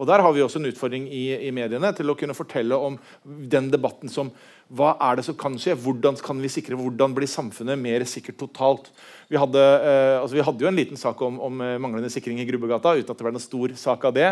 Og 0.00 0.08
Der 0.08 0.22
har 0.24 0.32
vi 0.32 0.40
også 0.40 0.56
en 0.56 0.70
utfordring 0.70 1.04
i, 1.12 1.26
i, 1.44 1.50
mediene 1.52 1.92
til 1.92 2.08
å 2.08 2.16
kunne 2.16 2.36
fortelle 2.36 2.76
om 2.76 2.96
den 3.22 3.68
debatten 3.72 4.08
som 4.08 4.32
hva 4.70 4.94
er 5.02 5.18
det 5.18 5.24
som 5.26 5.34
kan 5.34 5.56
skje? 5.58 5.74
Hvordan 5.82 6.16
kan 6.22 6.38
vi 6.40 6.48
sikre, 6.48 6.78
hvordan 6.78 7.12
blir 7.12 7.28
samfunnet 7.28 7.76
mer 7.76 8.04
sikkert 8.06 8.38
totalt? 8.38 8.86
Vi 9.28 9.38
hadde, 9.40 9.58
eh, 9.58 10.14
altså 10.20 10.38
vi 10.38 10.44
hadde 10.46 10.62
jo 10.62 10.68
en 10.70 10.78
liten 10.78 11.00
sak 11.00 11.20
om, 11.26 11.40
om, 11.42 11.60
eh, 11.66 11.74
manglende 11.82 12.10
sikring 12.12 12.38
i 12.38 12.46
Grubbegata 12.46 12.94
uten 12.94 13.10
at 13.10 13.18
det 13.18 13.26
ble 13.26 13.34
noen 13.34 13.42
stor 13.42 13.74
sak 13.76 14.06
av 14.06 14.14
det. 14.14 14.28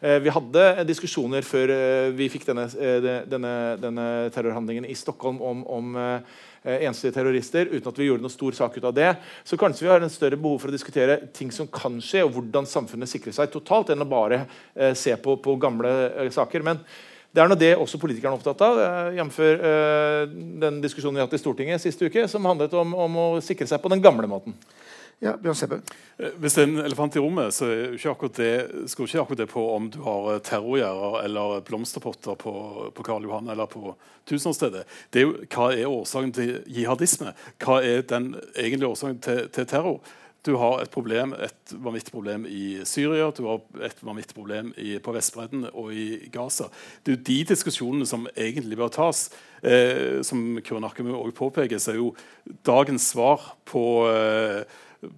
Eh, 0.00 0.16
vi 0.24 0.32
hadde 0.32 0.86
diskusjoner 0.88 1.44
før 1.44 1.74
eh, 1.76 2.08
vi 2.16 2.30
fikk 2.32 2.48
denne, 2.48 2.64
eh, 2.72 3.10
denne, 3.28 3.52
denne, 3.84 4.06
terrorhandlingen 4.32 4.88
i 4.88 4.96
Stockholm 4.96 5.42
om, 5.44 5.62
om 5.68 6.00
enslige 6.62 7.16
terrorister 7.16 7.70
uten 7.72 7.88
at 7.90 7.98
vi 7.98 8.06
gjorde 8.06 8.22
noe 8.22 8.32
stor 8.32 8.54
sak 8.56 8.76
ut 8.78 8.84
av 8.86 8.94
det. 8.96 9.08
Så 9.44 9.58
kanskje 9.58 9.86
vi 9.86 9.90
har 9.90 10.04
en 10.04 10.12
større 10.12 10.38
behov 10.38 10.60
for 10.62 10.70
å 10.70 10.74
diskutere 10.74 11.18
ting 11.34 11.50
som 11.54 11.66
kan 11.66 11.96
skje, 12.02 12.22
og 12.26 12.36
hvordan 12.36 12.68
samfunnet 12.70 13.10
sikrer 13.10 13.34
seg 13.34 13.50
totalt, 13.50 13.90
enn 13.90 14.04
å 14.04 14.08
bare 14.08 14.44
eh, 14.74 14.92
se 14.98 15.16
på, 15.18 15.38
på 15.42 15.56
gamle 15.62 15.90
eh, 16.10 16.30
saker. 16.34 16.62
Men 16.66 16.84
det 17.32 17.40
er 17.40 17.48
nå 17.48 17.56
det 17.56 17.72
også 17.80 17.96
politikerne 18.00 18.36
er 18.36 18.40
opptatt 18.40 18.62
av, 18.66 18.78
eh, 18.78 19.14
jf. 19.16 19.38
Eh, 19.40 20.22
den 20.60 20.82
diskusjonen 20.84 21.16
vi 21.16 21.22
har 21.22 21.30
hatt 21.30 21.38
i 21.38 21.40
Stortinget 21.40 21.80
siste 21.80 22.04
uke, 22.04 22.26
som 22.28 22.44
handlet 22.44 22.74
om, 22.76 22.92
om 22.92 23.16
å 23.16 23.26
sikre 23.40 23.66
seg 23.66 23.80
på 23.80 23.92
den 23.92 24.04
gamle 24.04 24.28
måten. 24.28 24.52
Ja, 25.22 25.36
Bjørn 25.38 25.54
Sebø. 25.54 25.76
Eh, 26.18 26.32
hvis 26.42 26.56
det 26.56 26.64
er 26.64 26.70
en 26.70 26.82
elefant 26.82 27.14
i 27.14 27.20
rommet, 27.22 27.54
så 27.54 27.68
ikke 27.94 28.10
akkurat 28.10 28.38
det, 28.40 28.54
skulle 28.90 29.06
ikke 29.06 29.22
akkurat 29.22 29.42
det 29.44 29.50
på 29.52 29.62
om 29.76 29.86
du 29.94 30.00
har 30.02 30.40
terrorgjerder 30.42 31.20
eller 31.28 31.60
blomsterpotter 31.68 32.34
på, 32.40 32.54
på 32.96 33.04
Karl 33.06 33.28
Johan 33.28 33.52
eller 33.54 33.70
på 33.70 33.94
Tusenårsstedet. 34.26 34.82
Det 35.14 35.22
er 35.22 35.28
jo 35.28 35.36
hva 35.46 35.68
er 35.76 35.86
årsaken 35.86 36.34
til 36.34 36.50
jihadisme? 36.66 37.36
Hva 37.62 37.78
er 37.86 38.02
den 38.02 38.32
egentlige 38.56 38.90
årsaken 38.90 39.22
til, 39.22 39.46
til 39.54 39.70
terror? 39.70 40.02
Du 40.42 40.56
har 40.58 40.82
et 40.82 40.90
problem, 40.90 41.36
et 41.38 41.72
vanvittig 41.78 42.10
problem 42.10 42.48
i 42.50 42.82
Syria, 42.82 43.28
du 43.30 43.44
har 43.46 43.60
et 43.86 44.00
vanvittig 44.02 44.34
problem 44.34 44.72
i, 44.74 44.96
på 44.98 45.14
Vestbredden 45.14 45.68
og 45.70 45.92
i 45.94 46.26
Gaza. 46.34 46.66
Det 46.98 47.12
er 47.12 47.20
jo 47.20 47.26
de 47.28 47.36
diskusjonene 47.52 48.08
som 48.10 48.26
egentlig 48.34 48.80
bør 48.80 48.90
tas. 48.90 49.28
Eh, 49.62 50.18
som 50.26 50.58
Kure 50.66 50.82
òg 50.90 51.30
påpeker, 51.38 51.78
så 51.78 51.92
er 51.92 52.00
jo 52.02 52.16
dagens 52.66 53.12
svar 53.14 53.52
på 53.70 53.84
eh, 54.10 54.64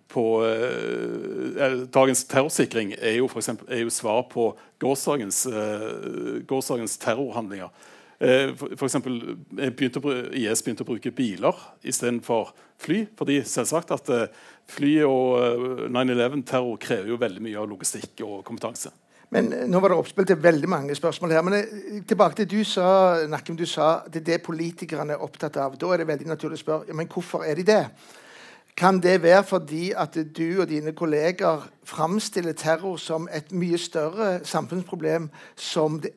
på 0.09 0.27
eh, 0.47 1.83
Dagens 1.93 2.25
terrorsikring 2.31 2.95
er 2.97 3.19
jo, 3.19 3.29
jo 3.29 3.91
svar 3.93 4.23
på 4.31 4.53
gårsdagens, 4.81 5.45
eh, 5.47 6.41
gårsdagens 6.49 6.97
terrorhandlinger. 7.03 7.71
Eh, 8.19 8.55
for, 8.57 8.73
for 8.79 8.89
eksempel, 8.89 9.21
begynte 9.51 10.01
å, 10.01 10.15
IS 10.33 10.63
begynte 10.65 10.87
å 10.87 10.89
bruke 10.89 11.13
biler 11.15 11.65
istedenfor 11.85 12.55
fly. 12.81 13.05
fordi 13.19 13.41
selvsagt 13.45 13.93
at 13.95 14.11
eh, 14.15 14.29
fly 14.71 14.97
og 15.09 15.89
9-11-terror 15.93 16.77
eh, 16.77 16.83
krever 16.87 17.13
jo 17.13 17.21
veldig 17.21 17.43
mye 17.45 17.59
av 17.61 17.69
logistikk 17.71 18.25
og 18.27 18.45
kompetanse. 18.47 18.93
Men 19.35 19.53
eh, 19.53 19.67
Nå 19.69 19.81
var 19.83 19.93
det 19.93 20.01
oppspill 20.01 20.29
til 20.29 20.41
veldig 20.41 20.71
mange 20.71 20.97
spørsmål 20.97 21.35
her. 21.35 21.45
Men 21.47 21.59
eh, 21.61 22.03
tilbake 22.07 22.41
til 22.41 22.51
du 22.51 22.61
sa, 22.69 22.87
Nakim, 23.31 23.59
du 23.59 23.67
sa 23.69 24.05
det 24.09 24.23
er 24.23 24.29
det 24.33 24.43
politikerne 24.47 25.17
er 25.17 25.25
opptatt 25.25 25.59
av. 25.61 25.79
Da 25.79 25.93
er 25.93 26.03
det 26.03 26.11
veldig 26.13 26.31
naturlig 26.31 26.61
å 26.61 26.65
spørre 26.65 26.97
men 26.97 27.11
hvorfor 27.11 27.47
er 27.47 27.59
de 27.59 27.67
det? 27.75 27.83
Kan 28.77 28.99
det 29.03 29.23
være 29.23 29.45
fordi 29.47 29.93
at 29.97 30.17
du 30.37 30.61
og 30.61 30.69
dine 30.69 30.93
kolleger 30.93 31.69
framstiller 31.85 32.53
terror 32.53 32.97
som 32.97 33.29
et 33.31 33.53
mye 33.53 33.79
større 33.79 34.41
samfunnsproblem 34.45 35.29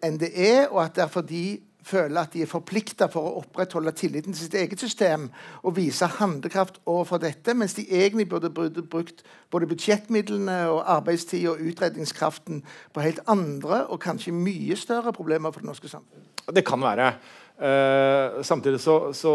enn 0.04 0.18
det 0.18 0.32
er, 0.34 0.68
og 0.72 0.84
at 0.84 0.96
derfor 0.96 1.22
de 1.22 1.60
føler 1.88 2.22
at 2.22 2.34
de 2.34 2.42
er 2.42 2.50
forplikta 2.50 3.08
for 3.12 3.30
å 3.30 3.42
opprettholde 3.42 3.94
tilliten 3.96 4.36
til 4.36 4.48
sitt 4.48 4.58
eget 4.60 4.82
system 4.82 5.30
og 5.62 5.78
vise 5.78 6.10
handlekraft 6.18 6.82
overfor 6.86 7.22
dette, 7.24 7.54
mens 7.54 7.78
de 7.78 7.86
egentlig 7.88 8.28
burde 8.30 8.52
brukt 8.52 9.24
både 9.54 9.70
budsjettmidlene 9.70 10.60
og 10.72 10.82
arbeidstid 10.98 11.48
og 11.52 11.62
utredningskraften 11.64 12.64
på 12.94 13.06
helt 13.06 13.22
andre 13.28 13.86
og 13.86 14.02
kanskje 14.04 14.36
mye 14.36 14.76
større 14.80 15.14
problemer 15.16 15.54
for 15.54 15.64
det 15.64 15.72
norske 15.72 15.92
samfunnet? 15.92 16.26
Det 16.56 16.66
kan 16.68 16.82
være. 16.82 17.14
Uh, 17.58 18.44
samtidig 18.46 18.78
så, 18.84 18.96
så, 19.18 19.32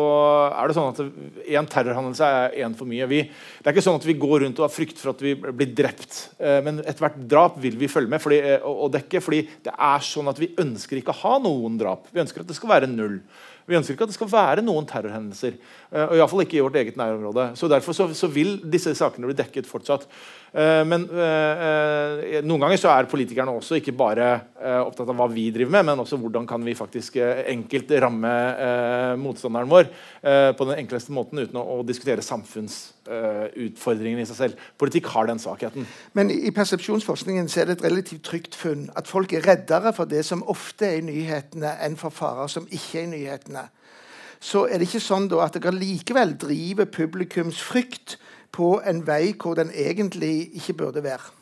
er 0.55 0.71
det 0.71 0.77
sånn 0.77 0.93
at 0.93 1.49
én 1.51 1.67
terrorhandelse 1.67 2.27
er 2.27 2.53
én 2.63 2.77
for 2.79 2.87
mye. 2.87 3.09
Vi, 3.11 3.23
det 3.27 3.67
er 3.67 3.75
ikke 3.75 3.83
sånn 3.83 3.99
at 3.99 4.07
vi 4.07 4.15
går 4.23 4.45
rundt 4.45 4.61
og 4.63 4.69
har 4.69 4.75
frykt 4.75 5.01
for 5.03 5.11
at 5.11 5.25
vi 5.25 5.35
blir 5.35 5.73
drept. 5.75 6.21
Uh, 6.39 6.61
men 6.63 6.79
ethvert 6.87 7.19
drap 7.27 7.59
vil 7.63 7.75
vi 7.81 7.91
følge 7.91 8.13
med 8.13 8.23
fordi, 8.23 8.39
uh, 8.55 8.69
og 8.71 8.93
dekke. 8.95 9.23
fordi 9.25 9.43
det 9.67 9.75
er 9.75 10.07
sånn 10.07 10.31
at 10.31 10.39
vi 10.39 10.53
ønsker 10.63 11.01
ikke 11.01 11.15
å 11.17 11.23
ha 11.25 11.41
noen 11.43 11.81
drap. 11.81 12.07
Vi 12.15 12.23
ønsker 12.23 12.45
at 12.45 12.53
det 12.53 12.59
skal 12.61 12.71
være 12.77 12.91
null. 12.93 13.19
Vi 13.67 13.79
ønsker 13.79 13.95
ikke 13.95 14.07
at 14.07 14.13
det 14.13 14.19
skal 14.19 14.31
være 14.31 14.63
noen 14.67 14.87
terrorhendelser. 14.87 15.59
Uh, 15.91 16.07
og 16.07 16.17
Iallfall 16.21 16.45
ikke 16.47 16.61
i 16.61 16.65
vårt 16.65 16.79
eget 16.79 17.01
nærområde. 17.01 17.51
Så 17.59 17.71
Derfor 17.73 17.99
så, 17.99 18.07
så 18.15 18.31
vil 18.31 18.61
disse 18.71 18.95
sakene 18.99 19.33
bli 19.33 19.39
dekket 19.39 19.67
fortsatt. 19.67 20.07
Uh, 20.53 20.83
men 20.85 21.07
uh, 21.09 22.43
noen 22.45 22.61
ganger 22.61 22.81
så 22.81 22.91
er 22.93 23.09
politikerne 23.09 23.55
også 23.57 23.79
ikke 23.79 23.95
bare 23.97 24.27
opptatt 24.63 25.09
av 25.11 25.17
hva 25.19 25.27
vi 25.33 25.49
driver 25.55 25.73
med, 25.75 25.87
men 25.89 26.03
også 26.03 26.19
hvordan 26.21 26.45
kan 26.47 26.63
vi 26.63 26.75
faktisk 26.79 27.17
enkelt 27.19 27.91
ramme 28.05 28.31
motstanderen 29.19 29.71
vår 29.71 29.89
på 30.55 30.67
den 30.69 30.79
enkleste 30.79 31.15
måten 31.15 31.41
uten 31.43 31.59
å 31.59 31.81
diskutere 31.87 32.23
samfunnsutfordringene 32.23 34.23
i 34.23 34.29
seg 34.31 34.39
selv. 34.39 34.63
Politikk 34.79 35.11
har 35.17 35.27
den 35.27 35.43
svakheten. 35.43 35.89
Men 36.15 36.31
i 36.31 36.53
persepsjonsforskningen 36.55 37.51
så 37.51 37.65
er 37.65 37.73
det 37.73 37.81
et 37.81 37.87
relativt 37.89 38.23
trygt 38.29 38.59
funn 38.59 38.87
at 38.95 39.11
folk 39.11 39.35
er 39.35 39.43
reddere 39.49 39.91
for 39.97 40.11
det 40.11 40.23
som 40.29 40.47
ofte 40.53 40.93
er 40.93 41.01
i 41.01 41.07
nyhetene, 41.11 41.75
enn 41.83 41.99
for 41.99 42.15
farer 42.15 42.53
som 42.53 42.69
ikke 42.71 43.03
er 43.03 43.09
i 43.09 43.15
nyhetene 43.17 43.67
så 44.43 44.65
er 44.67 44.81
det 44.81 44.89
ikke 44.89 45.03
sånn 45.03 45.29
at 45.39 45.55
dere 45.55 45.75
likevel 45.77 46.35
driver 46.41 46.89
publikums 46.91 47.61
frykt 47.63 48.17
på 48.53 48.75
en 48.87 49.03
vei 49.07 49.33
hvor 49.41 49.57
den 49.59 49.73
egentlig 49.73 50.51
ikke 50.59 50.77
burde 50.85 51.03
være. 51.05 51.33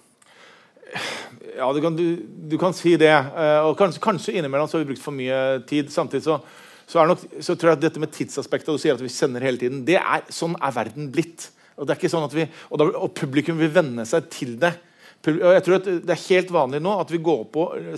Ja, 1.56 1.68
du 1.74 1.80
kan, 1.82 1.94
du, 1.96 2.22
du 2.50 2.56
kan 2.58 2.74
si 2.74 2.96
det. 2.98 3.12
Uh, 3.12 3.68
og 3.68 3.76
kanskje, 3.78 4.02
kanskje, 4.02 4.34
innimellom 4.38 4.68
så 4.68 4.78
har 4.78 4.84
vi 4.84 4.92
brukt 4.92 5.04
for 5.04 5.14
mye 5.14 5.60
tid. 5.68 5.90
Samtidig 5.92 6.24
så, 6.26 6.38
så, 6.86 7.04
nok, 7.06 7.22
så, 7.38 7.54
tror 7.54 7.72
jeg 7.72 7.78
at 7.78 7.84
dette 7.84 8.02
med 8.02 8.12
tidsaspektet 8.14 8.74
du 8.74 8.82
sier 8.82 8.98
at 8.98 9.02
vi 9.04 9.12
sender 9.12 9.44
hele 9.46 9.60
tiden, 9.60 9.84
det 9.86 9.98
er, 10.00 10.26
sånn 10.34 10.56
er 10.58 10.74
verden 10.76 11.10
blitt. 11.14 11.50
Og, 11.76 11.86
det 11.86 11.94
er 11.94 12.00
ikke 12.00 12.12
sånn 12.12 12.26
at 12.26 12.36
vi, 12.36 12.46
og, 12.68 12.80
da, 12.80 12.88
og 13.00 13.14
publikum 13.16 13.60
vil 13.60 13.72
venne 13.74 14.06
seg 14.08 14.30
til 14.32 14.56
det. 14.60 14.74
Jeg 15.20 15.64
tror 15.66 15.76
at 15.76 15.88
Det 16.00 16.14
er 16.14 16.22
helt 16.30 16.52
vanlig 16.54 16.78
nå 16.80 16.94
at 16.96 17.10
vi 17.12 17.20
går 17.20 17.42
på 17.52 17.66
eh, 17.76 17.96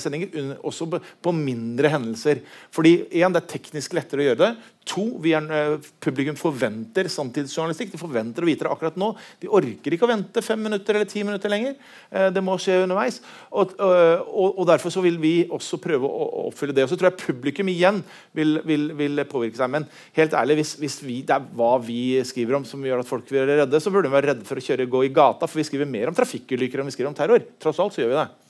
sendinger 0.00 0.54
også 0.64 0.88
på 0.96 1.34
mindre 1.36 1.90
hendelser. 1.92 2.40
Fordi 2.72 3.02
en, 3.20 3.34
Det 3.34 3.42
er 3.42 3.52
teknisk 3.58 3.96
lettere 3.96 4.24
å 4.24 4.28
gjøre 4.30 4.40
det. 4.40 4.52
To, 4.86 5.04
er, 5.26 5.48
eh, 5.52 5.90
Publikum 6.00 6.38
forventer 6.38 7.10
samtidsjournalistikk. 7.12 7.92
De 7.92 8.00
forventer 8.00 8.44
å 8.44 8.48
vite 8.48 8.64
det 8.64 8.70
akkurat 8.72 8.96
nå. 8.96 9.10
De 9.42 9.50
orker 9.52 9.92
ikke 9.92 10.06
å 10.06 10.12
vente 10.12 10.44
fem 10.44 10.62
minutter 10.62 10.96
eller 10.96 11.10
ti 11.10 11.24
minutter 11.26 11.52
lenger. 11.52 11.74
Eh, 12.10 12.30
det 12.32 12.44
må 12.44 12.56
skje 12.62 12.78
underveis. 12.86 13.20
Og, 13.52 13.74
og, 13.76 14.56
og 14.56 14.64
Derfor 14.70 14.94
så 14.94 15.02
vil 15.04 15.18
vi 15.20 15.34
også 15.52 15.80
prøve 15.82 16.08
å, 16.08 16.46
oppfylle 16.48 16.72
det. 16.76 16.86
Og 16.86 16.92
så 16.92 16.96
tror 16.96 17.10
jeg 17.10 17.20
publikum 17.26 17.68
igjen 17.68 18.00
vil, 18.36 18.62
vil, 18.64 18.88
vil 18.96 19.24
påvirke 19.28 19.60
seg. 19.60 19.74
Men 19.74 19.88
helt 20.16 20.38
ærlig, 20.38 20.60
hvis, 20.62 20.76
hvis 20.80 20.98
vi, 21.04 21.20
det 21.26 21.36
er 21.36 21.50
hva 21.58 21.74
vi 21.82 22.22
skriver 22.26 22.56
om 22.60 22.64
som 22.68 22.80
gjør 22.86 23.04
at 23.04 23.10
folk 23.10 23.28
vil 23.28 23.42
være 23.42 23.60
redde, 23.64 23.82
så 23.82 23.92
burde 23.92 24.08
de 24.08 24.16
være 24.16 24.32
redde 24.32 24.48
for 24.48 24.56
å 24.56 24.66
kjøre, 24.70 24.88
gå 24.88 25.04
i 25.04 25.12
gata. 25.12 25.50
For 25.50 25.60
vi 25.60 25.68
skriver 25.68 25.90
mer 25.90 26.14
om 26.14 26.16
trafikkulykker 26.46 26.80
om 26.80 26.86
vi 26.86 26.92
skriver 26.92 27.08
om 27.08 27.14
terror. 27.14 27.42
Tross 27.58 27.80
alt 27.80 27.94
så 27.94 28.02
gjør 28.02 28.12
vi 28.12 28.18
det. 28.20 28.45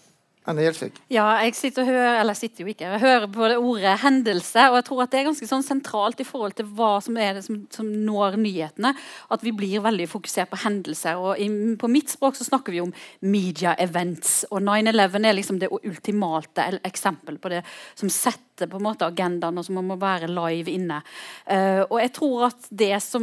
Anne 0.46 0.62
Gjelsvik? 0.62 0.98
Ja, 1.10 1.24
jeg 1.42 1.56
sitter 1.58 1.82
og 1.82 1.90
hører 1.90 2.20
eller 2.20 2.36
sitter 2.38 2.62
jo 2.62 2.70
ikke, 2.70 2.86
jeg 2.86 3.02
hører 3.02 3.26
på 3.32 3.48
det 3.50 3.56
ordet 3.58 3.98
'hendelse'. 3.98 4.68
og 4.70 4.76
jeg 4.76 4.84
tror 4.84 5.02
at 5.02 5.10
Det 5.10 5.20
er 5.20 5.24
ganske 5.24 5.48
sånn 5.48 5.64
sentralt 5.66 6.20
i 6.20 6.24
forhold 6.24 6.54
til 6.54 6.66
hva 6.66 7.02
som 7.02 7.16
er 7.16 7.34
det 7.34 7.44
som, 7.44 7.66
som 7.70 7.86
når 7.86 8.36
nyhetene. 8.36 8.94
At 9.30 9.42
vi 9.42 9.50
blir 9.50 9.80
veldig 9.82 10.08
fokusert 10.08 10.50
på 10.50 10.62
hendelser. 10.62 11.16
og 11.16 11.38
i, 11.38 11.48
På 11.76 11.88
mitt 11.88 12.08
språk 12.10 12.36
så 12.36 12.44
snakker 12.44 12.72
vi 12.72 12.80
om 12.80 12.92
media 13.22 13.74
events. 13.78 14.44
og 14.50 14.62
9-11 14.62 15.26
er 15.26 15.34
liksom 15.34 15.58
det 15.58 15.68
ultimate 15.72 16.80
eksempelet 16.84 17.40
på 17.40 17.48
det 17.48 17.64
som 17.94 18.08
setter 18.08 18.66
på 18.66 18.76
en 18.76 18.82
måte 18.82 19.04
agendaen, 19.04 19.58
og 19.58 19.64
som 19.64 19.74
må 19.74 19.96
være 19.96 20.28
live 20.28 20.70
inne. 20.70 21.02
Uh, 21.44 21.84
og 21.90 22.00
jeg 22.00 22.12
tror 22.12 22.46
at 22.46 22.68
det 22.70 23.02
som 23.02 23.22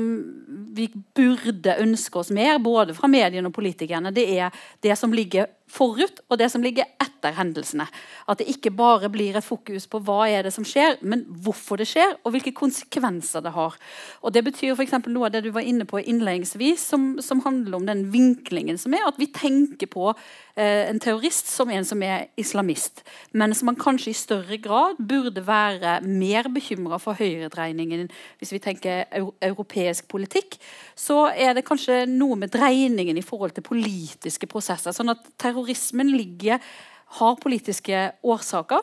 vi 0.75 0.91
burde 1.15 1.77
ønske 1.79 2.19
oss 2.19 2.29
mer, 2.31 2.59
både 2.59 2.93
fra 2.93 3.07
mediene 3.07 3.47
og 3.47 3.53
politikerne, 3.53 4.13
det 4.13 4.27
er 4.37 4.51
det 4.81 4.97
som 4.97 5.11
ligger 5.11 5.47
forut, 5.73 6.21
og 6.29 6.39
det 6.39 6.49
som 6.53 6.63
ligger 6.63 6.87
etter 7.01 7.33
hendelsene. 7.37 7.87
At 8.29 8.39
det 8.39 8.49
ikke 8.51 8.73
bare 8.75 9.09
blir 9.11 9.37
et 9.37 9.45
fokus 9.45 9.87
på 9.89 10.01
hva 10.05 10.27
er 10.29 10.45
det 10.45 10.53
som 10.55 10.65
skjer, 10.67 10.99
men 11.01 11.23
hvorfor 11.45 11.79
det 11.81 11.87
skjer, 11.89 12.17
og 12.23 12.35
hvilke 12.35 12.53
konsekvenser 12.55 13.43
det 13.45 13.55
har. 13.55 13.77
Og 14.21 14.33
Det 14.33 14.43
betyr 14.45 14.75
f.eks. 14.75 14.95
noe 15.07 15.29
av 15.29 15.35
det 15.35 15.43
du 15.45 15.51
var 15.55 15.65
inne 15.65 15.87
på 15.89 16.01
innledningsvis, 16.01 16.83
som, 16.93 17.07
som, 17.23 17.41
handler 17.43 17.79
om 17.79 17.87
den 17.89 18.05
vinklingen 18.13 18.77
som 18.77 18.93
er. 18.93 19.07
At 19.07 19.19
vi 19.19 19.31
tenker 19.33 19.89
på 19.89 20.11
en 20.55 20.99
terrorist 21.01 21.47
som 21.49 21.69
en 21.73 21.85
som 21.85 22.01
er 22.05 22.27
islamist, 22.37 23.01
men 23.33 23.55
som 23.57 23.71
man 23.71 23.77
kanskje 23.79 24.11
i 24.11 24.17
større 24.17 24.59
grad 24.61 24.99
burde 25.01 25.41
være 25.47 25.95
mer 26.05 26.49
bekymra 26.53 26.99
for 27.01 27.17
høyredreiningen 27.17 28.05
hvis 28.37 28.53
vi 28.53 28.61
tenker 28.61 29.07
europeisk 29.41 30.07
politikk. 30.13 30.59
Så 30.95 31.25
er 31.33 31.55
det 31.57 31.65
kanskje 31.65 32.03
noe 32.11 32.37
med 32.37 32.53
dreiningen 32.53 33.17
i 33.17 33.25
forhold 33.25 33.55
til 33.57 33.65
politiske 33.65 34.47
prosesser. 34.47 34.93
sånn 34.93 35.15
at 35.15 35.25
terrorismen 35.41 36.13
ligger, 36.13 36.61
har 37.17 37.35
politiske 37.41 38.11
årsaker 38.23 38.81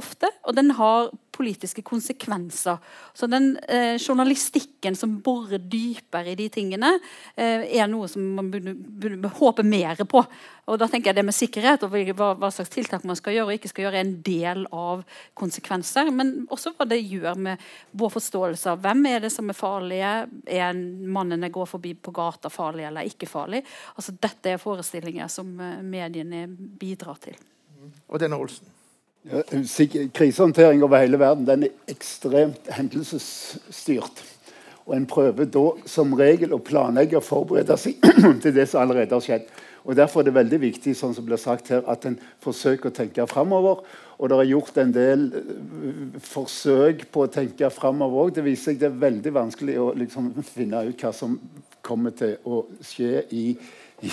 ofte, 0.00 0.28
og 0.44 0.56
den 0.56 0.72
har 0.76 1.10
politiske 1.42 1.82
konsekvenser. 1.82 2.78
Så 3.14 3.26
den 3.26 3.56
eh, 3.68 3.98
journalistikken 3.98 4.96
som 4.96 5.18
borer 5.24 5.58
dypere 5.58 6.32
i 6.32 6.38
de 6.38 6.48
tingene, 6.52 6.94
eh, 7.34 7.66
er 7.80 7.88
noe 7.90 8.08
som 8.08 8.22
man 8.36 8.50
burde, 8.52 9.30
håpe 9.40 9.64
mer 9.66 9.98
på. 10.06 10.22
Og 10.70 10.78
da 10.78 10.86
tenker 10.86 11.10
jeg 11.10 11.16
Det 11.18 11.24
med 11.26 11.34
sikkerhet 11.34 11.82
og 11.82 11.90
hva, 11.90 12.28
hva, 12.38 12.50
slags 12.54 12.70
tiltak 12.70 13.02
man 13.04 13.18
skal 13.18 13.34
gjøre 13.34 13.50
og 13.50 13.56
ikke 13.56 13.70
skal 13.72 13.86
gjøre, 13.86 13.98
er 13.98 14.06
en 14.06 14.20
del 14.22 14.66
av 14.70 15.02
konsekvenser. 15.34 16.12
Men 16.14 16.46
også 16.46 16.74
hva 16.76 16.86
det 16.86 17.00
gjør 17.02 17.40
med 17.48 17.64
vår 17.98 18.12
forståelse 18.14 18.70
av 18.70 18.84
hvem 18.84 19.06
er 19.10 19.24
det 19.26 19.32
som 19.34 19.50
er 19.50 19.58
farlige. 19.58 20.12
Er 20.46 20.78
mannen 20.78 21.42
jeg 21.42 21.56
går 21.56 21.72
forbi 21.74 21.96
på 21.98 22.14
gata 22.14 22.52
farlig 22.52 22.86
eller 22.86 23.10
ikke 23.10 23.30
farlig? 23.30 23.64
Altså 23.96 24.14
Dette 24.14 24.54
er 24.54 24.62
forestillinger 24.62 25.32
som 25.32 25.50
eh, 25.58 25.82
mediene 25.82 26.46
bidrar 26.48 27.18
til. 27.22 27.34
Og 28.06 28.22
denne 28.22 28.38
Olsen. 28.38 28.70
Ja, 29.22 29.42
krisehåndtering 30.14 30.82
over 30.82 30.98
hele 30.98 31.18
verden 31.18 31.46
den 31.46 31.62
er 31.68 31.92
ekstremt 31.92 32.66
hendelsesstyrt. 32.74 34.22
Og 34.82 34.96
En 34.96 35.06
prøver 35.06 35.46
da 35.46 35.68
som 35.86 36.14
regel 36.18 36.54
å 36.56 36.58
planlegge 36.58 37.20
og 37.20 37.22
forberede 37.22 37.76
seg 37.78 38.02
til 38.42 38.54
det 38.56 38.66
som 38.68 38.82
allerede 38.82 39.14
har 39.14 39.22
skjedd. 39.22 39.44
Og 39.86 39.94
Derfor 39.98 40.20
er 40.20 40.26
det 40.26 40.34
veldig 40.34 40.58
viktig 40.62 40.94
sånn 40.98 41.14
som 41.14 41.26
blir 41.26 41.38
sagt 41.38 41.70
her, 41.70 41.84
at 41.86 42.06
en 42.06 42.18
forsøker 42.42 42.90
å 42.90 42.96
tenke 42.96 43.26
framover. 43.30 43.84
Og 44.18 44.30
det 44.30 44.38
er 44.38 44.50
gjort 44.50 44.82
en 44.82 44.94
del 44.94 45.24
uh, 45.34 46.18
forsøk 46.26 47.06
på 47.14 47.24
å 47.24 47.30
tenke 47.30 47.70
framover 47.74 48.26
òg. 48.26 48.34
Det 48.34 48.46
viser 48.46 48.72
seg 48.72 48.82
det 48.82 48.90
er 48.90 49.00
veldig 49.06 49.34
vanskelig 49.38 49.78
å 49.82 49.88
liksom, 50.02 50.32
finne 50.46 50.82
ut 50.90 51.02
hva 51.06 51.14
som 51.14 51.38
kommer 51.82 52.14
til 52.18 52.36
å 52.46 52.64
skje 52.82 53.24
i 53.34 53.46
i, 54.02 54.08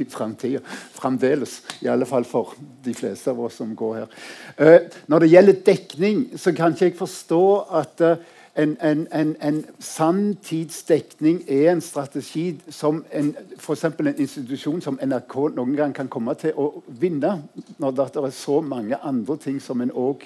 i 0.00 0.06
framtida. 0.10 0.62
Fremdeles. 0.94 1.60
I 1.80 1.90
alle 1.92 2.06
fall 2.06 2.24
for 2.28 2.54
de 2.84 2.94
fleste 2.94 3.30
av 3.30 3.42
oss 3.44 3.58
som 3.60 3.74
går 3.76 3.98
her. 4.02 4.14
Uh, 4.60 4.78
når 5.06 5.24
det 5.24 5.32
gjelder 5.34 5.60
dekning, 5.66 6.24
så 6.38 6.54
kan 6.56 6.74
ikke 6.74 6.90
jeg 6.92 6.98
forstå 6.98 7.44
at 7.82 8.04
uh, 8.04 8.16
en, 8.56 8.76
en, 8.80 9.08
en, 9.12 9.36
en 9.42 9.64
sanntidsdekning 9.78 11.42
er 11.48 11.72
en 11.72 11.80
strategi 11.80 12.60
som 12.70 13.04
en, 13.12 13.32
f.eks. 13.58 13.84
en 13.84 14.12
institusjon 14.14 14.82
som 14.84 14.98
NRK 15.02 15.34
noen 15.56 15.74
gang 15.76 15.94
kan 15.94 16.08
komme 16.08 16.36
til 16.38 16.54
å 16.54 16.68
vinne, 16.86 17.40
når 17.82 17.96
det 17.98 18.06
er 18.22 18.36
så 18.36 18.60
mange 18.62 19.00
andre 19.02 19.36
ting 19.42 19.58
som 19.62 19.82
en 19.82 19.90
òg 19.90 20.22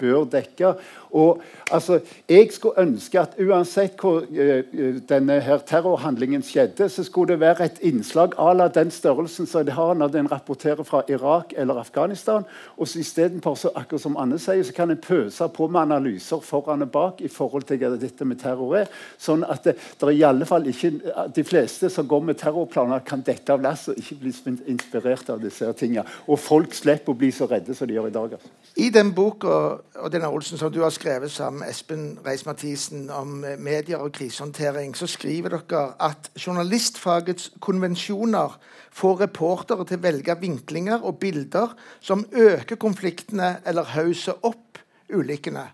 bør 0.00 0.24
dekke. 0.30 0.74
Og 1.10 1.42
altså, 1.70 2.00
Jeg 2.28 2.48
skulle 2.52 2.80
ønske 2.80 3.20
at 3.20 3.34
uansett 3.40 4.00
hvor 4.00 4.22
uh, 4.22 4.98
denne 5.08 5.40
her 5.40 5.58
terrorhandlingen 5.66 6.42
skjedde, 6.42 6.88
så 6.88 7.04
skulle 7.04 7.32
det 7.32 7.40
være 7.40 7.64
et 7.64 7.80
innslag 7.82 8.34
à 8.38 8.52
la 8.54 8.68
den 8.68 8.90
størrelsen 8.90 9.46
som 9.46 9.64
det 9.66 9.74
har 9.74 9.94
når 9.94 10.08
den 10.08 10.30
rapporterer 10.32 10.82
fra 10.82 11.02
Irak 11.08 11.52
eller 11.56 11.74
Afghanistan. 11.80 12.44
og 12.76 12.88
så 12.88 12.98
Istedenfor, 12.98 13.58
akkurat 13.74 14.00
som 14.00 14.16
Anne 14.16 14.38
sier, 14.38 14.62
så 14.62 14.72
kan 14.72 14.90
en 14.90 14.96
pøse 14.96 15.48
på 15.48 15.68
med 15.68 15.80
analyser 15.80 16.40
foran 16.40 16.82
og 16.82 16.90
bak 16.90 17.20
i 17.20 17.28
forhold 17.28 17.62
til 17.68 17.78
hva 17.80 17.96
dette 17.96 18.24
med 18.24 18.40
terror 18.40 18.76
er. 18.76 18.90
Sånn 19.18 19.44
at 19.44 19.64
det, 19.64 19.76
det 19.98 20.08
er 20.08 20.14
i 20.14 20.24
alle 20.26 20.46
fall 20.46 20.66
ikke 20.70 20.92
de 21.34 21.44
fleste 21.44 21.90
som 21.90 22.08
går 22.08 22.24
med 22.28 22.38
terrorplaner, 22.40 23.02
kan 23.06 23.22
dette 23.26 23.52
av 23.52 23.62
lasset 23.64 23.94
og 23.94 24.02
ikke 24.02 24.18
bli 24.20 24.56
inspirert 24.74 25.30
av 25.30 25.42
disse 25.42 25.72
tingene. 25.78 26.06
Og 26.28 26.38
folk 26.40 26.74
slipper 26.76 27.14
å 27.14 27.18
bli 27.18 27.32
så 27.34 27.48
redde 27.50 27.74
som 27.76 27.88
de 27.88 27.96
gjør 27.96 28.10
i 28.10 28.14
dag. 28.14 28.36
Altså. 28.38 28.52
I 28.76 28.90
den 28.94 29.12
boka 29.16 29.56
og 30.00 30.12
denne 30.12 30.28
Olsen, 30.28 30.58
som 30.58 30.72
du 30.72 30.80
har 30.82 30.92
skrevet 30.94 31.30
sammen 31.30 31.60
med 31.60 31.70
Espen 31.70 32.04
Reis-Mathisen 32.24 33.10
om 33.14 33.44
eh, 33.44 33.58
medier 33.58 34.00
og 34.02 34.12
krisehåndtering, 34.16 34.96
så 34.96 35.06
skriver 35.06 35.56
dere 35.56 35.82
at 36.00 36.30
journalistfagets 36.36 37.50
konvensjoner 37.60 38.56
får 38.92 39.20
reportere 39.24 39.86
til 39.86 40.00
å 40.00 40.04
velge 40.04 40.36
vinklinger 40.40 41.04
og 41.04 41.20
bilder 41.22 41.76
som 42.00 42.26
øker 42.32 42.80
konfliktene 42.80 43.58
eller 43.66 43.92
hauser 43.94 44.40
opp 44.46 44.80
ulykkene. 45.10 45.68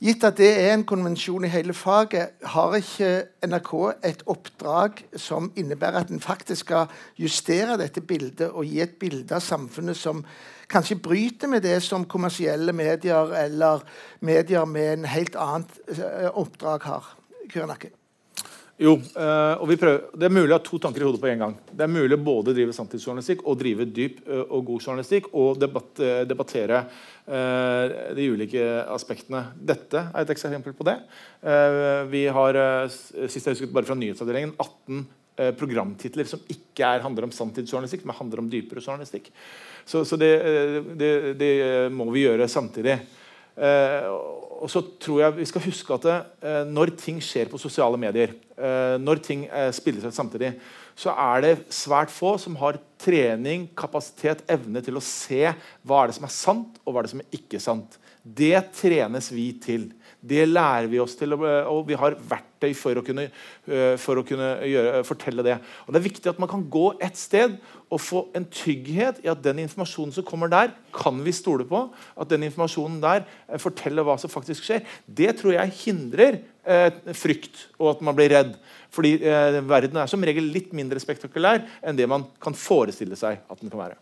Gitt 0.00 0.24
at 0.24 0.38
det 0.40 0.48
er 0.56 0.70
en 0.72 0.86
konvensjon 0.88 1.44
i 1.44 1.50
hele 1.52 1.74
faget, 1.76 2.38
har 2.54 2.76
ikke 2.78 3.10
NRK 3.44 3.72
et 4.08 4.22
oppdrag 4.32 5.02
som 5.20 5.50
innebærer 5.60 6.00
at 6.00 6.14
en 6.14 6.24
faktisk 6.24 6.64
skal 6.64 6.88
justere 7.20 7.76
dette 7.76 8.00
bildet 8.00 8.48
og 8.48 8.64
gi 8.64 8.80
et 8.80 8.96
bilde 8.96 9.36
av 9.36 9.44
samfunnet 9.44 10.00
som 10.00 10.24
kanskje 10.72 10.96
bryter 11.04 11.52
med 11.52 11.66
det 11.68 11.76
som 11.84 12.08
kommersielle 12.08 12.72
medier 12.72 13.36
eller 13.44 13.84
medier 14.24 14.64
med 14.64 14.92
en 14.94 15.08
helt 15.12 15.36
annet 15.36 15.80
eh, 15.92 16.30
oppdrag 16.32 16.88
har? 16.88 17.16
Kyrenakke. 17.52 17.92
Jo, 18.80 18.94
eh, 18.96 19.60
og 19.60 19.68
prøver, 19.76 20.06
Det 20.16 20.24
er 20.24 20.32
mulig 20.32 20.54
å 20.54 20.56
ha 20.56 20.64
to 20.64 20.78
tanker 20.80 21.02
i 21.02 21.04
hodet 21.04 21.20
på 21.20 21.28
en 21.28 21.42
gang. 21.42 21.54
Det 21.68 21.84
er 21.84 21.92
mulig 21.92 22.16
både 22.16 22.52
å 22.52 22.56
drive 22.56 22.72
samtidsjournalistikk 22.72 23.42
og 23.44 23.58
drive 23.60 23.84
dyp 23.84 24.22
eh, 24.24 24.40
og 24.48 24.64
god 24.70 24.86
journalistikk 24.86 25.28
og 25.36 25.60
debatt, 25.60 26.00
eh, 26.00 26.24
debattere 26.24 26.84
de 27.30 28.24
ulike 28.26 28.62
aspektene. 28.90 29.52
Dette 29.54 30.00
er 30.00 30.24
et 30.24 30.30
eksempel 30.32 30.72
på 30.74 30.82
det. 30.82 30.96
Vi 32.10 32.24
har 32.26 32.56
sist 32.90 33.46
jeg 33.46 33.54
husket 33.54 33.70
bare 33.70 33.86
fra 33.86 33.94
nyhetsavdelingen 33.94 34.56
18 34.56 35.04
uh, 35.38 35.52
programtitler 35.54 36.26
som 36.26 36.42
ikke 36.50 36.88
er, 36.88 37.04
handler 37.04 37.28
om 37.28 37.34
samtidsjournalistikk, 37.36 38.02
men 38.02 38.18
handler 38.18 38.42
om 38.42 38.50
dypere 38.50 38.82
journalistikk. 38.82 39.30
Så, 39.84 40.02
så 40.02 40.18
det, 40.18 40.32
det, 40.98 41.12
det, 41.38 41.52
må 41.94 42.08
vi 42.10 42.24
gjøre 42.24 42.50
samtidig. 42.50 42.98
Uh, 43.56 44.40
og 44.60 44.68
så 44.68 44.82
tror 45.00 45.22
jeg 45.22 45.36
vi 45.38 45.48
skal 45.48 45.64
huske 45.64 45.96
at 45.96 46.04
det, 46.04 46.18
eh, 46.44 46.64
Når 46.68 46.92
ting 47.00 47.20
skjer 47.24 47.48
på 47.48 47.60
sosiale 47.60 47.96
medier, 47.96 48.34
eh, 48.56 48.96
når 49.00 49.22
ting 49.24 49.46
eh, 49.48 49.70
spilles 49.72 50.04
ut 50.04 50.14
samtidig, 50.14 50.52
så 50.94 51.14
er 51.16 51.40
det 51.40 51.72
svært 51.72 52.12
få 52.12 52.36
som 52.38 52.56
har 52.60 52.78
trening, 53.00 53.68
kapasitet, 53.74 54.44
evne 54.48 54.82
til 54.84 54.98
å 55.00 55.04
se 55.04 55.54
hva 55.86 56.02
er 56.02 56.10
det 56.10 56.18
som 56.18 56.28
er 56.28 56.34
sant, 56.34 56.76
og 56.84 56.92
hva 56.92 57.00
er 57.00 57.08
det 57.08 57.14
som 57.14 57.22
er 57.24 57.38
ikke 57.38 57.60
sant. 57.60 57.96
Det 58.20 58.58
trenes 58.76 59.30
vi 59.32 59.46
til. 59.64 59.88
Det 60.20 60.44
lærer 60.44 60.90
vi 60.92 61.00
oss 61.00 61.16
til, 61.16 61.32
og 61.32 61.86
vi 61.88 61.96
har 61.96 62.18
verktøy 62.20 62.74
for 62.76 63.00
å 63.00 63.04
kunne, 63.04 63.30
eh, 63.64 63.96
for 63.96 64.20
å 64.20 64.26
kunne 64.26 64.58
gjøre, 64.68 65.04
fortelle 65.08 65.42
det. 65.46 65.56
Og 65.86 65.94
Det 65.94 66.02
er 66.02 66.10
viktig 66.10 66.28
at 66.28 66.38
man 66.38 66.50
kan 66.50 66.68
gå 66.68 67.00
et 67.00 67.16
sted 67.16 67.56
og 67.90 68.00
få 68.02 68.20
en 68.38 68.46
trygghet 68.46 69.18
i 69.24 69.30
at 69.32 69.42
den 69.42 69.64
informasjonen 69.64 70.14
som 70.14 70.26
kommer 70.26 70.50
der, 70.50 70.70
kan 70.94 71.18
vi 71.24 71.34
stole 71.34 71.66
på. 71.66 71.82
At 72.14 72.30
den 72.30 72.46
informasjonen 72.46 73.00
der 73.02 73.24
eh, 73.48 73.58
forteller 73.60 74.06
hva 74.06 74.16
som 74.20 74.32
faktisk 74.32 74.66
skjer. 74.66 74.86
Det 75.06 75.34
tror 75.40 75.56
jeg 75.56 75.76
hindrer 75.82 76.40
eh, 76.62 77.14
frykt 77.18 77.66
og 77.80 77.96
at 77.96 78.04
man 78.06 78.16
blir 78.18 78.30
redd. 78.32 78.54
Fordi 78.94 79.16
eh, 79.18 79.60
verden 79.66 79.98
er 79.98 80.10
som 80.10 80.22
regel 80.26 80.52
litt 80.54 80.72
mindre 80.76 81.02
spektakulær 81.02 81.64
enn 81.82 81.98
det 81.98 82.08
man 82.10 82.28
kan 82.42 82.56
forestille 82.56 83.18
seg 83.18 83.42
at 83.42 83.62
den 83.62 83.72
kan 83.72 83.82
være. 83.88 83.98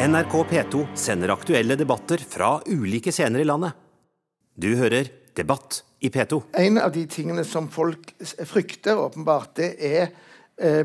NRK 0.00 0.34
P2 0.48 0.86
sender 0.96 1.34
aktuelle 1.34 1.76
debatter 1.76 2.22
fra 2.24 2.54
ulike 2.70 3.12
scener 3.12 3.42
i 3.42 3.48
landet. 3.48 3.74
Du 4.56 4.72
hører 4.78 5.10
Debatt 5.36 5.82
i 6.00 6.08
P2. 6.10 6.40
En 6.58 6.78
av 6.80 6.92
de 6.92 7.04
tingene 7.10 7.44
som 7.46 7.68
folk 7.70 8.12
frykter, 8.48 8.98
åpenbart, 8.98 9.54
det 9.60 9.70
er 9.78 10.10
eh, 10.60 10.84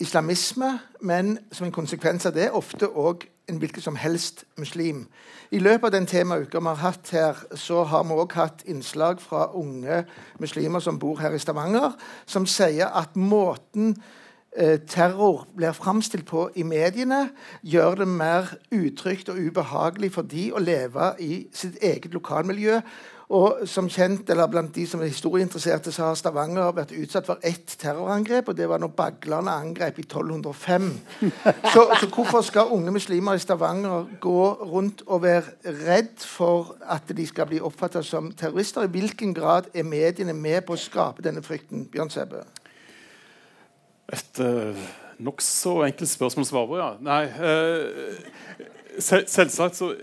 islamisme, 0.00 0.78
men 1.00 1.38
som 1.52 1.66
en 1.66 1.72
konsekvens 1.72 2.26
av 2.26 2.34
det 2.34 2.50
ofte 2.50 2.88
òg 2.88 3.26
en 3.50 3.58
hvilken 3.58 3.82
som 3.82 3.96
helst 3.96 4.44
muslim. 4.58 5.06
I 5.50 5.58
løpet 5.58 5.84
av 5.84 5.92
den 5.92 6.06
temauka 6.06 6.58
vi 6.58 6.66
har 6.66 6.74
hatt 6.74 7.10
her, 7.10 7.42
så 7.54 7.84
har 7.84 8.04
vi 8.06 8.14
òg 8.14 8.32
hatt 8.38 8.62
innslag 8.66 9.20
fra 9.20 9.50
unge 9.54 10.04
muslimer 10.38 10.80
som 10.80 10.98
bor 10.98 11.18
her 11.18 11.34
i 11.34 11.38
Stavanger, 11.38 11.92
som 12.26 12.46
sier 12.46 12.86
at 12.94 13.16
måten 13.16 13.96
Eh, 14.56 14.80
terror 14.80 15.46
blir 15.56 15.72
framstilt 15.72 16.26
på 16.26 16.48
i 16.54 16.62
mediene, 16.62 17.28
gjør 17.62 17.94
det 17.94 18.08
mer 18.08 18.48
utrygt 18.74 19.28
og 19.28 19.38
ubehagelig 19.38 20.10
for 20.12 20.26
de 20.26 20.48
å 20.50 20.58
leve 20.58 21.12
i 21.22 21.46
sitt 21.54 21.78
eget 21.78 22.10
lokalmiljø. 22.10 22.80
Og 23.30 23.60
som 23.70 23.86
kjent, 23.86 24.26
eller 24.32 24.48
Blant 24.50 24.72
de 24.74 24.82
som 24.90 25.02
er 25.04 25.12
historieinteresserte, 25.12 25.92
så 25.94 26.08
har 26.08 26.16
Stavanger 26.18 26.72
vært 26.74 26.90
utsatt 26.98 27.28
for 27.28 27.38
ett 27.46 27.76
terrorangrep. 27.78 28.48
og 28.50 28.56
Det 28.58 28.66
var 28.68 28.82
når 28.82 28.90
baglerne 28.98 29.52
angrep 29.54 30.00
i 30.02 30.02
1205. 30.02 30.88
Så, 31.72 31.84
så, 32.00 32.08
hvorfor 32.10 32.40
skal 32.42 32.72
unge 32.74 32.90
muslimer 32.90 33.38
i 33.38 33.38
Stavanger 33.38 34.08
gå 34.20 34.52
rundt 34.72 35.02
og 35.06 35.22
være 35.22 35.42
redd 35.86 36.18
for 36.18 36.74
at 36.82 37.12
de 37.16 37.26
skal 37.26 37.46
bli 37.46 37.60
oppfattet 37.60 38.06
som 38.06 38.32
terrorister? 38.32 38.82
I 38.82 38.90
hvilken 38.90 39.34
grad 39.34 39.70
er 39.74 39.86
mediene 39.86 40.34
med 40.34 40.64
på 40.66 40.74
å 40.74 40.80
skape 40.80 41.22
denne 41.22 41.42
frykten? 41.46 41.86
Bjørn 41.92 42.10
Sebbe? 42.10 42.42
Et 44.10 44.42
uh, 44.42 44.88
nokså 45.22 45.84
enkelt 45.86 46.10
spørsmål 46.10 46.48
å 46.48 46.50
svare 46.50 46.70
på, 46.72 46.80
ja. 46.82 46.90
Nei, 46.98 47.22
uh, 47.30 48.98
sel 48.98 49.28
selvsagt 49.30 49.78
så 49.78 49.94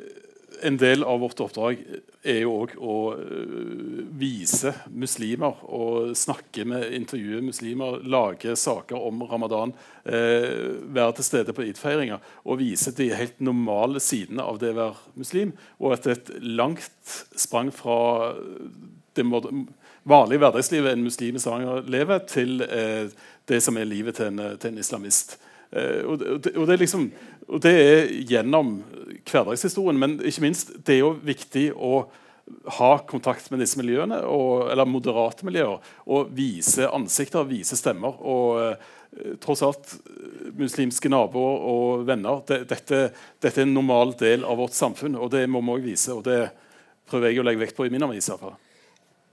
En 0.64 0.78
del 0.78 1.04
av 1.04 1.20
vårt 1.22 1.40
oppdrag 1.44 1.80
er 2.28 2.40
jo 2.42 2.54
òg 2.64 2.74
å 2.82 2.96
uh, 3.18 4.02
vise 4.18 4.74
muslimer 4.90 5.60
og 5.64 6.14
snakke 6.18 6.66
med, 6.68 6.88
intervjue 6.98 7.44
muslimer, 7.46 8.00
lage 8.08 8.56
saker 8.58 9.08
om 9.10 9.22
ramadan, 9.30 9.74
uh, 10.08 10.68
være 10.98 11.18
til 11.18 11.28
stede 11.28 11.56
på 11.56 11.68
id-feiringer 11.68 12.24
og 12.44 12.62
vise 12.62 12.94
de 12.98 13.10
helt 13.14 13.42
normale 13.44 14.02
sidene 14.04 14.46
av 14.46 14.62
det 14.62 14.74
å 14.74 14.80
være 14.80 15.18
muslim. 15.22 15.54
Og 15.82 15.98
at 15.98 16.10
et 16.14 16.32
langt 16.42 17.18
sprang 17.38 17.70
fra 17.76 18.34
det 19.18 19.26
vanlige 20.08 20.42
hverdagslivet 20.42 20.94
en 20.94 21.06
muslim 21.06 21.38
i 21.38 21.44
Stavanger 21.44 21.86
lever, 21.92 22.26
til 22.30 22.64
uh, 22.66 23.06
det 23.48 23.62
som 23.64 23.78
er 23.78 23.90
livet 23.90 24.18
til 24.18 24.34
en, 24.34 24.58
til 24.58 24.74
en 24.74 24.82
islamist. 24.82 25.38
Eh, 25.72 26.04
og, 26.08 26.20
det, 26.20 26.54
og, 26.56 26.68
det 26.68 26.80
liksom, 26.80 27.10
og, 27.48 27.62
det, 27.64 27.74
er 27.74 28.14
gjennom 28.28 28.80
hverdagshistorien, 29.28 30.00
men 30.00 30.18
ikke 30.20 30.44
minst 30.44 30.74
det 30.88 30.98
er 30.98 31.04
jo 31.04 31.14
viktig 31.24 31.70
å 31.74 32.08
ha 32.78 32.92
kontakt 33.08 33.50
med 33.52 33.60
disse 33.60 33.80
miljøene, 33.80 34.22
og, 34.24 34.70
eller 34.72 34.88
moderate 34.88 35.48
miljøer, 35.48 35.82
og 36.08 36.30
vise 36.36 36.88
ansikter, 36.88 37.48
vise 37.48 37.80
stemmer. 37.80 38.20
og 38.24 38.62
eh, 38.64 38.94
tross 39.42 39.64
alt 39.66 39.96
muslimske 40.58 41.10
naboer 41.10 41.66
og 41.72 42.06
venner. 42.08 42.44
Det, 42.48 42.62
dette, 42.70 43.02
dette, 43.42 43.56
er 43.56 43.68
en 43.68 43.76
normal 43.76 44.14
del 44.20 44.46
av 44.48 44.60
vårt 44.62 44.76
samfunn, 44.78 45.18
og 45.20 45.32
det 45.34 45.46
må 45.50 45.64
vi 45.64 45.76
òg 45.76 45.86
vise. 45.88 46.14
og 46.14 46.24
Det 46.28 46.42
prøver 47.08 47.32
jeg 47.32 47.42
å 47.42 47.48
legge 47.48 47.64
vekt 47.66 47.78
på 47.78 47.88
i 47.88 47.94
min 47.94 48.08
avis. 48.08 48.30
i 48.30 48.67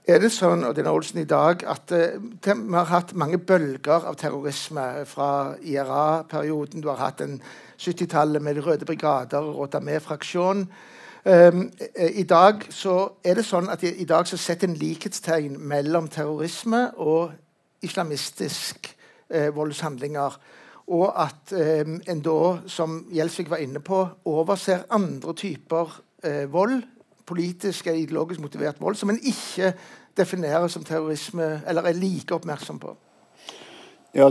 er 0.05 0.19
det 0.21 0.29
sånn 0.33 0.65
Odin 0.67 0.87
Olsen, 0.89 1.23
i 1.23 1.29
dag 1.29 1.63
at 1.65 1.91
uh, 1.95 2.17
vi 2.21 2.75
har 2.75 2.89
hatt 2.91 3.15
mange 3.17 3.39
bølger 3.41 4.05
av 4.05 4.17
terrorisme 4.21 4.83
fra 5.09 5.55
IRA-perioden. 5.61 6.83
Du 6.83 6.91
har 6.91 7.01
hatt 7.01 7.23
en 7.25 7.39
70-tallet 7.81 8.43
med 8.43 8.59
De 8.59 8.65
røde 8.65 8.85
brigader 8.85 9.41
og 9.41 9.63
Rotamé-fraksjonen. 9.63 10.67
Um, 11.25 11.71
I 11.97 12.21
dag 12.29 12.67
så 12.69 13.15
er 13.25 13.39
det 13.39 13.47
sånn 13.47 13.71
at 13.73 13.81
i, 13.81 14.05
dag 14.05 14.27
så 14.29 14.37
setter 14.37 14.69
en 14.69 14.77
likhetstegn 14.77 15.55
mellom 15.57 16.05
terrorisme 16.13 16.91
og 17.01 17.33
islamistisk 17.81 18.91
eh, 19.33 19.49
voldshandlinger. 19.55 20.37
Og 20.93 21.07
at 21.17 21.49
um, 21.49 21.97
en 22.05 22.21
da, 22.21 22.41
som 22.69 22.99
Gjelsvik 23.09 23.49
var 23.49 23.63
inne 23.65 23.81
på, 23.81 24.03
overser 24.29 24.85
andre 24.93 25.33
typer 25.33 25.97
uh, 25.97 26.45
vold 26.53 26.83
politisk 27.25 27.87
og 27.91 27.97
ideologisk 27.99 28.43
motivert 28.43 28.81
vold 28.81 28.97
som 28.99 29.09
en 29.09 29.21
ikke 29.21 29.73
definerer 30.17 30.67
som 30.71 30.83
terrorisme, 30.83 31.61
eller 31.67 31.89
er 31.89 31.99
like 31.99 32.35
oppmerksom 32.35 32.79
på? 32.79 32.95
Ja, 34.15 34.29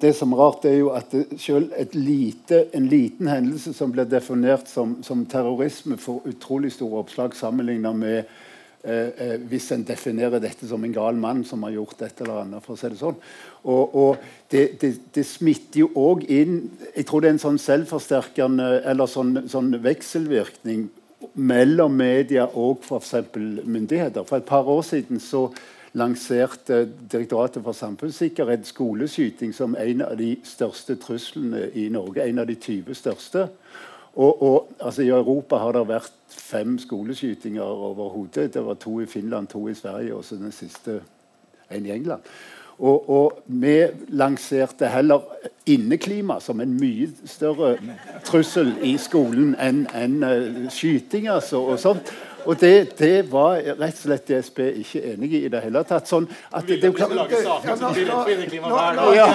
det, 0.00 0.10
som 0.12 0.34
er 0.34 0.42
rart, 0.42 0.64
er 0.68 0.74
jo 0.76 0.90
at 0.92 1.14
selv 1.40 1.70
lite, 1.96 2.66
en 2.76 2.86
liten 2.92 3.30
hendelse 3.32 3.72
som 3.72 3.92
blir 3.94 4.04
definert 4.04 4.68
som, 4.68 4.98
som 5.02 5.24
terrorisme, 5.24 5.96
får 5.96 6.26
utrolig 6.28 6.74
store 6.74 7.00
oppslag 7.00 7.32
sammenlignet 7.38 7.96
med 7.96 8.18
eh, 8.18 9.08
eh, 9.08 9.38
hvis 9.48 9.70
en 9.72 9.86
definerer 9.88 10.42
dette 10.42 10.68
som 10.68 10.84
en 10.84 10.92
gal 10.92 11.16
mann 11.16 11.40
som 11.48 11.64
har 11.64 11.72
gjort 11.78 12.04
et 12.04 12.20
eller 12.20 12.42
annet. 12.42 12.60
for 12.60 12.76
å 12.76 12.82
si 12.82 12.92
det 12.92 13.00
sånn. 13.00 13.16
Og, 13.64 13.96
og 14.02 14.28
det, 14.52 14.66
det, 14.82 14.92
det, 15.16 15.24
smitter 15.24 15.86
jo 15.86 15.88
òg 15.96 16.26
inn 16.28 16.66
Jeg 16.92 17.06
tror 17.08 17.22
det 17.22 17.30
er 17.30 17.38
en 17.38 17.46
sånn 17.46 17.62
selvforsterkende 17.62 18.82
eller 18.84 19.08
sånn, 19.08 19.46
sånn 19.48 19.78
vekselvirkning 19.80 20.90
mellom 21.34 21.94
media 21.96 22.46
og 22.46 22.82
f.eks. 22.82 23.14
myndigheter. 23.64 24.24
For 24.24 24.36
et 24.36 24.48
par 24.48 24.68
år 24.68 24.82
siden 24.82 25.20
så 25.20 25.48
lanserte 25.92 26.88
Direktoratet 27.12 27.62
for 27.62 27.72
samfunnssikkerhet 27.76 28.66
skoleskyting 28.66 29.54
som 29.54 29.76
en 29.78 30.04
av 30.06 30.16
de 30.16 30.36
største 30.44 30.96
truslene 30.96 31.68
i 31.74 31.88
Norge. 31.92 32.24
En 32.24 32.38
av 32.38 32.46
de 32.48 32.54
20 32.54 32.94
største. 32.94 33.48
Og, 34.14 34.42
og 34.42 34.72
altså, 34.80 35.02
I 35.02 35.08
Europa 35.08 35.56
har 35.56 35.72
det 35.76 35.88
vært 35.88 36.12
fem 36.28 36.78
skoleskytinger 36.78 37.62
overhodet. 37.62 38.54
Det 38.54 38.64
var 38.64 38.80
to 38.80 39.00
i 39.00 39.06
Finland, 39.06 39.48
to 39.48 39.68
i 39.68 39.74
Sverige 39.74 40.14
og 40.14 40.24
så 40.24 40.36
den 40.36 40.52
siste 40.52 41.00
en 41.72 41.86
i 41.86 41.90
England. 41.90 42.22
Og, 42.78 43.10
og, 43.10 43.42
vi 43.46 43.86
lanserte 44.08 44.88
heller 44.90 45.20
inneklima 45.66 46.40
som 46.40 46.60
en 46.60 46.72
mye 46.80 47.08
større 47.28 47.76
trussel 48.26 48.72
i 48.82 48.96
skolen 48.98 49.54
enn 49.62 49.84
en, 49.94 50.18
uh, 50.24 50.70
skyting. 50.72 51.28
Altså, 51.30 51.60
og 51.62 51.78
sånt. 51.78 52.12
Og 52.42 52.60
det, 52.60 52.98
det 52.98 53.32
var 53.32 53.60
rett 53.78 53.94
og 53.94 54.02
slett 54.02 54.26
DSB 54.26 54.58
ikke 54.82 55.02
enig 55.12 55.28
i 55.32 55.44
i 55.46 55.50
det 55.52 55.60
hele 55.62 55.82
tatt. 55.86 56.08
Sånn 56.10 56.26
at 56.50 56.66
det, 56.66 56.80
det 56.82 56.90
det, 56.90 57.06
det, 57.06 57.18
det, 57.30 57.42
Ja, 59.14 59.28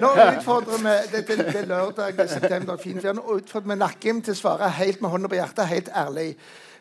nå- 0.00 0.14
nå- 0.14 0.14
utfordrer 0.38 0.78
vi 0.80 0.96
det, 1.12 1.22
det, 1.28 1.36
det 1.52 1.68
lørdag 1.68 2.16
det 2.16 2.24
er 2.24 2.32
september, 2.32 2.80
og. 2.80 3.36
Utfordrer 3.42 3.68
vi 3.74 3.78
Nakkim 3.82 4.22
til 4.24 4.32
å 4.32 4.40
svare 4.40 4.72
helt 4.78 5.04
med 5.04 5.12
hånda 5.12 5.28
på 5.28 5.36
hjertet, 5.36 5.66
helt 5.68 5.92
ærlig. 5.92 6.30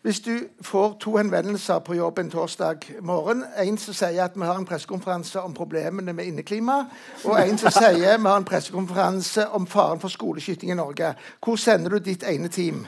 Hvis 0.02 0.20
du 0.20 0.39
får 0.62 0.97
to 0.99 1.18
henvendelser 1.18 1.80
på 1.80 1.93
jobb 1.93 2.20
en 2.20 2.30
torsdag 2.30 2.76
morgen, 3.02 3.43
en 3.58 3.78
som 3.78 3.93
sier 3.93 4.24
at 4.24 4.34
vi 4.36 4.47
har 4.49 4.58
en 4.58 4.66
pressekonferanse 4.66 5.41
om 5.45 5.54
problemene 5.54 6.14
med 6.14 6.26
inneklima, 6.26 6.80
og 7.26 7.38
en 7.38 7.62
som 7.62 7.70
sier 7.76 8.18
vi 8.18 8.26
har 8.26 8.38
en 8.41 8.47
pressekonferanse 8.47 9.45
om 9.54 9.68
faren 9.68 10.02
for 10.02 10.10
skoleskyting 10.10 10.72
i 10.72 10.80
Norge, 10.80 11.14
hvor 11.45 11.56
sender 11.56 11.89
du 11.89 11.99
ditt 11.99 12.26
ene 12.26 12.49
team? 12.49 12.82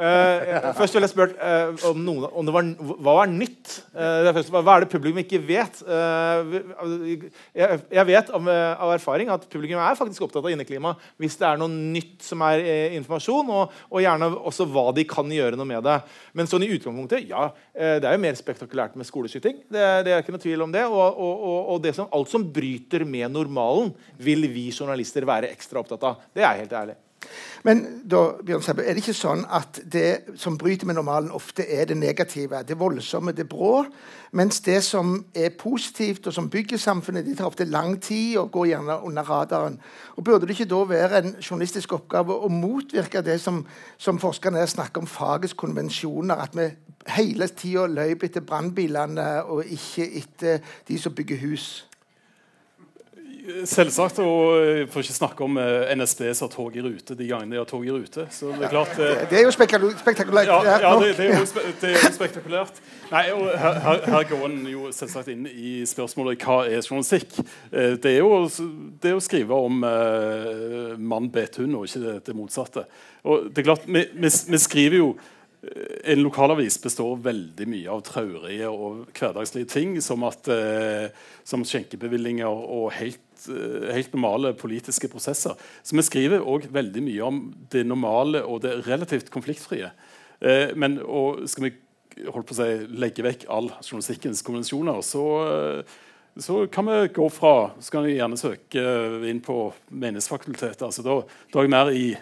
Eh, 0.00 0.68
først 0.78 0.96
vil 0.96 1.04
jeg 1.04 1.12
spørre 1.12 1.34
uh, 1.36 1.82
om, 1.90 1.98
noen, 2.00 2.24
om 2.32 2.50
var, 2.54 2.68
hva 3.04 3.14
var 3.18 3.32
nytt. 3.32 3.74
Uh, 3.92 4.30
er 4.30 4.36
først, 4.36 4.52
hva 4.54 4.76
er 4.76 4.84
det 4.84 4.90
publikum 4.92 5.20
ikke 5.20 5.40
vet? 5.44 5.82
Jeg, 5.84 7.80
jeg 7.92 8.06
vet 8.08 8.30
av, 8.36 8.48
av 8.50 8.94
erfaring 8.94 9.32
at 9.32 9.44
publikum 9.52 9.80
er 9.82 9.98
faktisk 9.98 10.24
opptatt 10.24 10.46
av 10.46 10.54
inneklima 10.54 10.94
hvis 11.20 11.36
det 11.40 11.48
er 11.48 11.60
noe 11.60 11.68
nytt 11.68 12.24
som 12.24 12.40
er 12.46 12.62
informasjon, 12.96 13.50
og, 13.52 13.76
og 13.90 14.04
gjerne 14.04 14.30
også 14.50 14.66
hva 14.72 14.86
de 14.96 15.04
kan 15.08 15.28
gjøre 15.34 15.58
noe 15.58 15.68
med 15.68 15.84
det. 15.84 15.98
Men 16.36 16.48
sånn 16.48 16.64
i 16.64 16.70
utgangspunktet, 16.72 17.28
ja, 17.28 17.50
det 17.74 18.06
er 18.06 18.16
jo 18.16 18.24
mer 18.24 18.38
spektakulært 18.38 18.96
med 18.98 19.08
skoleskyting. 19.08 19.60
Det, 19.68 19.84
det 20.06 20.14
er 20.14 20.24
ikke 20.24 20.36
noe 20.36 20.42
tvil 20.42 20.64
om 20.64 20.72
det. 20.74 20.86
Og, 20.88 21.20
og, 21.20 21.76
og, 21.76 21.92
som, 21.96 22.08
alt 22.16 22.32
som 22.32 22.48
bryter 22.54 23.04
med 23.08 23.28
normalen, 23.34 23.92
vil 24.20 24.48
vi 24.52 24.70
journalister 24.72 25.28
være 25.28 25.52
ekstra 25.52 25.84
opptatt 25.84 26.08
av. 26.08 26.26
Det 26.36 26.46
er 26.46 26.60
helt 26.62 26.76
ærlig. 26.76 26.98
Men 27.62 27.82
da, 28.08 28.20
Bjørn 28.46 28.62
Sebbe, 28.64 28.84
er 28.84 28.96
det 28.96 29.02
ikke 29.02 29.16
sånn 29.16 29.42
at 29.52 29.82
det 29.92 30.36
som 30.40 30.56
bryter 30.58 30.88
med 30.88 30.96
normalen, 30.96 31.32
ofte 31.36 31.66
er 31.68 31.90
det 31.90 31.98
negative, 32.00 32.62
det 32.64 32.78
voldsomme, 32.80 33.34
det 33.36 33.44
brå? 33.50 33.82
Mens 34.32 34.62
det 34.64 34.78
som 34.86 35.18
er 35.36 35.52
positivt, 35.60 36.26
og 36.30 36.34
som 36.34 36.48
bygger 36.50 36.80
samfunnet, 36.80 37.26
det 37.26 37.36
tar 37.38 37.50
ofte 37.50 37.68
lang 37.68 37.98
tid 38.00 38.38
og 38.40 38.52
går 38.54 38.70
gjerne 38.72 38.96
under 39.04 39.28
radaren. 39.28 39.76
Og 40.16 40.24
Burde 40.24 40.46
det 40.46 40.56
ikke 40.56 40.70
da 40.70 40.80
være 40.88 41.20
en 41.20 41.36
journalistisk 41.42 41.92
oppgave 41.98 42.38
å 42.38 42.48
motvirke 42.48 43.24
det 43.26 43.40
som, 43.42 43.64
som 43.98 44.22
forskerne 44.22 44.64
snakker 44.66 45.04
om 45.04 45.10
fagets 45.10 45.56
konvensjoner? 45.58 46.40
At 46.40 46.56
vi 46.56 46.70
hele 47.16 47.48
tida 47.52 47.84
løper 47.90 48.30
etter 48.30 48.44
brannbilene 48.46 49.28
og 49.42 49.68
ikke 49.68 50.08
etter 50.22 50.74
de 50.88 50.98
som 51.00 51.14
bygger 51.16 51.44
hus? 51.44 51.70
Selvsagt. 53.70 54.18
Og 54.22 54.60
jeg 54.64 54.88
får 54.92 55.04
ikke 55.06 55.16
snakke 55.16 55.44
om 55.46 55.58
eh, 55.60 55.90
NSB 55.96 56.22
som 56.34 56.48
har 56.48 56.52
tog 56.54 56.76
i 56.76 56.84
rute 56.84 57.16
de 57.18 57.28
gangene 57.28 57.56
de 57.56 57.60
har 57.62 57.68
tog 57.70 57.86
i 57.86 57.92
rute. 57.94 58.26
Så 58.34 58.52
det 58.54 58.68
er 58.68 58.72
klart 58.74 58.94
eh, 58.98 59.24
Det 59.30 59.40
er 59.40 59.46
jo 59.48 59.54
spektakulært. 59.54 60.50
ja, 60.50 60.76
ja 60.84 60.92
det, 61.00 61.10
det, 61.18 61.26
er 61.30 61.40
jo, 61.42 61.48
spe- 61.50 61.66
det 61.82 61.90
er 61.90 61.96
jo 61.98 62.12
spektakulært. 62.16 62.80
Nei, 63.10 63.24
og 63.34 63.48
her, 63.58 64.04
her, 64.06 64.28
går 64.30 64.44
en 64.46 64.60
jo 64.70 64.92
selvsagt 64.94 65.32
inn 65.32 65.48
i 65.50 65.80
spørsmålet 65.90 66.44
hva 66.46 66.60
er 66.68 66.78
journalistikk. 66.84 67.40
Eh, 67.72 67.96
Det 68.00 68.14
er 68.14 68.22
jo 68.22 68.44
det 69.02 69.16
å 69.16 69.22
skrive 69.24 69.56
om 69.56 69.82
uh, 69.82 70.94
mann 70.98 71.26
bet 71.32 71.58
hund, 71.60 71.74
og 71.78 71.88
ikke 71.88 72.04
det, 72.04 72.16
det 72.30 72.36
motsatte. 72.38 72.86
Og 73.26 73.50
det 73.50 73.62
er 73.62 73.68
klart, 73.72 73.86
vi, 73.90 74.04
vi, 74.14 74.30
vi 74.52 74.60
skriver 74.62 74.96
jo 75.00 75.08
eh, 75.64 76.12
en 76.14 76.22
lokalavis 76.24 76.78
består 76.82 77.18
veldig 77.24 77.66
mye 77.68 77.90
av 77.92 78.04
traurige 78.06 78.70
og 78.70 79.02
hverdagslige 79.18 79.68
ting, 79.68 79.96
som, 80.04 80.24
at, 80.28 80.48
eh, 80.54 81.10
som 81.44 81.64
skjenkebevillinger 81.66 82.48
og 82.48 82.92
helt, 82.96 83.20
eh, 83.48 83.90
helt 83.94 84.12
normale 84.16 84.52
politiske 84.58 85.08
prosesser. 85.08 85.56
Så 85.82 85.96
vi 85.96 86.04
skriver 86.06 86.44
òg 86.44 86.68
veldig 86.72 87.04
mye 87.06 87.26
om 87.26 87.42
det 87.72 87.86
normale 87.86 88.42
og 88.44 88.62
det 88.64 88.80
relativt 88.86 89.30
konfliktfrie. 89.32 89.92
Eh, 90.40 90.76
men 90.76 90.98
skal 91.48 91.68
vi 91.68 91.74
holdt 92.28 92.50
på 92.50 92.56
å 92.56 92.60
si, 92.60 92.70
legge 93.00 93.24
vekk 93.24 93.46
all 93.52 93.70
journalistikkens 93.80 94.42
konvensjoner, 94.46 95.00
så, 95.06 95.24
eh, 95.48 95.98
så 96.40 96.66
kan 96.72 96.86
vi 96.86 97.08
gå 97.08 97.28
fra 97.32 97.72
Så 97.80 97.90
kan 97.90 98.04
vi 98.04 98.16
gjerne 98.16 98.38
søke 98.38 99.28
inn 99.28 99.40
på 99.40 99.72
Menighetsfakultetet. 99.90 100.82
Altså, 100.82 101.02
da, 101.02 101.22
da 101.52 101.58
er 101.58 101.62
jeg 101.62 101.70
mer 101.70 101.90
i 101.90 102.16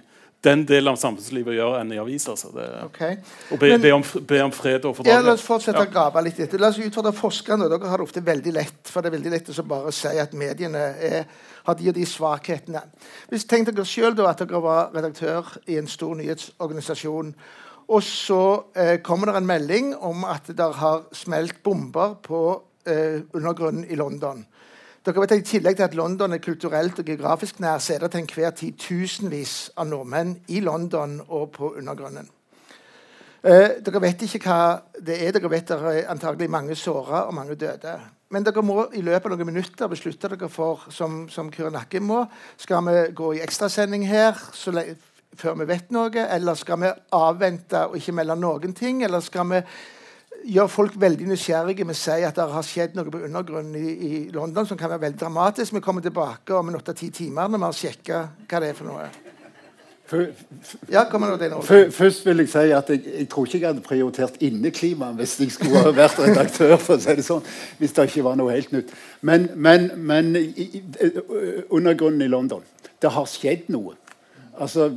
den 0.45 0.62
delen 0.66 0.93
av 0.93 0.99
samfunnslivet 1.01 1.51
å 1.51 1.57
gjøre 1.57 1.80
enn 1.82 1.93
i 1.95 1.99
aviser. 1.99 2.36
Altså. 2.36 2.51
Det, 2.55 2.66
okay. 2.86 3.16
og 3.51 3.59
be, 3.59 3.70
Men- 3.72 3.82
be, 3.82 3.93
om, 3.97 4.05
be 4.28 4.41
om 4.45 4.53
fred 4.55 4.84
og 4.86 5.01
Ja, 5.07 5.18
la 5.24 5.34
oss 5.34 5.43
fortsette 5.43 5.82
å 5.82 5.91
grave 5.91 6.22
litt 6.22 6.39
etter. 6.45 6.61
La 6.62 6.70
oss 6.70 6.78
utfordre 6.78 7.12
forskerne. 7.16 7.68
Dere 7.70 7.91
har 7.91 7.99
det 7.99 8.07
ofte 8.07 8.22
veldig 8.24 8.53
lett. 8.55 8.80
For 8.86 9.03
det 9.03 9.11
er 9.11 9.16
veldig 9.18 9.32
lett 9.34 9.51
å 9.51 9.66
bare 9.66 9.95
si 9.95 10.12
at 10.22 10.36
mediene 10.39 10.84
er, 11.09 11.24
har 11.66 11.78
de 11.78 11.91
og 11.91 11.97
de 11.99 12.07
svakhetene. 12.07 12.84
Hvis 13.32 13.49
Tenk 13.51 13.72
dere 13.72 13.86
sjøl 13.89 14.14
at 14.28 14.45
dere 14.45 14.62
var 14.62 14.93
redaktør 14.95 15.57
i 15.66 15.80
en 15.80 15.91
stor 15.91 16.14
nyhetsorganisasjon. 16.20 17.34
Og 17.89 18.05
så 18.05 18.43
eh, 18.76 18.99
kommer 19.01 19.30
det 19.30 19.41
en 19.41 19.49
melding 19.49 19.95
om 20.05 20.26
at 20.28 20.51
det 20.53 20.70
har 20.76 21.07
smelt 21.16 21.62
bomber 21.64 22.18
på 22.22 22.43
eh, 22.86 23.24
undergrunnen 23.32 23.89
i 23.89 23.97
London. 23.97 24.45
Dere 25.07 25.22
vet 25.22 25.32
at 25.32 25.38
I 25.38 25.46
tillegg 25.46 25.76
til 25.78 25.86
at 25.86 25.94
London 25.94 26.34
er 26.34 26.42
kulturelt 26.42 26.99
og 26.99 27.07
geografisk 27.07 27.61
nær, 27.61 27.78
så 27.78 27.94
er 27.94 28.03
det 28.03 28.11
til 28.12 28.24
enhver 28.24 28.51
tid 28.51 28.80
tusenvis 28.82 29.55
av 29.76 29.86
nordmenn 29.86 30.34
i 30.49 30.61
London 30.61 31.20
og 31.28 31.53
på 31.55 31.72
undergrunnen. 31.78 32.26
Eh, 33.38 33.78
dere 33.86 34.01
vet 34.03 34.24
ikke 34.26 34.40
hva 34.42 34.61
det 34.99 35.20
er. 35.22 35.32
Dere 35.32 35.51
vet 35.53 35.68
det 35.70 35.78
er 35.78 36.11
antagelig 36.11 36.51
mange 36.51 36.74
såra 36.74 37.28
og 37.28 37.34
mange 37.34 37.55
døde. 37.55 37.94
Men 38.34 38.44
dere 38.44 38.64
må 38.66 38.88
i 38.92 39.01
løpet 39.01 39.30
av 39.30 39.38
noen 39.38 39.49
minutter 39.49 39.88
beslutte 39.88 40.28
dere 40.28 40.51
for, 40.51 40.88
som, 40.90 41.28
som 41.30 41.53
Kyrre 41.55 41.70
Nakke 41.72 42.03
må, 42.03 42.24
skal 42.59 42.82
vi 42.88 42.96
gå 43.16 43.30
i 43.36 43.44
ekstrasending 43.44 44.05
her 44.09 44.36
før 45.38 45.55
vi 45.61 45.68
vet 45.68 45.92
noe, 45.94 46.11
eller 46.24 46.59
skal 46.59 46.82
vi 46.82 46.90
avvente 47.14 47.86
og 47.86 47.96
ikke 47.96 48.16
melde 48.18 48.36
noen 48.40 48.74
ting, 48.74 49.05
eller 49.07 49.22
skal 49.22 49.46
vi 49.53 49.62
gjøre 50.49 50.72
folk 50.72 50.99
veldig 51.01 51.28
nysgjerrige 51.28 51.86
med 51.86 51.96
å 51.96 52.01
si 52.01 52.18
at 52.26 52.36
det 52.36 52.46
har 52.53 52.66
skjedd 52.66 52.96
noe 52.96 53.12
på 53.12 53.22
undergrunnen 53.28 53.76
i, 53.78 53.94
i 54.09 54.20
London 54.34 54.66
som 54.68 54.78
kan 54.80 54.90
være 54.92 55.07
veldig 55.07 55.20
dramatisk. 55.20 55.74
Vi 55.76 55.84
kommer 55.84 56.05
tilbake 56.05 56.57
om 56.57 56.70
en 56.70 56.78
åtte-ti 56.80 57.11
timer 57.22 57.51
når 57.51 57.61
vi 57.61 57.68
har 57.68 57.82
sjekka 57.82 58.22
hva 58.49 58.62
det 58.62 58.72
er 58.72 58.78
for 58.78 58.90
noe. 58.90 59.09
For, 60.09 60.24
Ja, 60.88 61.05
nå? 61.12 61.61
Først 61.92 62.24
vil 62.24 62.40
jeg 62.40 62.49
si 62.49 62.70
at 62.72 62.90
jeg, 62.90 63.03
jeg 63.18 63.28
tror 63.28 63.44
ikke 63.44 63.59
jeg 63.59 63.66
hadde 63.66 63.84
prioritert 63.84 64.38
inneklima 64.40 65.11
hvis 65.18 65.34
jeg 65.40 65.53
skulle 65.53 65.82
ha 65.84 65.92
vært 65.92 66.16
redaktør. 66.22 66.76
for 66.80 66.96
å 66.96 67.03
si 67.03 67.16
det 67.18 67.26
sånn, 67.26 67.44
Hvis 67.78 67.92
det 67.92 68.09
ikke 68.09 68.24
var 68.24 68.38
noe 68.40 68.55
helt 68.57 68.72
nytt. 68.72 68.94
Men, 69.20 69.51
men, 69.55 69.90
men 69.96 70.32
i, 70.36 70.49
i, 70.64 70.82
undergrunnen 71.68 72.24
i 72.24 72.30
London 72.32 72.64
Det 73.03 73.12
har 73.12 73.28
skjedd 73.28 73.68
noe. 73.68 73.99
Altså, 74.59 74.88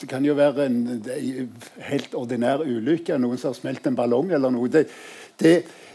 Det 0.00 0.08
kan 0.08 0.24
jo 0.24 0.34
være 0.34 0.66
en 0.66 0.80
en 0.90 1.52
helt 1.90 2.14
ordinær 2.14 2.62
ulykke. 2.62 3.18
Noen 3.18 3.38
som 3.38 3.50
har 3.50 3.58
smelt 3.58 3.86
en 3.86 3.96
ballong 3.96 4.32
eller 4.32 4.50
noe. 4.50 4.68
Det, 4.68 4.86
det, 5.40 5.54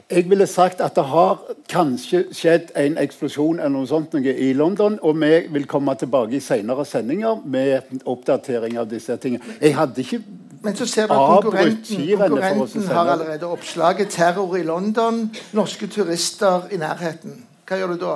jeg 0.09 0.29
ville 0.29 0.47
sagt 0.47 0.81
at 0.85 0.95
det 0.95 1.03
har 1.09 1.39
kanskje 1.69 2.25
skjedd 2.35 2.73
en 2.77 2.97
eksplosjon 3.01 3.57
eller 3.59 3.73
noe 3.73 3.89
sånt 3.89 4.13
noe 4.13 4.33
i 4.33 4.51
London. 4.53 4.99
Og 5.01 5.17
vi 5.21 5.31
vil 5.55 5.65
komme 5.69 5.95
tilbake 5.97 6.37
i 6.37 6.43
senere 6.43 6.85
sendinger 6.85 7.41
med 7.45 8.03
oppdatering 8.05 8.77
av 8.77 8.89
disse 8.91 9.17
tingene. 9.17 9.57
Jeg 9.61 9.77
hadde 9.77 10.03
ikke 10.03 10.21
Men 10.65 10.75
så 10.75 10.85
ser 10.89 11.05
vi 11.07 11.13
at 11.13 11.43
konkurrenten, 11.43 12.05
konkurrenten 12.17 12.87
har 12.87 13.09
allerede 13.13 13.45
oppslaget 13.45 14.09
'Terror 14.09 14.55
i 14.57 14.63
London', 14.63 15.29
norske 15.53 15.87
turister 15.87 16.61
i 16.71 16.77
nærheten. 16.77 17.45
Hva 17.67 17.77
gjør 17.77 17.93
du 17.93 17.97
da? 18.01 18.15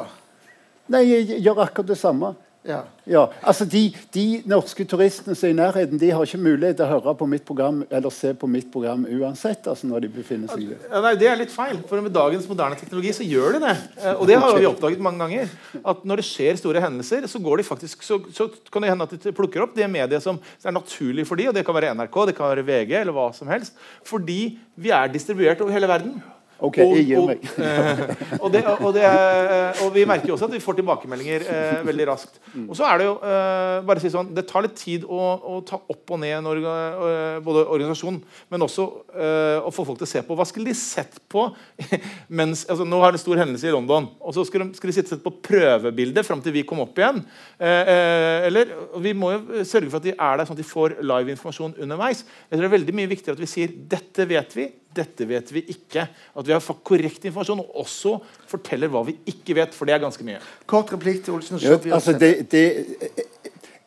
Nei, 0.89 1.03
jeg 1.09 1.41
gjør 1.43 1.61
akkurat 1.61 1.88
det 1.88 1.97
samme. 1.97 2.34
Ja. 2.68 2.82
Ja, 3.10 3.22
altså 3.41 3.64
de, 3.66 3.86
de 4.14 4.24
norske 4.49 4.84
turistene 4.86 5.34
som 5.34 5.47
er 5.47 5.53
i 5.53 5.57
nærheten, 5.57 5.97
de 5.97 6.10
har 6.12 6.26
ikke 6.28 6.41
mulighet 6.43 6.76
til 6.78 6.86
å 6.86 6.89
høre 6.91 7.14
på 7.18 7.26
mitt 7.32 7.45
program 7.47 7.80
eller 7.88 8.12
se 8.14 8.34
på 8.38 8.49
mitt 8.51 8.68
program 8.74 9.05
uansett. 9.07 9.66
altså 9.72 9.88
når 9.88 10.03
de 10.03 10.10
befinner 10.18 10.51
seg 10.51 10.66
der. 10.74 10.82
Ja, 10.91 10.99
nei, 11.05 11.14
Det 11.18 11.30
er 11.32 11.39
litt 11.39 11.53
feil. 11.55 11.80
For 11.89 12.03
med 12.03 12.14
dagens 12.14 12.45
moderne 12.51 12.78
teknologi 12.78 13.14
så 13.16 13.26
gjør 13.26 13.55
de 13.55 13.62
det. 13.64 13.76
Eh, 14.03 14.14
Og 14.20 14.28
det 14.28 14.38
har 14.43 14.57
vi 14.60 14.68
oppdaget 14.70 14.99
mange 15.01 15.24
ganger. 15.24 15.53
At 15.82 16.03
når 16.03 16.22
det 16.22 16.28
skjer 16.28 16.60
store 16.60 16.84
hendelser, 16.84 17.26
så, 17.32 17.41
går 17.41 17.64
de 17.64 17.68
faktisk, 17.70 18.03
så, 18.05 18.20
så 18.36 18.49
kan 18.70 18.84
det 18.84 18.91
hende 18.91 19.07
at 19.07 19.16
de 19.16 19.34
plukker 19.39 19.64
opp 19.64 19.74
det 19.78 19.88
mediet 19.89 20.22
som 20.26 20.38
er 20.64 20.76
naturlig 20.76 21.26
for 21.30 21.39
de, 21.39 21.47
og 21.49 21.55
det 21.55 21.64
kan 21.66 21.78
være 21.80 21.93
NRK, 21.95 22.20
det 22.28 22.36
kan 22.38 22.51
være 22.51 22.68
VG 22.68 22.91
eller 23.01 23.16
hva 23.16 23.30
som 23.34 23.47
helst. 23.49 23.80
Fordi 24.05 24.60
vi 24.76 24.91
er 24.93 25.07
distribuert 25.16 25.64
over 25.64 25.74
hele 25.74 25.89
verden. 25.89 26.20
Ok, 26.66 26.78
jeg 26.82 27.05
gir 27.07 27.22
meg. 27.24 27.43
eh, 27.64 28.01
og, 28.41 28.49
det, 28.51 28.62
og, 28.68 28.89
det, 28.95 29.03
er- 29.07 29.80
og 29.86 29.93
vi 29.95 30.03
merker 30.10 30.28
jo 30.28 30.36
også 30.36 30.49
at 30.49 30.55
vi 30.57 30.62
får 30.64 30.76
tilbakemeldinger 30.82 31.45
eh, 31.47 31.78
veldig 31.88 32.07
raskt. 32.10 32.39
Og 32.66 32.74
så 32.76 32.84
er 32.89 32.99
det 32.99 33.05
jo 33.07 33.14
eh, 33.24 33.76
bare 33.88 34.01
å 34.01 34.03
si 34.03 34.12
sånn, 34.12 34.34
det 34.36 34.43
tar 34.49 34.66
litt 34.66 34.76
tid 34.80 35.05
å, 35.07 35.20
å 35.39 35.60
ta 35.68 35.80
opp 35.80 36.14
og 36.16 36.20
ned 36.20 36.34
en 36.39 36.49
orga, 36.51 36.74
eh, 37.07 37.38
både 37.45 37.64
organisasjon, 37.72 38.18
men 38.51 38.66
også 38.66 38.88
eh, 39.16 39.60
å 39.64 39.72
få 39.72 39.86
folk 39.88 40.01
til 40.01 40.07
å 40.10 40.12
se 40.12 40.24
på. 40.28 40.36
Hva 40.39 40.47
skulle 40.49 40.68
de 40.72 40.76
sett 40.80 41.22
på 41.32 41.45
mens 42.41 42.66
altså, 42.70 42.88
Nå 42.89 42.99
har 43.03 43.14
det 43.16 43.20
en 43.22 43.24
stor 43.24 43.39
hendelse 43.43 43.70
i 43.70 43.74
London, 43.76 44.10
og 44.20 44.36
så 44.36 44.43
skulle 44.47 44.68
de, 44.70 44.76
skulle 44.80 44.91
de 44.93 44.99
sitte 44.99 45.14
sett 45.16 45.24
på 45.24 45.34
prøvebildet 45.45 46.28
fram 46.28 46.43
til 46.43 46.55
vi 46.60 46.66
kom 46.68 46.84
opp 46.84 46.99
igjen. 46.99 47.24
Eh, 47.60 47.93
eh, 47.95 48.49
eller, 48.49 48.76
Vi 49.05 49.16
må 49.16 49.32
jo 49.38 49.64
sørge 49.64 49.89
for 49.93 50.01
at 50.01 50.10
de 50.10 50.16
er 50.18 50.39
der 50.41 50.49
sånn 50.49 50.57
at 50.60 50.64
de 50.64 50.68
får 50.68 50.99
live 51.05 51.34
informasjon 51.38 51.78
underveis. 51.86 52.26
Jeg 52.49 52.57
tror 52.57 52.66
det 52.68 52.70
er 52.72 52.78
veldig 52.78 52.97
mye 52.99 53.14
viktigere 53.16 53.39
at 53.39 53.43
vi 53.47 53.51
sier 53.55 53.74
dette 53.95 54.28
vet 54.30 54.55
vi, 54.60 54.68
dette 54.96 55.26
vet 55.30 55.52
vi 55.54 55.64
ikke. 55.74 56.06
At 56.10 56.48
vi 56.48 56.56
har 56.56 56.64
fått 56.64 56.82
korrekt 56.88 57.26
informasjon, 57.26 57.62
og 57.62 57.82
også 57.84 58.18
forteller 58.50 58.92
hva 58.92 59.04
vi 59.08 59.18
ikke 59.30 59.58
vet, 59.60 59.76
for 59.76 59.90
det 59.90 59.96
er 59.96 60.04
ganske 60.04 60.26
mye. 60.26 60.42
Kort 60.70 60.94
replikk 60.94 61.26
til 61.26 61.38
Olsen 61.38 61.62
Ja, 61.62 61.78
altså 61.94 62.16
det, 62.18 62.50
det, 62.52 62.64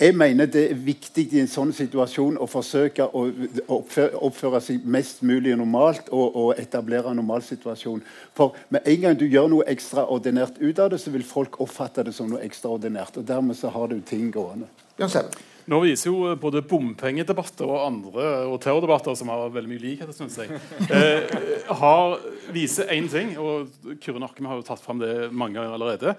Jeg 0.02 0.16
mener 0.18 0.46
det 0.50 0.64
er 0.70 0.78
viktig 0.78 1.28
i 1.30 1.42
en 1.42 1.50
sånn 1.50 1.70
situasjon 1.74 2.38
å 2.42 2.48
forsøke 2.50 3.06
å 3.06 3.26
oppføre, 3.68 4.16
oppføre 4.26 4.62
seg 4.64 4.86
mest 4.86 5.22
mulig 5.26 5.54
normalt 5.58 6.10
og, 6.10 6.26
og, 6.34 6.48
etablere 6.58 7.12
en 7.12 7.20
normal 7.22 7.44
situasjon. 7.46 8.02
For 8.34 8.58
med 8.74 8.88
en 8.88 9.06
gang 9.06 9.18
du 9.18 9.28
gjør 9.28 9.50
noe 9.52 9.68
ekstraordinært 9.70 10.58
ut 10.62 10.82
av 10.82 10.90
det, 10.94 11.02
så 11.02 11.14
vil 11.14 11.26
folk 11.26 11.60
oppfatte 11.62 12.06
det 12.06 12.16
som 12.16 12.30
noe 12.30 12.42
ekstraordinært. 12.42 13.20
Og 13.22 13.26
dermed 13.30 13.58
så 13.58 13.70
har 13.74 13.90
du 13.90 14.00
ting 14.06 14.30
gående. 14.34 14.70
Bjørn. 14.98 15.32
Nå 15.70 15.78
viser 15.84 16.10
jo 16.10 16.32
både 16.40 16.62
bompengedebatter 16.66 17.68
og 17.68 17.84
andre 17.84 18.28
og 18.50 18.56
terrordebatter, 18.64 19.14
som 19.18 19.30
har 19.30 19.52
veldig 19.54 19.70
mye 19.70 19.82
likheter, 19.82 20.14
syns 20.16 20.38
jeg, 20.40 20.58
eh, 20.88 21.36
har, 21.82 22.16
viser 22.54 22.90
én 22.94 23.06
ting, 23.10 23.34
og 23.38 23.70
Kyrre 24.02 24.22
Narkem 24.22 24.48
har 24.50 24.58
jo 24.58 24.66
tatt 24.66 24.82
fram 24.82 25.02
det 25.02 25.30
mange 25.30 25.58
ganger 25.58 25.76
allerede. 25.76 26.16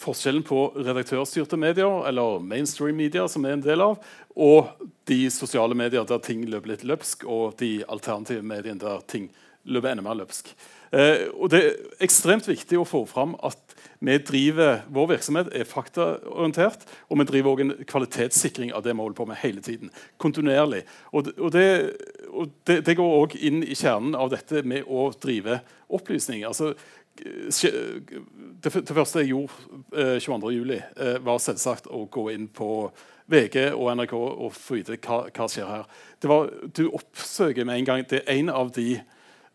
Forskjellen 0.00 0.46
på 0.46 0.70
redaktørstyrte 0.78 1.58
medier, 1.60 2.06
eller 2.08 2.40
mainstream 2.40 2.96
media, 2.96 3.26
som 3.28 3.44
er 3.44 3.58
en 3.58 3.66
del 3.66 3.84
av, 3.84 3.98
og 4.36 4.88
de 5.08 5.20
sosiale 5.32 5.76
medier 5.76 6.08
der 6.08 6.22
ting 6.24 6.46
løper 6.48 6.72
litt 6.72 6.86
løpsk, 6.88 7.28
og 7.28 7.58
de 7.60 7.82
alternative 7.84 8.44
mediene 8.46 8.80
der 8.80 9.04
ting 9.10 9.28
løper 9.66 9.92
enda 9.92 10.06
mer 10.06 10.18
løpsk. 10.22 10.54
Eh, 10.94 11.28
og 11.34 11.50
Det 11.50 11.62
er 11.62 11.78
ekstremt 12.06 12.48
viktig 12.48 12.78
å 12.80 12.88
få 12.88 13.04
fram 13.10 13.34
at 13.44 13.65
vi 14.00 14.18
driver, 14.18 14.82
Vår 14.92 15.06
virksomhet 15.06 15.48
er 15.52 15.64
faktaorientert, 15.64 16.84
og 17.08 17.18
vi 17.18 17.24
driver 17.24 17.50
også 17.50 17.64
en 17.64 17.86
kvalitetssikring 17.88 18.74
av 18.74 18.84
det 18.84 18.92
vi 18.92 19.00
holder 19.00 19.16
på 19.16 19.28
med 19.30 19.40
hele 19.40 19.60
tiden. 19.60 19.90
Kontinuerlig. 20.18 20.82
Og, 21.12 21.32
og, 21.38 21.52
det, 21.52 21.96
og 22.28 22.52
det, 22.66 22.82
det, 22.86 22.96
går 22.96 23.16
òg 23.22 23.36
inn 23.40 23.62
i 23.64 23.74
kjernen 23.74 24.14
av 24.14 24.30
dette 24.34 24.62
med 24.62 24.84
å 24.86 25.08
drive 25.22 25.60
opplysning. 25.88 26.44
Altså, 26.44 26.74
det, 27.16 28.72
første 28.72 29.22
jeg 29.22 29.32
gjorde 29.32 29.52
eh, 29.96 30.16
22.07., 30.20 30.72
eh, 30.76 31.18
var 31.24 31.40
selvsagt 31.40 31.88
å 31.88 32.04
gå 32.12 32.28
inn 32.34 32.48
på 32.52 32.90
VG 33.32 33.72
og 33.74 33.90
NRK 33.96 34.14
og 34.16 34.50
få 34.54 34.78
vite 34.78 34.98
hva, 35.00 35.24
hva 35.34 35.48
skjer 35.50 35.70
her. 35.70 35.86
Var, 36.26 36.50
du 36.76 36.86
oppsøker 36.88 37.66
med 37.66 37.80
en 37.80 37.88
gang 37.88 38.04
Det 38.08 38.22
er 38.22 38.38
en 38.38 38.50
av 38.50 38.70
de, 38.74 39.00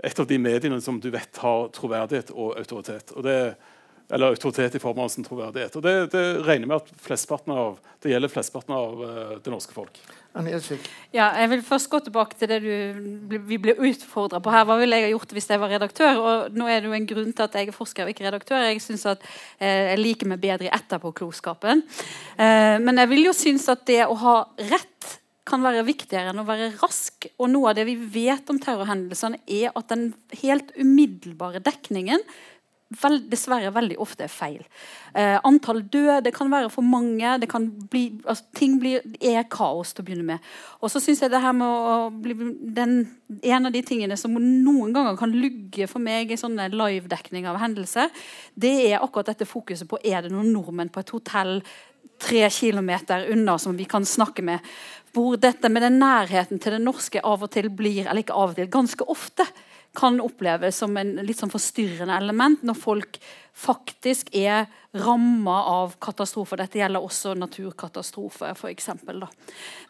et 0.03 0.19
av 0.19 0.27
de 0.27 0.39
mediene 0.41 0.81
som 0.81 0.99
du 0.99 1.09
vet 1.13 1.37
har 1.43 1.69
troverdighet 1.75 2.33
og 2.33 2.57
autoritet. 2.59 3.13
Og 3.15 3.25
det 3.27 3.37
er 3.37 3.53
eller 4.11 4.33
autoritet 4.35 4.75
i 4.75 4.81
form 4.83 4.99
av 4.99 5.09
sin 5.09 5.25
troverdighet. 5.25 5.75
Og 5.79 5.85
det, 5.85 5.93
det, 6.11 6.23
regner 6.45 6.67
med 6.67 6.81
at 6.81 6.89
flestparten 7.05 7.53
av, 7.55 7.77
det 8.03 8.11
gjelder 8.11 8.31
flesteparten 8.31 8.75
av 8.75 8.99
uh, 8.99 9.37
det 9.43 9.53
norske 9.53 9.75
folk. 9.75 10.01
Ja, 11.11 11.29
jeg 11.41 11.49
vil 11.51 11.63
først 11.67 11.89
gå 11.91 11.99
tilbake 12.05 12.37
til 12.39 12.51
det 12.51 12.59
du, 12.63 13.39
vi 13.49 13.57
ble 13.59 13.75
utfordra 13.75 14.39
på 14.43 14.51
her. 14.53 14.63
Hva 14.67 14.77
ville 14.79 14.99
jeg 14.99 15.09
ha 15.09 15.13
gjort 15.13 15.33
hvis 15.35 15.49
jeg 15.51 15.59
var 15.59 15.73
redaktør? 15.73 16.19
Og 16.21 16.55
nå 16.55 16.67
er 16.71 16.79
det 16.79 16.91
jo 16.91 16.95
en 16.95 17.07
grunn 17.09 17.33
til 17.35 17.47
at 17.47 17.57
jeg 17.59 17.67
er 17.67 17.75
forsker 17.75 18.07
og 18.07 18.13
ikke 18.13 18.27
redaktør. 18.29 18.63
Jeg 18.63 18.79
synes 18.83 19.03
at 19.11 19.25
eh, 19.59 19.91
jeg 19.91 19.99
liker 19.99 20.31
meg 20.31 20.39
bedre 20.43 20.69
i 20.69 20.71
etterpåklokskapen. 20.71 21.83
Eh, 22.39 22.77
men 22.79 23.03
jeg 23.03 23.11
vil 23.11 23.27
jo 23.27 23.35
synes 23.35 23.67
at 23.75 23.83
det 23.91 24.05
å 24.07 24.15
ha 24.23 24.37
rett 24.71 25.17
kan 25.51 25.63
være 25.65 25.83
viktigere 25.83 26.31
enn 26.31 26.39
å 26.39 26.47
være 26.47 26.71
rask. 26.79 27.27
Og 27.35 27.51
noe 27.51 27.73
av 27.73 27.79
det 27.79 27.87
vi 27.89 27.97
vet 27.99 28.47
om 28.53 28.59
terrorhendelsene, 28.61 29.41
er 29.51 29.75
at 29.75 29.91
den 29.91 30.13
helt 30.43 30.71
umiddelbare 30.79 31.59
dekningen 31.65 32.23
veld, 33.01 33.27
dessverre 33.31 33.71
veldig 33.73 33.97
ofte 34.01 34.25
er 34.25 34.31
feil. 34.31 34.61
Eh, 35.15 35.37
antall 35.47 35.81
døde 35.91 36.31
kan 36.35 36.51
være 36.51 36.69
for 36.73 36.85
mange. 36.85 37.37
bli, 37.91 38.03
altså, 38.25 38.43
ting 38.55 38.79
blir, 38.79 39.01
er 39.19 39.43
kaos 39.49 39.93
til 39.93 40.03
å 40.03 40.07
begynne 40.07 40.27
med. 40.27 40.39
Og 40.81 40.91
så 40.91 40.99
synes 40.99 41.21
jeg 41.21 41.31
det 41.31 41.41
her 41.41 41.53
med 41.53 41.67
å 41.67 42.09
bli 42.11 42.35
den, 42.61 43.17
En 43.43 43.65
av 43.65 43.71
de 43.71 43.81
tingene 43.81 44.17
som 44.17 44.33
noen 44.33 44.91
ganger 44.91 45.15
kan 45.15 45.31
lugge 45.31 45.87
for 45.87 46.03
meg 46.03 46.31
i 46.31 46.35
sånne 46.35 46.67
livedekning 46.67 47.47
av 47.47 47.61
hendelser, 47.61 48.09
det 48.55 48.91
er 48.91 48.99
akkurat 48.99 49.31
dette 49.31 49.47
fokuset 49.47 49.87
på 49.87 49.97
er 50.03 50.21
det 50.23 50.33
noen 50.33 50.51
nordmenn 50.51 50.91
på 50.91 50.99
et 50.99 51.13
hotell 51.15 51.61
tre 52.21 52.49
kilometer 52.49 53.31
unna 53.31 53.57
som 53.57 53.77
vi 53.77 53.85
kan 53.85 54.05
snakke 54.05 54.43
med. 54.43 54.59
Hvor 55.15 55.39
dette 55.39 55.69
med 55.69 55.81
den 55.81 55.99
nærheten 55.99 56.59
til 56.59 56.75
det 56.75 56.83
norske 56.83 57.23
av 57.23 57.43
og 57.43 57.51
til 57.51 57.69
blir, 57.69 58.05
eller 58.05 58.23
ikke 58.23 58.37
av 58.37 58.51
og 58.51 58.59
til, 58.59 58.69
ganske 58.71 59.07
ofte 59.07 59.47
kan 59.97 60.21
oppleves 60.23 60.77
som 60.79 60.95
en 60.97 61.17
litt 61.25 61.41
sånn 61.41 61.51
forstyrrende 61.51 62.15
element 62.15 62.61
når 62.63 62.77
folk 62.79 63.17
faktisk 63.57 64.29
er 64.35 64.69
ramma 64.95 65.57
av 65.67 65.97
katastrofer. 66.03 66.61
Dette 66.61 66.79
gjelder 66.79 67.03
også 67.03 67.33
naturkatastrofer, 67.39 68.55
f.eks. 68.55 68.89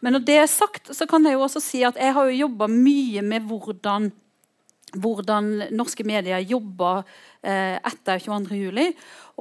Men 0.01 0.15
når 0.15 0.25
det 0.25 0.39
er 0.41 0.49
sagt, 0.49 0.89
så 0.95 1.05
kan 1.09 1.25
jeg 1.25 1.37
jo 1.37 1.45
også 1.45 1.61
si 1.63 1.83
at 1.85 1.99
jeg 2.01 2.15
har 2.17 2.29
jo 2.29 2.41
jobba 2.47 2.69
mye 2.71 3.23
med 3.25 3.45
hvordan, 3.49 4.09
hvordan 4.99 5.51
norske 5.71 6.03
medier 6.07 6.41
jobber 6.43 7.03
eh, 7.43 7.77
etter 7.77 8.21
22.07. 8.21 8.91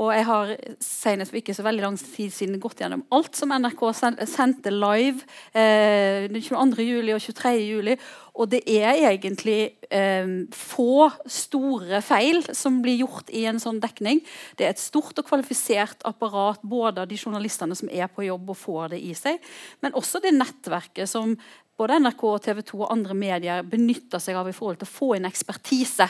Og 0.00 0.12
jeg 0.14 0.24
har 0.28 0.52
senest 0.80 1.32
for 1.32 1.40
ikke 1.40 1.54
så 1.56 1.64
veldig 1.66 1.82
lang 1.84 1.96
tid 1.98 2.32
siden 2.32 2.60
gått 2.62 2.80
gjennom 2.80 3.02
alt 3.12 3.36
som 3.36 3.52
NRK 3.52 3.82
sendte 4.30 4.72
live 4.72 5.26
eh, 5.52 6.30
22.07. 6.30 7.10
og 7.16 7.20
23.07. 7.26 7.96
Og 8.40 8.48
det 8.48 8.62
er 8.70 9.02
egentlig 9.10 9.58
eh, 9.92 10.30
få 10.56 11.10
store 11.28 12.00
feil 12.06 12.40
som 12.56 12.78
blir 12.84 13.02
gjort 13.02 13.32
i 13.34 13.44
en 13.50 13.60
sånn 13.60 13.82
dekning. 13.82 14.22
Det 14.56 14.68
er 14.68 14.72
et 14.72 14.82
stort 14.82 15.18
og 15.20 15.26
kvalifisert 15.28 16.06
apparat 16.08 16.62
både 16.62 17.04
av 17.04 17.10
de 17.10 17.18
journalistene 17.20 17.76
som 17.76 17.90
er 17.92 18.08
på 18.08 18.24
jobb 18.28 18.54
og 18.54 18.60
får 18.62 18.94
det 18.94 19.02
i 19.04 19.12
seg, 19.18 19.42
men 19.84 19.96
også 19.98 20.22
det 20.22 20.32
nettverket 20.36 21.10
som 21.10 21.34
både 21.80 22.00
NRK, 22.04 22.26
TV 22.44 22.60
2 22.72 22.82
og 22.84 22.92
andre 22.92 23.16
medier 23.16 23.64
benytter 23.66 24.22
seg 24.22 24.36
av 24.36 24.48
i 24.50 24.54
forhold 24.56 24.82
til 24.82 24.90
å 24.90 24.94
få 24.98 25.14
inn 25.16 25.28
ekspertise 25.28 26.08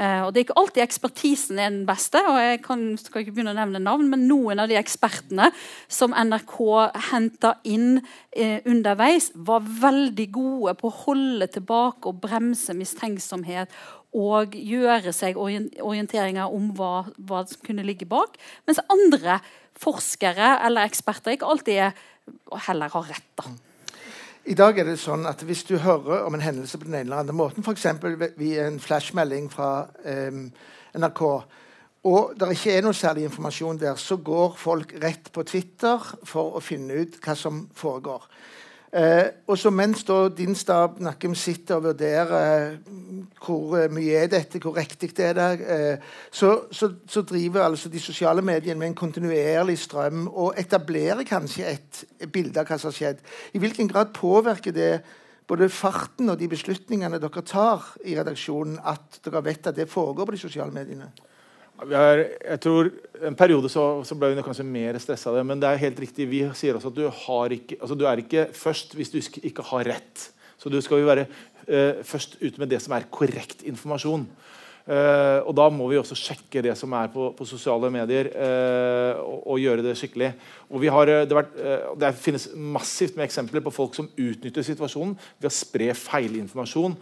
Uh, 0.00 0.24
og 0.24 0.32
Det 0.32 0.40
er 0.40 0.46
ikke 0.46 0.56
alltid 0.56 0.82
ekspertisen 0.82 1.58
er 1.60 1.68
den 1.68 1.86
beste. 1.88 2.20
og 2.24 2.38
Jeg 2.40 2.62
kan, 2.64 2.84
skal 2.96 3.20
ikke 3.20 3.34
begynne 3.36 3.52
å 3.52 3.58
nevne 3.58 3.82
navn, 3.82 4.08
men 4.08 4.26
noen 4.30 4.62
av 4.62 4.70
de 4.70 4.78
ekspertene 4.80 5.50
som 5.92 6.14
NRK 6.16 6.56
henta 7.10 7.56
inn 7.68 7.98
uh, 8.00 8.58
underveis, 8.64 9.28
var 9.34 9.66
veldig 9.66 10.28
gode 10.32 10.76
på 10.80 10.88
å 10.88 10.98
holde 11.04 11.50
tilbake 11.52 12.08
og 12.08 12.22
bremse 12.22 12.76
mistenksomhet 12.76 13.72
og 14.16 14.56
gjøre 14.56 15.12
seg 15.14 15.36
orienteringer 15.38 16.50
om 16.50 16.72
hva, 16.74 17.04
hva 17.28 17.44
som 17.46 17.60
kunne 17.66 17.84
ligge 17.86 18.08
bak. 18.10 18.40
Mens 18.66 18.80
andre 18.90 19.38
forskere 19.78 20.56
eller 20.66 20.88
eksperter 20.88 21.36
ikke 21.36 21.50
alltid 21.52 21.84
er, 21.90 22.06
heller 22.66 22.90
har 22.96 23.12
rett. 23.12 23.34
da. 23.36 23.69
I 24.48 24.54
dag 24.56 24.78
er 24.80 24.86
det 24.88 24.96
sånn 25.00 25.26
at 25.28 25.42
Hvis 25.44 25.66
du 25.68 25.74
hører 25.82 26.24
om 26.24 26.34
en 26.36 26.44
hendelse 26.44 26.78
på 26.80 26.86
den 26.88 26.96
ene 26.96 27.10
eller 27.10 27.24
andre 27.24 27.36
måten, 27.36 27.64
f.eks. 27.64 27.86
via 28.40 28.66
en 28.66 28.78
flashmelding 28.80 29.50
fra 29.52 29.84
um, 30.04 30.46
NRK, 30.96 31.22
og 32.08 32.32
det 32.40 32.48
ikke 32.54 32.78
er 32.78 32.86
noe 32.86 32.96
særlig 32.96 33.26
informasjon 33.28 33.82
der, 33.82 33.98
så 34.00 34.16
går 34.24 34.54
folk 34.56 34.94
rett 35.02 35.28
på 35.34 35.44
Twitter 35.44 36.00
for 36.24 36.56
å 36.56 36.62
finne 36.64 37.02
ut 37.02 37.18
hva 37.20 37.34
som 37.36 37.66
foregår. 37.76 38.24
Eh, 38.90 39.26
og 39.46 39.58
så 39.58 39.70
Mens 39.70 40.02
da 40.02 40.24
din 40.34 40.54
stab 40.58 40.96
Nakkim 40.98 41.34
sitter 41.38 41.76
og 41.78 41.84
vurderer 41.84 42.32
eh, 42.38 42.78
hvor 43.38 43.76
eh, 43.78 43.92
mye 43.92 44.16
er 44.24 44.26
dette, 44.32 44.58
hvor 44.58 44.74
riktig 44.74 45.12
det 45.14 45.28
er 45.28 45.36
det, 45.38 45.60
eh, 45.62 46.08
så, 46.30 46.64
så, 46.74 46.90
så, 47.06 47.22
driver 47.22 47.62
altså 47.62 47.88
de 47.88 48.00
sosiale 48.00 48.42
mediene 48.42 48.80
med 48.80 48.88
en 48.88 48.98
kontinuerlig 48.98 49.78
strøm 49.78 50.26
og 50.26 50.58
etablerer 50.58 51.22
kanskje 51.22 51.70
et, 51.70 52.04
bilde 52.32 52.58
av 52.58 52.66
hva 52.66 52.80
som 52.82 52.90
har 52.90 52.98
skjedd. 52.98 53.22
I 53.54 53.62
hvilken 53.62 53.88
grad 53.88 54.10
påvirker 54.16 54.74
det 54.74 54.92
både 55.46 55.70
farten 55.70 56.30
og 56.30 56.38
de 56.38 56.50
beslutningene 56.50 57.22
dere 57.22 57.46
tar 57.46 57.92
i 58.04 58.18
redaksjonen, 58.18 58.80
at 58.82 59.22
dere 59.22 59.44
vet 59.46 59.70
at 59.70 59.78
det 59.78 59.90
foregår 59.90 60.26
på 60.26 60.34
de 60.34 60.42
sosiale 60.48 60.74
mediene? 60.74 61.12
Er, 61.80 62.24
jeg 62.44 62.60
tror 62.60 62.90
En 63.24 63.36
periode 63.36 63.70
så, 63.72 63.84
så 64.04 64.16
ble 64.16 64.34
vi 64.34 64.42
kanskje 64.44 64.64
mer 64.64 64.98
stressa 65.00 65.30
av 65.30 65.38
det. 65.38 65.44
Men 65.48 65.60
det 65.60 65.68
er 65.68 65.82
helt 65.82 65.98
riktig, 66.00 66.28
vi 66.30 66.42
sier 66.56 66.76
også 66.76 66.88
at 66.92 66.96
du, 66.96 67.02
ikke, 67.56 67.76
altså 67.80 67.96
du 67.98 68.06
er 68.08 68.22
ikke 68.22 68.46
først 68.56 68.94
hvis 68.96 69.12
du 69.12 69.18
ikke 69.20 69.64
har 69.72 69.88
rett. 69.92 70.30
Så 70.60 70.72
du 70.72 70.78
skal 70.84 71.02
jo 71.02 71.08
være 71.08 71.26
uh, 71.68 72.00
først 72.04 72.38
ute 72.40 72.60
med 72.60 72.72
det 72.72 72.80
som 72.80 72.96
er 72.96 73.08
korrekt 73.12 73.60
informasjon. 73.68 74.24
Uh, 74.88 75.44
og 75.44 75.52
Da 75.54 75.66
må 75.70 75.86
vi 75.90 75.98
også 76.00 76.16
sjekke 76.16 76.62
det 76.64 76.72
som 76.78 76.92
er 76.96 77.10
på, 77.12 77.28
på 77.36 77.46
sosiale 77.46 77.90
medier, 77.92 78.30
uh, 78.32 79.20
og, 79.20 79.42
og, 79.52 79.58
gjøre 79.60 79.84
det 79.84 79.92
skikkelig. 80.00 80.30
Har, 80.94 81.10
det, 81.28 81.36
vært, 81.36 81.52
uh, 81.60 81.90
det, 82.00 82.10
finnes 82.18 82.48
massivt 82.56 83.18
med 83.18 83.26
eksempler 83.26 83.62
på 83.62 83.72
folk 83.74 83.94
som 83.98 84.08
utnytter 84.08 84.64
situasjonen 84.64 85.12
ved 85.38 85.50
å 85.50 85.52
spre 85.54 85.90
feilinformasjon. 85.94 86.96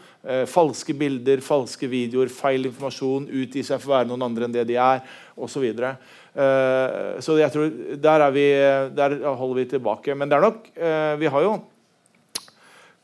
falske 0.51 0.97
bilder, 0.99 1.41
falske 1.45 1.89
videoer, 1.89 2.33
feil 2.33 2.67
informasjon, 2.69 3.31
utgi 3.45 3.63
seg 3.65 3.81
for 3.81 3.93
å 3.93 3.97
være 3.99 4.11
noen 4.11 4.27
andre 4.27 4.49
enn 4.49 4.57
det 4.59 4.67
de 4.69 4.77
er, 4.83 5.01
osv. 5.39 5.65
Uh, 5.79 7.17
så 7.25 7.39
jeg 7.39 7.55
tror 7.55 7.71
der, 8.03 8.27
vi, 8.35 8.47
der, 8.99 9.17
holder 9.31 9.63
vi 9.63 9.69
tilbake. 9.77 10.19
Men 10.19 10.29
det 10.29 10.37
er 10.37 10.45
nok 10.49 10.69
Vi 11.23 11.31
har 11.31 11.47
jo 11.47 11.55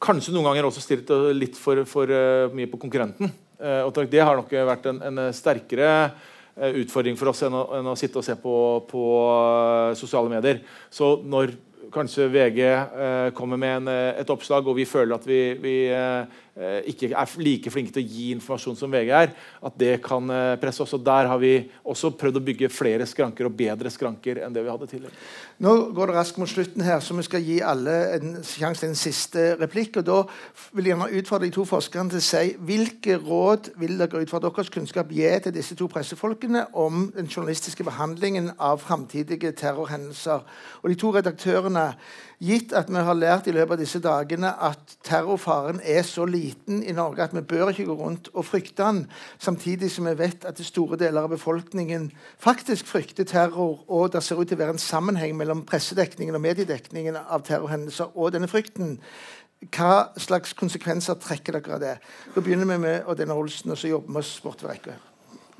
kanskje 0.04 0.34
noen 0.34 0.50
ganger 0.50 0.68
også 0.68 0.82
stilt 0.82 1.08
litt 1.32 1.56
for, 1.56 1.86
for 1.88 2.10
mye 2.52 2.68
på 2.68 2.82
konkurrenten. 2.82 3.32
Eh, 3.60 3.82
og 3.86 3.94
det 4.10 4.22
har 4.22 4.38
nok 4.38 4.50
vært 4.50 4.88
en, 4.90 5.00
en 5.10 5.20
sterkere 5.34 5.90
eh, 6.56 6.80
utfordring 6.82 7.18
for 7.18 7.30
oss 7.30 7.44
enn 7.46 7.54
å, 7.54 7.66
enn 7.78 7.92
å 7.92 7.98
sitte 7.98 8.18
og 8.20 8.26
se 8.26 8.34
på, 8.40 8.56
på, 8.90 9.04
eh, 9.28 9.92
sosiale 9.98 10.32
medier. 10.32 10.62
Så 10.90 11.16
når 11.22 11.54
kanskje 11.94 12.26
VG 12.32 12.60
kommer 13.36 13.58
med 13.60 13.74
en, 13.76 13.88
et 14.18 14.30
oppslag, 14.32 14.66
og 14.66 14.74
vi 14.74 14.86
føler 14.88 15.14
at 15.14 15.26
vi, 15.28 15.38
vi, 15.62 15.74
ikke 16.86 17.08
er 17.10 17.32
like 17.42 17.70
flinke 17.72 17.90
til 17.90 18.04
å 18.04 18.06
gi 18.06 18.26
informasjon 18.36 18.76
som 18.78 18.92
VG 18.92 19.08
er, 19.10 19.32
at 19.66 19.78
det 19.80 19.96
kan 20.04 20.28
eh, 20.30 20.54
presse 20.62 20.84
oss. 20.84 20.92
Og 20.94 21.02
Der 21.02 21.26
har 21.26 21.40
vi 21.42 21.56
også 21.82 22.12
prøvd 22.14 22.38
å 22.38 22.44
bygge 22.46 22.70
flere 22.70 23.06
skranker 23.10 23.48
og 23.48 23.56
bedre 23.58 23.90
skranker 23.90 24.38
enn 24.44 24.54
det 24.54 24.62
vi 24.62 24.70
hadde 24.70 24.86
tidligere. 24.86 25.18
Nå 25.64 25.72
går 25.96 26.10
det 26.10 26.16
raskt 26.16 26.38
mot 26.38 26.50
slutten 26.50 26.84
her, 26.86 27.00
så 27.02 27.16
vi 27.18 27.26
skal 27.26 27.42
gi 27.42 27.58
alle 27.62 27.96
en 28.14 28.36
sjanse 28.46 28.84
til 28.84 28.92
en 28.92 28.98
siste 28.98 29.46
replikk. 29.58 29.98
og 29.98 30.06
Da 30.06 30.20
vil 30.76 30.86
jeg 30.86 30.94
gjerne 30.94 31.20
utfordre 31.20 31.48
de 31.48 31.56
to 31.56 31.66
forskerne 31.66 32.14
til 32.14 32.22
å 32.22 32.26
si 32.28 32.44
hvilke 32.70 33.18
råd 33.18 33.72
vil 33.82 33.98
dere 33.98 34.22
ut 34.22 34.30
fra 34.30 34.42
deres 34.44 34.70
kunnskap 34.70 35.10
gi 35.10 35.32
til 35.42 35.56
disse 35.56 35.74
to 35.74 35.88
pressefolkene 35.90 36.68
om 36.72 37.08
den 37.16 37.26
journalistiske 37.26 37.86
behandlingen 37.86 38.52
av 38.62 38.78
framtidige 38.82 39.50
terrorhendelser. 39.58 40.46
Og 40.82 40.90
de 40.90 40.98
to 41.02 41.10
redaktørene 41.18 41.88
Gitt 42.44 42.74
at 42.76 42.90
vi 42.92 43.00
har 43.00 43.16
lært 43.16 43.46
i 43.48 43.54
løpet 43.54 43.78
av 43.78 43.80
disse 43.80 44.00
dagene 44.04 44.50
at 44.66 44.96
terrorfaren 45.06 45.78
er 45.80 46.02
så 46.04 46.26
liten 46.28 46.82
i 46.84 46.92
Norge 46.92 47.24
at 47.24 47.32
vi 47.32 47.40
bør 47.40 47.70
ikke 47.70 47.86
gå 47.88 47.94
rundt 47.96 48.28
og 48.34 48.44
frykte 48.44 48.82
den, 48.82 49.06
samtidig 49.40 49.88
som 49.94 50.10
vi 50.10 50.16
vet 50.18 50.44
at 50.44 50.60
store 50.60 50.98
deler 51.00 51.24
av 51.24 51.32
befolkningen 51.32 52.10
faktisk 52.42 52.90
frykter 52.90 53.24
terror, 53.30 53.80
og 53.88 54.12
det 54.12 54.22
ser 54.26 54.42
ut 54.42 54.50
til 54.50 54.58
å 54.58 54.64
være 54.64 54.76
en 54.76 54.82
sammenheng 54.82 55.32
mellom 55.38 55.64
pressedekningen 55.68 56.36
og 56.36 56.44
mediedekningen 56.44 57.16
av 57.22 57.46
terrorhendelser 57.48 58.12
og 58.12 58.34
denne 58.36 58.50
frykten. 58.50 58.98
Hva 59.72 60.10
slags 60.20 60.52
konsekvenser 60.58 61.16
trekker 61.24 61.56
dere 61.56 61.78
av 61.78 61.80
det? 61.80 61.96
Da 62.34 62.44
begynner 62.44 62.68
vi 62.74 62.80
med 62.84 63.08
Odd 63.08 63.24
Olsen, 63.30 63.72
og 63.72 63.80
så 63.80 63.94
jobber 63.94 64.18
vi 64.18 64.24
oss 64.26 64.36
bortover 64.44 64.74
rekka. 64.74 65.00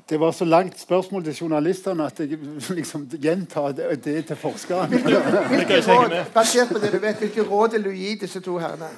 Det 0.09 0.19
var 0.19 0.31
så 0.31 0.45
langt 0.45 0.79
spørsmål 0.79 1.23
til 1.23 1.33
journalistene 1.41 2.05
at 2.05 2.19
jeg 2.19 2.37
liksom 2.79 3.07
gjentar 3.21 3.71
det, 3.71 4.05
det 4.05 4.25
til 4.25 4.35
forskerne. 4.35 5.01
Hvilke 5.49 5.81
råd, 5.89 6.15
basert 6.33 6.69
på 6.69 6.79
det 6.79 6.93
du 6.93 6.99
vet, 7.01 7.17
hvilke 7.17 7.41
råd 7.41 7.77
vil 7.77 7.83
du 7.83 7.91
gi 7.91 8.15
disse 8.21 8.39
to 8.39 8.57
herrene? 8.61 8.89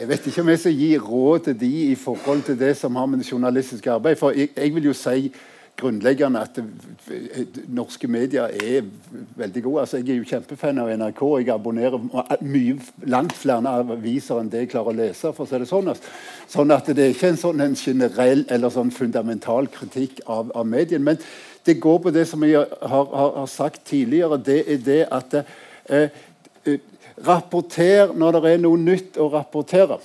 Jeg 0.00 0.08
vet 0.08 0.26
ikke 0.26 0.40
om 0.40 0.48
jeg 0.48 0.58
skal 0.58 0.72
gi 0.72 0.98
råd 0.98 1.40
til 1.44 1.60
de 1.60 1.72
i 1.90 1.94
forhold 1.94 2.42
til 2.42 2.58
det 2.58 2.76
som 2.76 2.96
har 2.96 3.06
med 3.06 3.18
det 3.18 3.32
journalistiske 3.32 3.90
arbeid. 3.90 4.16
For 4.16 4.30
jeg, 4.30 4.48
jeg 4.56 4.74
vil 4.74 4.84
jo 4.84 4.92
si 4.96 5.32
grunnleggende 5.76 6.40
at 6.40 6.58
norske 7.68 8.08
medier 8.08 8.52
er 8.52 8.84
veldig 9.36 9.62
gode. 9.62 9.80
Altså, 9.80 9.98
jeg 9.98 10.14
er 10.14 10.20
jo 10.20 10.28
kjempefan 10.28 10.78
av 10.78 10.92
NRK. 10.94 11.22
Jeg 11.40 11.50
abonnerer 11.54 11.98
mye, 12.46 12.76
langt 13.10 13.34
flere 13.38 13.74
aviser 13.82 14.40
enn 14.40 14.50
det 14.52 14.64
jeg 14.64 14.72
klarer 14.74 14.92
å 14.92 14.98
lese. 15.00 15.32
for 15.32 15.44
å 15.44 15.48
si 15.50 15.58
det 15.58 15.68
Sånn 15.70 15.92
Sånn 16.48 16.70
at 16.70 16.86
det 16.86 17.04
er 17.04 17.14
ikke 17.14 17.32
en 17.32 17.40
sånn 17.40 17.60
en 17.64 17.74
generell 17.74 18.44
eller 18.48 18.70
sånn 18.70 18.92
fundamental 18.94 19.66
kritikk 19.66 20.20
av, 20.26 20.52
av 20.54 20.66
medien. 20.66 21.02
Men 21.02 21.18
det 21.66 21.80
går 21.80 21.98
på 21.98 22.10
det 22.14 22.26
som 22.28 22.42
jeg 22.44 22.56
har, 22.60 23.06
har, 23.06 23.36
har 23.40 23.50
sagt 23.50 23.84
tidligere. 23.88 24.38
Det 24.38 24.60
er 24.68 24.82
det 24.84 25.00
at 25.10 25.34
eh, 25.34 26.10
eh, 26.66 26.78
Rapporter 27.24 28.10
når 28.10 28.40
det 28.40 28.50
er 28.50 28.62
noe 28.62 28.78
nytt 28.80 29.18
å 29.22 29.28
rapportere. 29.30 30.00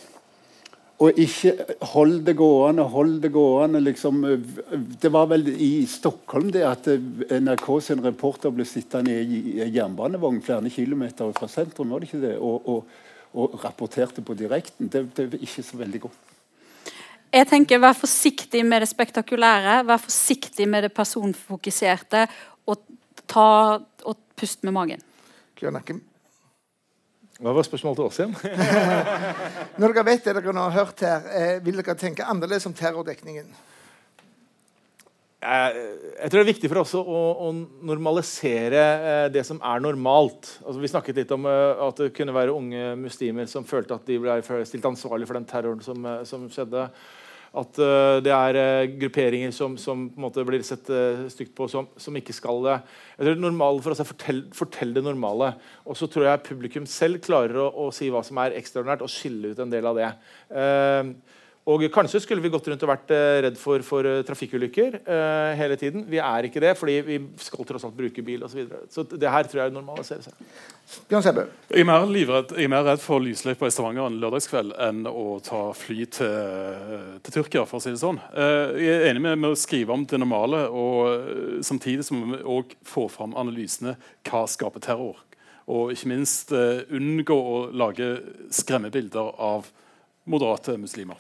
Og 1.00 1.16
ikke 1.16 1.54
hold 1.94 2.18
det 2.28 2.34
gående, 2.36 2.84
hold 2.92 3.22
det 3.24 3.30
gående. 3.32 3.80
Liksom. 3.80 4.18
Det 5.00 5.12
var 5.14 5.30
vel 5.32 5.48
i 5.48 5.86
Stockholm 5.88 6.50
det 6.52 6.66
at 6.68 6.90
NRK 7.40 7.68
sin 7.86 8.04
reporter 8.04 8.52
ble 8.52 8.66
sittende 8.68 9.16
i 9.16 9.62
jernbanevogn 9.72 10.42
flere 10.44 10.72
kilometer 10.74 11.32
fra 11.38 11.48
sentrum 11.48 11.94
var 11.94 12.04
det 12.04 12.10
ikke 12.10 12.26
det? 12.26 12.34
Og, 12.44 12.68
og, 12.68 13.00
og 13.32 13.56
rapporterte 13.64 14.26
på 14.26 14.36
direkten. 14.36 14.92
Det, 14.92 15.06
det 15.16 15.30
er 15.30 15.48
ikke 15.48 15.64
så 15.64 15.80
veldig 15.80 16.04
godt. 16.10 16.36
Jeg 17.30 17.46
tenker 17.48 17.80
Vær 17.80 17.96
forsiktig 17.96 18.66
med 18.66 18.84
det 18.84 18.90
spektakulære, 18.90 19.84
vær 19.88 20.02
forsiktig 20.02 20.68
med 20.68 20.88
det 20.88 20.94
personfokuserte, 20.98 22.26
og, 22.68 22.82
ta, 23.30 23.78
og 24.04 24.18
pust 24.36 24.66
med 24.66 24.76
magen. 24.76 25.04
Kjørnakken. 25.60 26.02
Hva 27.40 27.54
var 27.56 27.64
spørsmålet 27.64 28.00
til 28.02 28.08
oss 28.10 28.20
igjen? 28.22 28.34
Når 29.80 29.94
dere 29.96 30.06
vet 30.10 30.26
det 30.28 30.36
dere 30.36 30.54
nå 30.56 30.64
har 30.68 30.76
hørt 30.82 31.04
her, 31.08 31.28
eh, 31.32 31.58
vil 31.64 31.80
dere 31.80 31.96
tenke 32.00 32.28
annerledes 32.28 32.68
om 32.68 32.76
terrordekningen? 32.76 33.48
Jeg, 35.40 35.84
jeg 36.20 36.32
tror 36.32 36.36
det 36.36 36.44
er 36.44 36.50
viktig 36.50 36.70
for 36.74 36.82
oss 36.82 36.92
å, 37.00 37.04
å 37.48 37.54
normalisere 37.88 38.82
eh, 38.82 39.28
det 39.32 39.46
som 39.48 39.62
er 39.64 39.80
normalt. 39.86 40.50
Altså, 40.66 40.82
vi 40.84 40.92
snakket 40.92 41.22
litt 41.22 41.32
om 41.32 41.48
eh, 41.48 41.84
at 41.86 42.02
det 42.04 42.10
kunne 42.18 42.36
være 42.36 42.58
unge 42.58 42.92
muslimer 43.00 43.48
som 43.48 43.68
følte 43.68 43.96
at 43.96 44.12
de 44.12 44.20
ble 44.20 44.36
stilt 44.68 44.90
ansvarlig 44.92 45.30
for 45.30 45.40
den 45.40 45.48
terroren 45.48 45.80
som, 45.86 46.04
uh, 46.04 46.26
som 46.28 46.44
skjedde. 46.52 46.90
At 47.58 47.80
uh, 47.82 48.20
det 48.22 48.34
er 48.34 48.60
uh, 48.60 48.92
grupperinger 49.00 49.54
som, 49.56 49.74
som 49.82 50.06
blir 50.46 50.62
sett 50.66 50.90
uh, 50.94 51.26
stygt 51.34 51.56
på, 51.58 51.66
som, 51.72 51.88
som, 51.98 52.18
ikke 52.20 52.36
skal 52.36 52.62
det. 52.68 52.76
Jeg 53.18 53.26
tror 53.26 53.42
for 53.82 53.96
oss 53.96 54.04
å 54.04 54.10
fortell 54.10 54.94
det 54.94 55.04
normale. 55.06 55.56
Og 55.90 55.98
så 55.98 56.10
tror 56.12 56.28
jeg 56.28 56.46
publikum 56.46 56.86
selv 56.90 57.24
klarer 57.26 57.58
å, 57.64 57.70
å, 57.74 57.90
si 57.96 58.12
hva 58.14 58.22
som 58.26 58.38
er 58.44 58.58
ekstraordinært, 58.60 59.06
og 59.06 59.14
skille 59.14 59.54
ut 59.54 59.64
en 59.64 59.74
del 59.74 59.90
av 59.90 59.98
det. 59.98 60.12
Uh, 60.54 61.39
og 61.70 61.84
Kanskje 61.94 62.22
skulle 62.24 62.42
vi 62.42 62.50
gått 62.50 62.68
rundt 62.72 62.84
og 62.86 62.90
vært 62.90 63.12
eh, 63.14 63.40
redd 63.46 63.58
for, 63.60 63.84
for 63.86 64.08
uh, 64.08 64.22
trafikkulykker 64.26 65.00
uh, 65.04 65.52
hele 65.60 65.76
tiden. 65.78 66.06
Vi 66.10 66.18
er 66.22 66.48
ikke 66.48 66.62
det, 66.64 66.72
fordi 66.80 66.96
vi 67.06 67.18
skal 67.44 67.68
tross 67.68 67.86
alt 67.86 67.98
bruke 67.98 68.24
bil 68.26 68.46
osv. 68.46 68.56
Så, 68.56 68.58
videre. 68.58 68.86
så 68.90 69.04
det 69.12 69.34
her 69.34 69.50
tror 69.50 69.62
jeg 69.62 69.74
normaliserer 69.76 70.26
seg. 70.26 70.40
Bjørn 71.12 71.26
Sebbe. 71.26 71.46
Jeg 71.70 71.84
er 71.84 71.90
mer 71.90 72.08
livredd, 72.10 72.56
jeg 72.58 72.66
er 72.66 72.72
mer 72.74 72.88
redd 72.88 73.04
for 73.04 73.22
lysløypa 73.22 73.70
i 73.70 73.74
Stavanger 73.74 74.10
en 74.10 74.18
lørdagskveld 74.24 74.74
enn 74.88 75.04
å 75.12 75.26
ta 75.46 75.60
fly 75.78 76.08
til, 76.16 77.20
til 77.26 77.36
Tyrkia, 77.36 77.66
for 77.70 77.78
å 77.78 77.86
si 77.86 77.94
det 77.94 78.02
sånn. 78.02 78.22
Uh, 78.34 78.74
jeg 78.80 78.96
er 78.96 79.10
enig 79.12 79.26
med, 79.28 79.38
med, 79.44 79.54
å 79.54 79.60
skrive 79.60 79.94
om 79.94 80.08
det 80.10 80.22
normale, 80.22 80.64
og 80.74 81.62
samtidig 81.66 82.08
som 82.08 82.24
vi 82.34 82.40
òg 82.50 82.74
får 82.88 83.12
fram 83.14 83.38
analysene 83.38 83.94
hva 84.30 84.48
skaper 84.50 84.86
terror. 84.88 85.22
Og 85.70 85.94
ikke 85.94 86.10
minst 86.10 86.50
unngå 86.50 87.36
å 87.38 87.60
lage 87.78 88.08
skremmebilder 88.58 89.36
av 89.38 89.70
moderate 90.30 90.78
muslimer. 90.82 91.18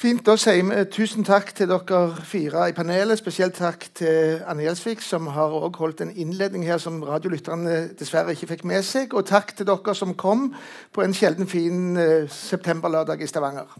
Fint. 0.00 0.22
Da 0.24 0.32
sier 0.40 0.62
vi 0.64 0.84
tusen 0.88 1.26
takk 1.28 1.50
til 1.52 1.68
dere 1.68 1.98
fire 2.24 2.70
i 2.70 2.72
panelet. 2.72 3.20
Spesielt 3.20 3.58
takk 3.58 3.82
til 4.00 4.38
Anne 4.48 4.64
Gjelsvik, 4.64 5.02
som 5.04 5.28
har 5.34 5.52
også 5.52 5.82
holdt 5.82 6.00
en 6.00 6.14
innledning 6.16 6.64
her 6.64 6.80
som 6.80 7.02
radiolytterne 7.04 7.74
dessverre 8.00 8.32
ikke 8.32 8.48
fikk 8.54 8.64
med 8.64 8.80
seg. 8.88 9.12
Og 9.12 9.28
takk 9.28 9.52
til 9.58 9.68
dere 9.68 9.94
som 9.98 10.16
kom 10.16 10.54
på 10.96 11.04
en 11.04 11.12
sjelden 11.12 11.50
fin 11.50 12.00
uh, 12.00 12.24
septemberlørdag 12.32 13.20
i 13.20 13.28
Stavanger. 13.28 13.76